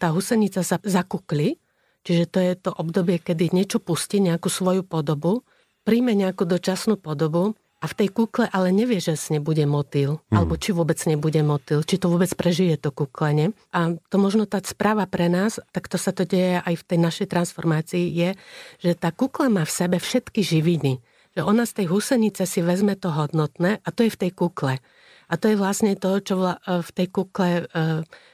Tá 0.00 0.08
husenica 0.08 0.64
sa 0.64 0.80
zakukli, 0.80 1.60
čiže 2.08 2.24
to 2.32 2.40
je 2.40 2.56
to 2.56 2.72
obdobie, 2.72 3.20
kedy 3.20 3.52
niečo 3.52 3.84
pustí, 3.84 4.24
nejakú 4.24 4.48
svoju 4.48 4.80
podobu, 4.80 5.44
príjme 5.84 6.16
nejakú 6.16 6.48
dočasnú 6.48 6.96
podobu 6.96 7.52
a 7.82 7.84
v 7.84 7.96
tej 8.00 8.08
kukle 8.16 8.48
ale 8.48 8.72
nevie, 8.72 8.96
že 8.96 9.12
nebude 9.28 9.68
motýl, 9.68 10.24
mm. 10.32 10.40
alebo 10.40 10.56
či 10.56 10.72
vôbec 10.72 10.96
nebude 11.04 11.44
motýl, 11.44 11.84
či 11.84 12.00
to 12.00 12.08
vôbec 12.08 12.32
prežije 12.32 12.80
to 12.80 12.96
kuklenie. 12.96 13.52
A 13.76 13.92
to 14.08 14.16
možno 14.16 14.48
tá 14.48 14.56
správa 14.64 15.04
pre 15.04 15.28
nás, 15.28 15.60
tak 15.76 15.92
to 15.92 16.00
sa 16.00 16.16
to 16.16 16.24
deje 16.24 16.64
aj 16.64 16.80
v 16.80 16.86
tej 16.88 16.96
našej 16.96 17.26
transformácii, 17.28 18.08
je, 18.08 18.30
že 18.80 18.96
tá 18.96 19.12
kukla 19.12 19.52
má 19.52 19.68
v 19.68 19.76
sebe 19.84 20.00
všetky 20.00 20.40
živiny 20.40 21.04
že 21.32 21.40
ona 21.44 21.64
z 21.64 21.82
tej 21.82 21.86
husenice 21.88 22.44
si 22.44 22.60
vezme 22.60 22.96
to 22.96 23.08
hodnotné 23.12 23.80
a 23.82 23.88
to 23.90 24.04
je 24.04 24.12
v 24.12 24.20
tej 24.28 24.30
kukle. 24.36 24.78
A 25.32 25.34
to 25.40 25.48
je 25.48 25.56
vlastne 25.56 25.96
to, 25.96 26.20
čo 26.20 26.36
v 26.60 26.90
tej 26.92 27.08
kukle 27.08 27.64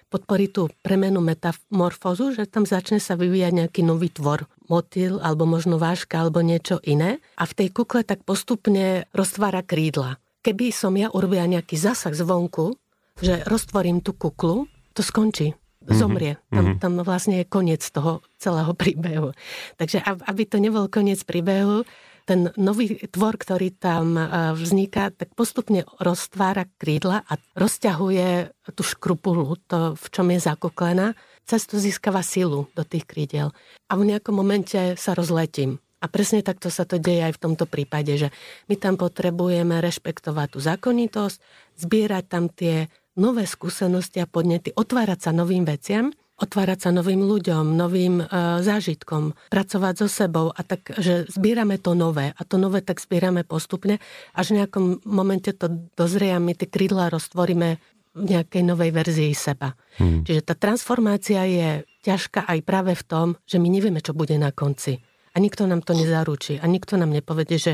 podporí 0.09 0.49
tú 0.49 0.73
premenu 0.81 1.21
metamorfózu, 1.21 2.33
že 2.33 2.49
tam 2.49 2.65
začne 2.65 2.99
sa 2.99 3.15
vyvíjať 3.15 3.53
nejaký 3.55 3.81
nový 3.85 4.09
tvor, 4.09 4.49
motýl, 4.67 5.21
alebo 5.21 5.45
možno 5.45 5.77
váška, 5.77 6.25
alebo 6.25 6.41
niečo 6.41 6.81
iné. 6.83 7.21
A 7.37 7.45
v 7.45 7.55
tej 7.55 7.69
kukle 7.71 8.03
tak 8.03 8.25
postupne 8.25 9.05
roztvára 9.13 9.61
krídla. 9.63 10.17
Keby 10.41 10.73
som 10.73 10.97
ja 10.97 11.13
urobila 11.13 11.45
nejaký 11.45 11.77
zásah 11.77 12.17
zvonku, 12.17 12.75
že 13.21 13.45
roztvorím 13.45 14.01
tú 14.01 14.17
kuklu, 14.17 14.65
to 14.97 15.05
skončí. 15.05 15.53
Mhm. 15.89 15.97
Zomrie. 15.97 16.35
Tam, 16.53 16.65
mhm. 16.65 16.79
tam 16.81 16.93
vlastne 17.05 17.45
je 17.45 17.49
koniec 17.49 17.85
toho 17.85 18.25
celého 18.41 18.73
príbehu. 18.77 19.33
Takže 19.77 20.05
aby 20.05 20.43
to 20.49 20.57
nebol 20.61 20.89
koniec 20.89 21.21
príbehu, 21.25 21.85
ten 22.29 22.53
nový 22.61 23.01
tvor, 23.09 23.41
ktorý 23.41 23.73
tam 23.73 24.21
e, 24.21 24.23
vzniká, 24.53 25.09
tak 25.09 25.33
postupne 25.33 25.89
roztvára 25.97 26.69
krídla 26.77 27.25
a 27.25 27.41
rozťahuje 27.57 28.53
tú 28.77 28.83
škrupulu, 28.85 29.57
to, 29.65 29.97
v 29.97 30.07
čom 30.13 30.29
je 30.29 30.45
zakuklená, 30.45 31.17
cez 31.49 31.65
to 31.65 31.81
získava 31.81 32.21
silu 32.21 32.69
do 32.77 32.85
tých 32.85 33.09
krídel. 33.09 33.57
A 33.89 33.97
v 33.97 34.13
nejakom 34.13 34.37
momente 34.37 34.77
sa 35.01 35.17
rozletím. 35.17 35.81
A 35.99 36.07
presne 36.07 36.45
takto 36.45 36.69
sa 36.69 36.85
to 36.85 37.01
deje 37.01 37.33
aj 37.33 37.41
v 37.41 37.43
tomto 37.49 37.65
prípade, 37.65 38.13
že 38.21 38.29
my 38.69 38.77
tam 38.77 39.01
potrebujeme 39.01 39.81
rešpektovať 39.81 40.47
tú 40.53 40.59
zákonitosť, 40.61 41.39
zbierať 41.81 42.25
tam 42.29 42.53
tie 42.53 42.93
nové 43.19 43.49
skúsenosti 43.49 44.23
a 44.23 44.31
podnety, 44.31 44.71
otvárať 44.77 45.19
sa 45.27 45.31
novým 45.35 45.67
veciam 45.67 46.13
otvárať 46.39 46.79
sa 46.87 46.91
novým 46.95 47.27
ľuďom, 47.27 47.75
novým 47.75 48.23
e, 48.23 48.25
zážitkom, 48.63 49.35
pracovať 49.51 49.95
so 49.99 50.09
sebou 50.09 50.55
a 50.55 50.61
tak, 50.63 50.95
že 50.95 51.27
zbierame 51.27 51.83
to 51.83 51.99
nové 51.99 52.31
a 52.31 52.43
to 52.47 52.57
nové 52.57 52.79
tak 52.81 53.03
zbierame 53.03 53.43
postupne, 53.43 53.99
až 54.39 54.55
v 54.55 54.63
nejakom 54.63 55.03
momente 55.03 55.51
to 55.51 55.67
dozrie 55.99 56.31
a 56.31 56.39
my 56.39 56.55
tie 56.55 56.71
krídla 56.71 57.11
roztvoríme 57.11 57.83
v 58.19 58.23
nejakej 58.25 58.63
novej 58.63 58.91
verzii 58.95 59.33
seba. 59.35 59.75
Hmm. 59.99 60.23
Čiže 60.23 60.43
tá 60.47 60.55
transformácia 60.55 61.43
je 61.47 61.87
ťažká 62.07 62.47
aj 62.47 62.59
práve 62.63 62.95
v 62.95 63.05
tom, 63.07 63.27
že 63.47 63.59
my 63.59 63.69
nevieme, 63.71 64.03
čo 64.03 64.15
bude 64.15 64.35
na 64.39 64.55
konci. 64.55 64.99
A 65.35 65.43
nikto 65.43 65.67
nám 65.67 65.87
to 65.87 65.95
nezaručí. 65.95 66.59
A 66.59 66.67
nikto 66.67 66.99
nám 66.99 67.15
nepovede, 67.15 67.59
že 67.59 67.73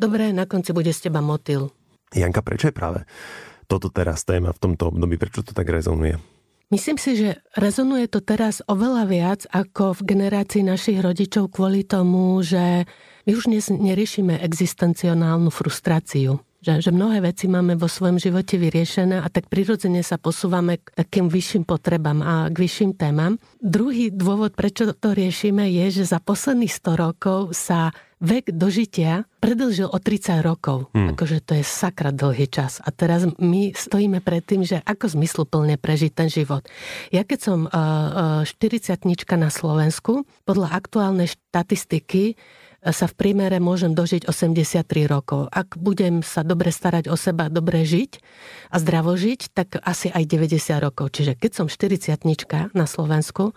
dobre, 0.00 0.32
na 0.32 0.48
konci 0.48 0.72
bude 0.72 0.92
z 0.92 1.10
teba 1.10 1.20
motil. 1.20 1.68
Janka, 2.14 2.40
prečo 2.40 2.70
je 2.70 2.76
práve 2.76 3.04
toto 3.66 3.90
teraz 3.90 4.22
téma 4.22 4.54
v 4.54 4.62
tomto 4.62 4.94
období? 4.94 5.18
Prečo 5.18 5.42
to 5.42 5.52
tak 5.52 5.66
rezonuje? 5.68 6.35
Myslím 6.66 6.98
si, 6.98 7.14
že 7.14 7.38
rezonuje 7.54 8.10
to 8.10 8.18
teraz 8.18 8.58
oveľa 8.66 9.04
viac 9.06 9.40
ako 9.54 10.02
v 10.02 10.18
generácii 10.18 10.66
našich 10.66 10.98
rodičov 10.98 11.54
kvôli 11.54 11.86
tomu, 11.86 12.42
že 12.42 12.82
my 13.22 13.38
už 13.38 13.46
dnes 13.46 13.70
neriešime 13.70 14.34
existencionálnu 14.42 15.46
frustráciu. 15.54 16.42
Že, 16.66 16.82
že 16.82 16.90
mnohé 16.90 17.22
veci 17.22 17.46
máme 17.46 17.78
vo 17.78 17.86
svojom 17.86 18.18
živote 18.18 18.58
vyriešené 18.58 19.22
a 19.22 19.30
tak 19.30 19.46
prirodzene 19.46 20.02
sa 20.02 20.18
posúvame 20.18 20.82
k 20.82 20.90
takým 21.06 21.30
vyšším 21.30 21.62
potrebám 21.62 22.18
a 22.26 22.50
k 22.50 22.58
vyšším 22.58 22.98
témam. 22.98 23.38
Druhý 23.62 24.10
dôvod, 24.10 24.58
prečo 24.58 24.90
to 24.90 25.14
riešime, 25.14 25.70
je, 25.70 26.02
že 26.02 26.10
za 26.10 26.18
posledných 26.18 26.74
100 26.74 26.98
rokov 26.98 27.54
sa 27.54 27.94
vek 28.16 28.48
dožitia 28.48 29.28
predlžil 29.44 29.92
o 29.92 29.98
30 30.00 30.40
rokov. 30.40 30.88
Hmm. 30.96 31.12
Akože 31.12 31.44
to 31.44 31.52
je 31.56 31.64
sakra 31.64 32.10
dlhý 32.10 32.48
čas. 32.48 32.80
A 32.80 32.88
teraz 32.88 33.28
my 33.36 33.76
stojíme 33.76 34.24
pred 34.24 34.40
tým, 34.40 34.64
že 34.64 34.80
ako 34.88 35.12
zmysluplne 35.12 35.76
prežiť 35.76 36.12
ten 36.16 36.28
život. 36.32 36.64
Ja 37.12 37.28
keď 37.28 37.38
som 37.38 37.58
uh, 37.68 38.42
uh, 38.42 38.48
40 38.48 39.04
na 39.36 39.52
Slovensku, 39.52 40.24
podľa 40.48 40.72
aktuálnej 40.72 41.28
štatistiky 41.28 42.32
uh, 42.32 42.66
sa 42.92 43.04
v 43.10 43.14
priemere 43.18 43.58
môžem 43.58 43.92
dožiť 43.92 44.28
83 44.30 44.86
rokov. 45.10 45.50
Ak 45.50 45.74
budem 45.76 46.24
sa 46.24 46.46
dobre 46.46 46.70
starať 46.70 47.10
o 47.10 47.16
seba, 47.18 47.50
dobre 47.50 47.82
žiť 47.82 48.20
a 48.70 48.76
zdravo 48.78 49.12
žiť, 49.16 49.40
tak 49.52 49.76
asi 49.82 50.12
aj 50.12 50.24
90 50.24 50.84
rokov. 50.84 51.12
Čiže 51.16 51.34
keď 51.34 51.50
som 51.52 51.66
40 51.66 52.72
na 52.76 52.86
Slovensku, 52.86 53.56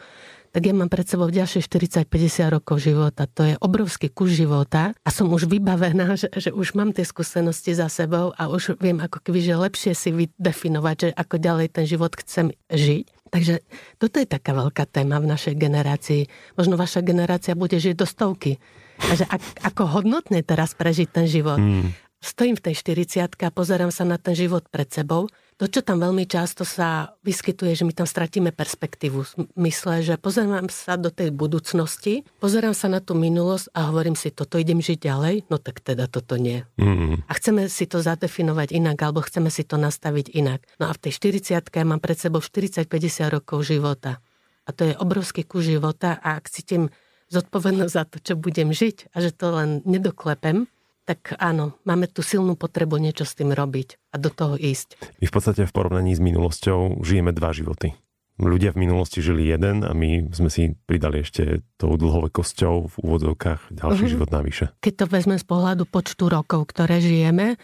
tak 0.50 0.66
ja 0.66 0.74
mám 0.74 0.90
pred 0.90 1.06
sebou 1.06 1.30
ďalšie 1.30 1.62
40-50 1.62 2.50
rokov 2.50 2.82
života. 2.82 3.30
To 3.38 3.46
je 3.46 3.56
obrovský 3.62 4.10
kus 4.10 4.34
života 4.34 4.98
a 5.06 5.10
som 5.14 5.30
už 5.30 5.46
vybavená, 5.46 6.18
že, 6.18 6.30
že 6.34 6.50
už 6.50 6.74
mám 6.74 6.90
tie 6.90 7.06
skúsenosti 7.06 7.78
za 7.78 7.86
sebou 7.86 8.34
a 8.34 8.50
už 8.50 8.82
viem 8.82 8.98
ako 8.98 9.22
keby, 9.22 9.40
že 9.46 9.54
lepšie 9.54 9.94
si 9.94 10.10
vydefinovať, 10.10 10.96
že 10.98 11.10
ako 11.14 11.36
ďalej 11.38 11.68
ten 11.70 11.86
život 11.86 12.14
chcem 12.18 12.50
žiť. 12.74 13.06
Takže 13.30 13.62
toto 14.02 14.18
je 14.18 14.26
taká 14.26 14.58
veľká 14.58 14.90
téma 14.90 15.22
v 15.22 15.30
našej 15.30 15.54
generácii. 15.54 16.26
Možno 16.58 16.82
vaša 16.82 17.06
generácia 17.06 17.54
bude 17.54 17.78
žiť 17.78 17.94
do 17.94 18.10
stovky. 18.10 18.58
A 19.00 19.14
že 19.16 19.26
ak, 19.30 19.42
ako 19.70 20.02
hodnotné 20.02 20.42
teraz 20.42 20.74
prežiť 20.74 21.08
ten 21.14 21.26
život. 21.30 21.62
Mm. 21.62 21.94
Stojím 22.20 22.60
v 22.60 22.72
tej 22.72 22.76
40 22.76 23.40
a 23.40 23.50
pozerám 23.52 23.92
sa 23.96 24.04
na 24.04 24.20
ten 24.20 24.36
život 24.36 24.68
pred 24.68 24.92
sebou 24.92 25.32
to, 25.60 25.68
čo 25.68 25.84
tam 25.84 26.00
veľmi 26.00 26.24
často 26.24 26.64
sa 26.64 27.20
vyskytuje, 27.28 27.76
že 27.76 27.84
my 27.84 27.92
tam 27.92 28.08
stratíme 28.08 28.56
perspektívu. 28.56 29.44
Mysle, 29.60 30.00
že 30.00 30.16
pozerám 30.16 30.72
sa 30.72 30.96
do 30.96 31.12
tej 31.12 31.36
budúcnosti, 31.36 32.24
pozerám 32.40 32.72
sa 32.72 32.88
na 32.88 33.04
tú 33.04 33.12
minulosť 33.12 33.76
a 33.76 33.92
hovorím 33.92 34.16
si, 34.16 34.32
toto 34.32 34.56
idem 34.56 34.80
žiť 34.80 35.04
ďalej, 35.04 35.36
no 35.52 35.60
tak 35.60 35.84
teda 35.84 36.08
toto 36.08 36.40
nie. 36.40 36.64
Mm. 36.80 37.28
A 37.28 37.32
chceme 37.36 37.68
si 37.68 37.92
to 37.92 38.00
zadefinovať 38.00 38.72
inak, 38.72 38.96
alebo 39.04 39.20
chceme 39.20 39.52
si 39.52 39.68
to 39.68 39.76
nastaviť 39.76 40.32
inak. 40.32 40.64
No 40.80 40.88
a 40.88 40.96
v 40.96 41.12
tej 41.12 41.20
40 41.44 41.60
mám 41.84 42.00
pred 42.00 42.16
sebou 42.16 42.40
40-50 42.40 42.88
rokov 43.28 43.68
života. 43.68 44.24
A 44.64 44.72
to 44.72 44.88
je 44.88 44.96
obrovský 44.96 45.44
kus 45.44 45.68
života 45.68 46.16
a 46.24 46.40
ak 46.40 46.48
cítim 46.48 46.88
zodpovednosť 47.36 47.92
za 47.92 48.04
to, 48.08 48.18
čo 48.24 48.40
budem 48.40 48.72
žiť 48.72 49.12
a 49.12 49.20
že 49.20 49.36
to 49.36 49.52
len 49.52 49.84
nedoklepem, 49.84 50.72
tak 51.10 51.34
áno, 51.42 51.74
máme 51.90 52.06
tu 52.06 52.22
silnú 52.22 52.54
potrebu 52.54 53.02
niečo 53.02 53.26
s 53.26 53.34
tým 53.34 53.50
robiť 53.50 54.14
a 54.14 54.22
do 54.22 54.30
toho 54.30 54.54
ísť. 54.54 55.18
My 55.18 55.26
v 55.26 55.34
podstate 55.34 55.66
v 55.66 55.74
porovnaní 55.74 56.14
s 56.14 56.22
minulosťou 56.22 57.02
žijeme 57.02 57.34
dva 57.34 57.50
životy. 57.50 57.98
Ľudia 58.38 58.78
v 58.78 58.86
minulosti 58.86 59.20
žili 59.20 59.50
jeden 59.50 59.82
a 59.82 59.92
my 59.98 60.30
sme 60.30 60.54
si 60.54 60.78
pridali 60.86 61.26
ešte 61.26 61.66
tou 61.82 61.98
dlhovekosťou 61.98 62.74
v 62.88 62.96
úvodzovkách 63.02 63.74
ďalší 63.74 64.06
uh-huh. 64.06 64.14
život 64.14 64.30
navyše. 64.30 64.70
Keď 64.86 64.94
to 65.02 65.06
vezme 65.10 65.36
z 65.42 65.46
pohľadu 65.50 65.90
počtu 65.90 66.30
rokov, 66.30 66.70
ktoré 66.70 67.02
žijeme, 67.02 67.58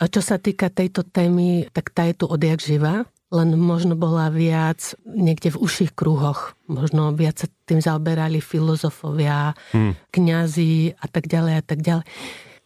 a 0.00 0.04
čo 0.04 0.20
sa 0.20 0.36
týka 0.36 0.68
tejto 0.68 1.02
témy, 1.02 1.72
tak 1.72 1.96
tá 1.96 2.04
je 2.04 2.20
tu 2.20 2.28
odjak 2.28 2.60
živa, 2.60 3.08
len 3.32 3.48
možno 3.56 3.96
bola 3.96 4.28
viac 4.28 4.92
niekde 5.08 5.56
v 5.56 5.60
užších 5.60 5.96
kruhoch. 5.96 6.52
Možno 6.68 7.16
viac 7.16 7.40
sa 7.40 7.48
tým 7.64 7.80
zaoberali 7.80 8.44
filozofovia, 8.44 9.56
hmm. 9.72 10.12
kňazi 10.12 11.00
a 11.00 11.06
tak 11.08 11.32
ďalej 11.32 11.54
a 11.58 11.62
tak 11.64 11.80
ďalej. 11.80 12.04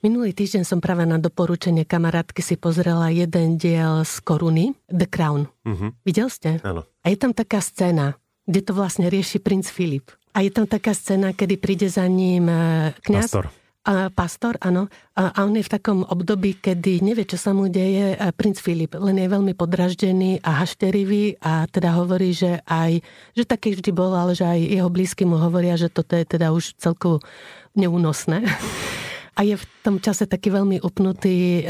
Minulý 0.04 0.36
týždeň 0.36 0.68
som 0.68 0.84
práve 0.84 1.08
na 1.08 1.16
doporučenie 1.16 1.88
kamarátky 1.88 2.44
si 2.44 2.60
pozrela 2.60 3.08
jeden 3.08 3.56
diel 3.56 4.04
z 4.04 4.20
Koruny, 4.20 4.76
The 4.84 5.08
Crown. 5.08 5.48
Uh-huh. 5.64 5.96
Videl 6.04 6.28
ste? 6.28 6.60
Áno. 6.60 6.84
A 7.00 7.08
je 7.08 7.16
tam 7.16 7.32
taká 7.32 7.64
scéna, 7.64 8.20
kde 8.44 8.60
to 8.68 8.76
vlastne 8.76 9.08
rieši 9.08 9.40
princ 9.40 9.64
Filip. 9.64 10.12
A 10.36 10.44
je 10.44 10.52
tam 10.52 10.68
taká 10.68 10.92
scéna, 10.92 11.32
kedy 11.32 11.56
príde 11.56 11.88
za 11.88 12.04
ním 12.04 12.52
e, 12.52 12.92
kňaz. 13.00 13.32
Pastor. 13.32 13.44
A 13.88 14.12
pastor, 14.12 14.60
áno. 14.60 14.92
A, 15.16 15.32
a 15.32 15.38
on 15.48 15.56
je 15.56 15.64
v 15.64 15.72
takom 15.72 16.04
období, 16.04 16.60
kedy 16.60 17.00
nevie, 17.00 17.24
čo 17.24 17.40
sa 17.40 17.56
mu 17.56 17.72
deje. 17.72 18.12
Princ 18.36 18.60
Filip 18.60 18.92
len 19.00 19.16
je 19.16 19.28
veľmi 19.32 19.56
podraždený 19.56 20.44
a 20.44 20.60
hašterivý 20.60 21.40
a 21.40 21.64
teda 21.64 21.96
hovorí, 21.96 22.36
že 22.36 22.60
aj, 22.68 23.00
že 23.32 23.48
taký 23.48 23.72
vždy 23.72 23.88
bol, 23.96 24.12
ale 24.12 24.36
že 24.36 24.44
aj 24.44 24.60
jeho 24.68 24.90
blízky 24.92 25.24
mu 25.24 25.40
hovoria, 25.40 25.80
že 25.80 25.88
toto 25.88 26.12
je 26.12 26.28
teda 26.28 26.52
už 26.52 26.76
celku 26.76 27.24
neúnosné 27.72 28.44
a 29.34 29.40
je 29.42 29.58
v 29.58 29.64
tom 29.82 29.98
čase 29.98 30.30
taký 30.30 30.54
veľmi 30.54 30.78
upnutý 30.78 31.60
e, 31.60 31.62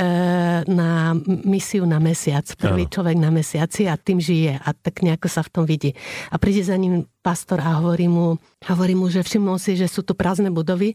na 0.69 1.17
misiu 1.49 1.89
na 1.89 1.97
mesiac. 1.97 2.45
Prvý 2.61 2.85
ano. 2.87 2.93
človek 2.93 3.17
na 3.17 3.33
mesiaci 3.33 3.89
a 3.89 3.97
tým 3.97 4.21
žije 4.21 4.61
a 4.61 4.69
tak 4.77 5.01
nejako 5.01 5.29
sa 5.33 5.41
v 5.41 5.53
tom 5.53 5.65
vidí. 5.65 5.97
A 6.29 6.37
príde 6.37 6.61
za 6.61 6.77
ním 6.77 7.09
pastor 7.25 7.65
a 7.65 7.81
hovorí 7.81 8.05
mu, 8.05 8.37
hovorí 8.69 8.93
mu 8.93 9.09
že 9.09 9.25
všimol 9.25 9.57
si, 9.57 9.81
že 9.81 9.89
sú 9.89 10.05
tu 10.05 10.13
prázdne 10.13 10.53
budovy 10.53 10.93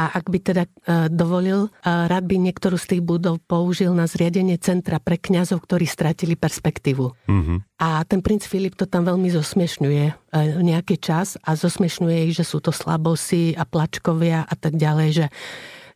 a 0.00 0.16
ak 0.16 0.32
by 0.32 0.38
teda 0.40 0.64
e, 0.64 0.70
dovolil, 1.12 1.68
e, 1.68 1.70
rád 1.84 2.24
by 2.24 2.40
niektorú 2.40 2.80
z 2.80 2.96
tých 2.96 3.02
budov 3.04 3.36
použil 3.44 3.92
na 3.92 4.08
zriadenie 4.08 4.56
centra 4.56 4.96
pre 4.96 5.20
kňazov, 5.20 5.60
ktorí 5.68 5.84
stratili 5.84 6.40
perspektívu. 6.40 7.12
Mm-hmm. 7.28 7.58
A 7.84 8.00
ten 8.08 8.24
princ 8.24 8.48
Filip 8.48 8.80
to 8.80 8.88
tam 8.88 9.04
veľmi 9.04 9.28
zosmiešňuje 9.28 10.04
e, 10.08 10.12
nejaký 10.64 10.96
čas 10.96 11.36
a 11.44 11.52
zosmiešňuje 11.52 12.32
ich, 12.32 12.32
že 12.32 12.48
sú 12.48 12.64
to 12.64 12.72
slabosy 12.72 13.52
a 13.52 13.68
plačkovia 13.68 14.48
a 14.48 14.54
tak 14.56 14.80
ďalej, 14.80 15.08
že 15.12 15.26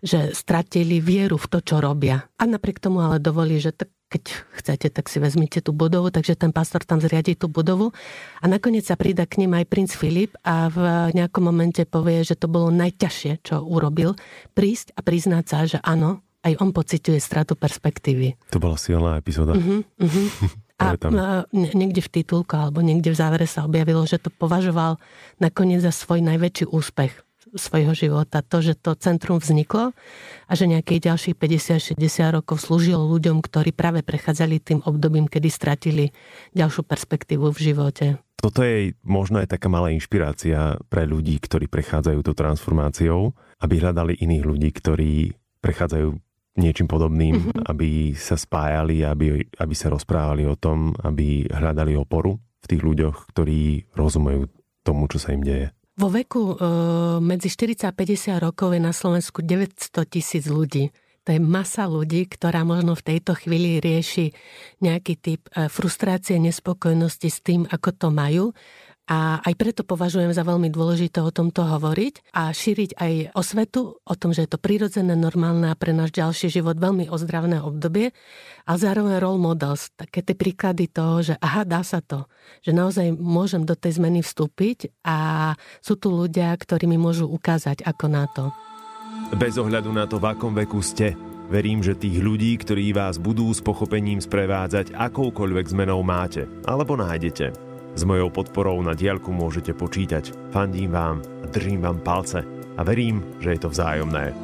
že 0.05 0.37
stratili 0.37 1.01
vieru 1.01 1.41
v 1.41 1.49
to, 1.49 1.59
čo 1.65 1.81
robia. 1.81 2.29
A 2.37 2.45
napriek 2.45 2.77
tomu 2.77 3.01
ale 3.01 3.17
dovolí, 3.17 3.57
že 3.57 3.73
tak 3.73 3.89
keď 4.13 4.25
chcete, 4.63 4.89
tak 4.95 5.11
si 5.11 5.19
vezmite 5.19 5.59
tú 5.59 5.75
budovu, 5.75 6.13
takže 6.15 6.39
ten 6.39 6.55
pastor 6.55 6.87
tam 6.87 7.03
zriadi 7.03 7.35
tú 7.35 7.51
budovu 7.51 7.91
a 8.39 8.45
nakoniec 8.47 8.87
sa 8.87 8.95
prída 8.95 9.27
k 9.27 9.43
ním 9.43 9.59
aj 9.59 9.67
princ 9.67 9.91
Filip 9.91 10.39
a 10.47 10.71
v 10.71 11.11
nejakom 11.19 11.43
momente 11.43 11.83
povie, 11.83 12.23
že 12.23 12.39
to 12.39 12.47
bolo 12.47 12.71
najťažšie, 12.71 13.43
čo 13.43 13.67
urobil, 13.67 14.15
prísť 14.55 14.95
a 14.95 15.03
priznať 15.03 15.45
sa, 15.51 15.59
že 15.67 15.79
áno, 15.83 16.23
aj 16.47 16.63
on 16.63 16.71
pociťuje 16.71 17.19
stratu 17.19 17.59
perspektívy. 17.59 18.39
To 18.55 18.63
bola 18.63 18.79
silná 18.79 19.19
epizóda. 19.19 19.57
Uh-huh, 19.65 19.81
uh-huh. 19.99 20.63
A 20.75 21.47
niekde 21.55 22.03
v 22.03 22.13
titulku 22.21 22.59
alebo 22.59 22.83
niekde 22.83 23.15
v 23.15 23.17
závere 23.17 23.47
sa 23.47 23.63
objavilo, 23.63 24.03
že 24.11 24.19
to 24.19 24.29
považoval 24.29 24.99
nakoniec 25.39 25.81
za 25.81 25.95
svoj 25.95 26.19
najväčší 26.27 26.67
úspech 26.67 27.15
svojho 27.55 27.95
života. 27.95 28.43
To, 28.43 28.61
že 28.61 28.75
to 28.79 28.99
centrum 28.99 29.39
vzniklo 29.39 29.95
a 30.47 30.53
že 30.53 30.71
nejakých 30.71 31.11
ďalších 31.11 31.37
50-60 31.39 32.37
rokov 32.37 32.63
slúžilo 32.63 33.07
ľuďom, 33.09 33.41
ktorí 33.41 33.71
práve 33.73 34.03
prechádzali 34.03 34.61
tým 34.61 34.81
obdobím, 34.85 35.31
kedy 35.31 35.49
stratili 35.49 36.11
ďalšiu 36.53 36.83
perspektívu 36.85 37.51
v 37.51 37.59
živote. 37.59 38.07
Toto 38.39 38.61
je 38.61 38.93
možno 39.01 39.41
aj 39.41 39.57
taká 39.57 39.73
malá 39.73 39.89
inšpirácia 39.95 40.77
pre 40.93 41.09
ľudí, 41.09 41.41
ktorí 41.41 41.65
prechádzajú 41.71 42.21
tou 42.21 42.37
transformáciou, 42.37 43.33
aby 43.63 43.75
hľadali 43.81 44.21
iných 44.21 44.45
ľudí, 44.45 44.69
ktorí 44.69 45.13
prechádzajú 45.65 46.13
niečím 46.61 46.87
podobným, 46.87 47.35
mm-hmm. 47.41 47.65
aby 47.67 48.13
sa 48.15 48.37
spájali, 48.37 49.03
aby, 49.03 49.43
aby 49.43 49.75
sa 49.75 49.91
rozprávali 49.91 50.45
o 50.45 50.55
tom, 50.55 50.93
aby 51.03 51.49
hľadali 51.49 51.97
oporu 51.97 52.37
v 52.37 52.67
tých 52.69 52.83
ľuďoch, 52.85 53.33
ktorí 53.35 53.91
rozumejú 53.97 54.47
tomu, 54.85 55.09
čo 55.09 55.19
sa 55.19 55.33
im 55.33 55.43
deje. 55.43 55.73
Vo 55.95 56.11
veku 56.11 56.55
e, 56.55 56.55
medzi 57.23 57.47
40 57.47 57.87
a 57.87 57.95
50 57.95 58.43
rokov 58.43 58.75
je 58.75 58.83
na 58.83 58.91
Slovensku 58.91 59.47
900 59.47 60.03
tisíc 60.11 60.51
ľudí. 60.51 60.91
To 61.25 61.33
je 61.33 61.41
masa 61.41 61.87
ľudí, 61.87 62.27
ktorá 62.29 62.67
možno 62.67 62.99
v 62.99 63.15
tejto 63.15 63.33
chvíli 63.39 63.79
rieši 63.79 64.35
nejaký 64.83 65.15
typ 65.23 65.47
e, 65.55 65.71
frustrácie, 65.71 66.43
nespokojnosti 66.43 67.29
s 67.31 67.39
tým, 67.47 67.63
ako 67.71 67.89
to 67.95 68.09
majú 68.11 68.45
a 69.05 69.37
aj 69.45 69.55
preto 69.61 69.83
považujem 69.85 70.33
za 70.33 70.49
veľmi 70.49 70.73
dôležité 70.73 71.21
o 71.21 71.29
tomto 71.29 71.69
hovoriť 71.69 72.33
a 72.33 72.49
šíriť 72.49 72.97
aj 72.97 73.13
osvetu 73.37 74.01
o 74.01 74.15
tom, 74.17 74.33
že 74.33 74.49
je 74.49 74.57
to 74.57 74.57
prirodzené, 74.57 75.13
normálne 75.13 75.69
a 75.69 75.77
pre 75.77 75.93
náš 75.93 76.17
ďalší 76.17 76.49
život 76.49 76.81
veľmi 76.81 77.13
ozdravné 77.13 77.61
obdobie, 77.61 78.17
ale 78.65 78.79
zároveň 78.81 79.21
role 79.21 79.37
models, 79.37 79.93
také 79.93 80.25
tie 80.25 80.33
príklady 80.33 80.89
toho, 80.89 81.21
že 81.21 81.35
aha, 81.37 81.69
dá 81.69 81.85
sa 81.85 82.01
to, 82.01 82.25
že 82.65 82.73
naozaj 82.73 83.13
môžem 83.13 83.69
do 83.69 83.77
tej 83.77 84.01
zmeny 84.01 84.25
vstúpiť 84.25 85.05
a 85.05 85.53
sú 85.85 86.01
tu 86.01 86.09
ľudia, 86.09 86.57
ktorí 86.57 86.89
mi 86.89 86.97
môžu 86.97 87.29
ukázať, 87.29 87.85
ako 87.85 88.07
na 88.09 88.25
to. 88.33 88.49
Bez 89.37 89.61
ohľadu 89.61 89.93
na 89.93 90.09
to, 90.09 90.17
v 90.17 90.33
akom 90.33 90.57
veku 90.57 90.81
ste, 90.81 91.13
Verím, 91.45 91.85
že 91.85 91.93
tých 91.93 92.25
ľudí, 92.25 92.57
ktorí 92.57 92.97
vás 92.97 93.21
budú 93.21 93.53
s 93.53 93.61
pochopením 93.61 94.17
sprevádzať 94.17 94.97
akoukoľvek 94.97 95.67
zmenou 95.77 96.01
máte, 96.01 96.49
alebo 96.65 96.97
nájdete. 96.97 97.74
S 97.95 98.03
mojou 98.03 98.27
podporou 98.27 98.83
na 98.83 98.91
diálku 98.99 99.31
môžete 99.31 99.71
počítať. 99.71 100.35
Fandím 100.51 100.91
vám 100.91 101.23
a 101.43 101.47
držím 101.47 101.87
vám 101.87 102.03
palce 102.03 102.43
a 102.75 102.81
verím, 102.83 103.23
že 103.39 103.55
je 103.55 103.61
to 103.63 103.71
vzájomné. 103.71 104.35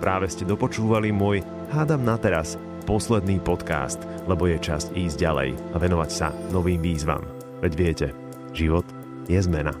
Práve 0.00 0.32
ste 0.32 0.48
dopočúvali 0.48 1.12
môj 1.12 1.44
Hádam 1.68 2.00
na 2.00 2.16
teraz 2.16 2.56
posledný 2.88 3.40
podcast, 3.44 4.00
lebo 4.24 4.48
je 4.48 4.56
čas 4.60 4.88
ísť 4.92 5.16
ďalej 5.20 5.50
a 5.72 5.76
venovať 5.76 6.10
sa 6.12 6.28
novým 6.52 6.80
výzvam. 6.80 7.24
Veď 7.60 7.72
viete, 7.76 8.06
život 8.56 8.84
je 9.28 9.40
zmena. 9.40 9.72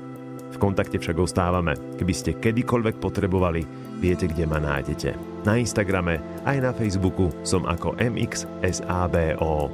V 0.52 0.56
kontakte 0.60 1.00
však 1.00 1.16
ostávame. 1.16 1.76
Keby 1.96 2.14
ste 2.14 2.36
kedykoľvek 2.36 3.00
potrebovali, 3.00 3.64
viete, 4.00 4.28
kde 4.28 4.44
ma 4.48 4.60
nájdete. 4.60 5.16
Na 5.44 5.60
Instagrame 5.60 6.20
aj 6.44 6.56
na 6.60 6.72
Facebooku 6.72 7.28
som 7.44 7.68
ako 7.68 7.96
MXSABO. 8.00 9.68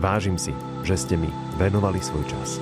Vážim 0.00 0.40
si, 0.40 0.50
že 0.82 0.98
ste 0.98 1.14
mi 1.14 1.30
venovali 1.60 2.02
svoj 2.02 2.24
čas. 2.26 2.58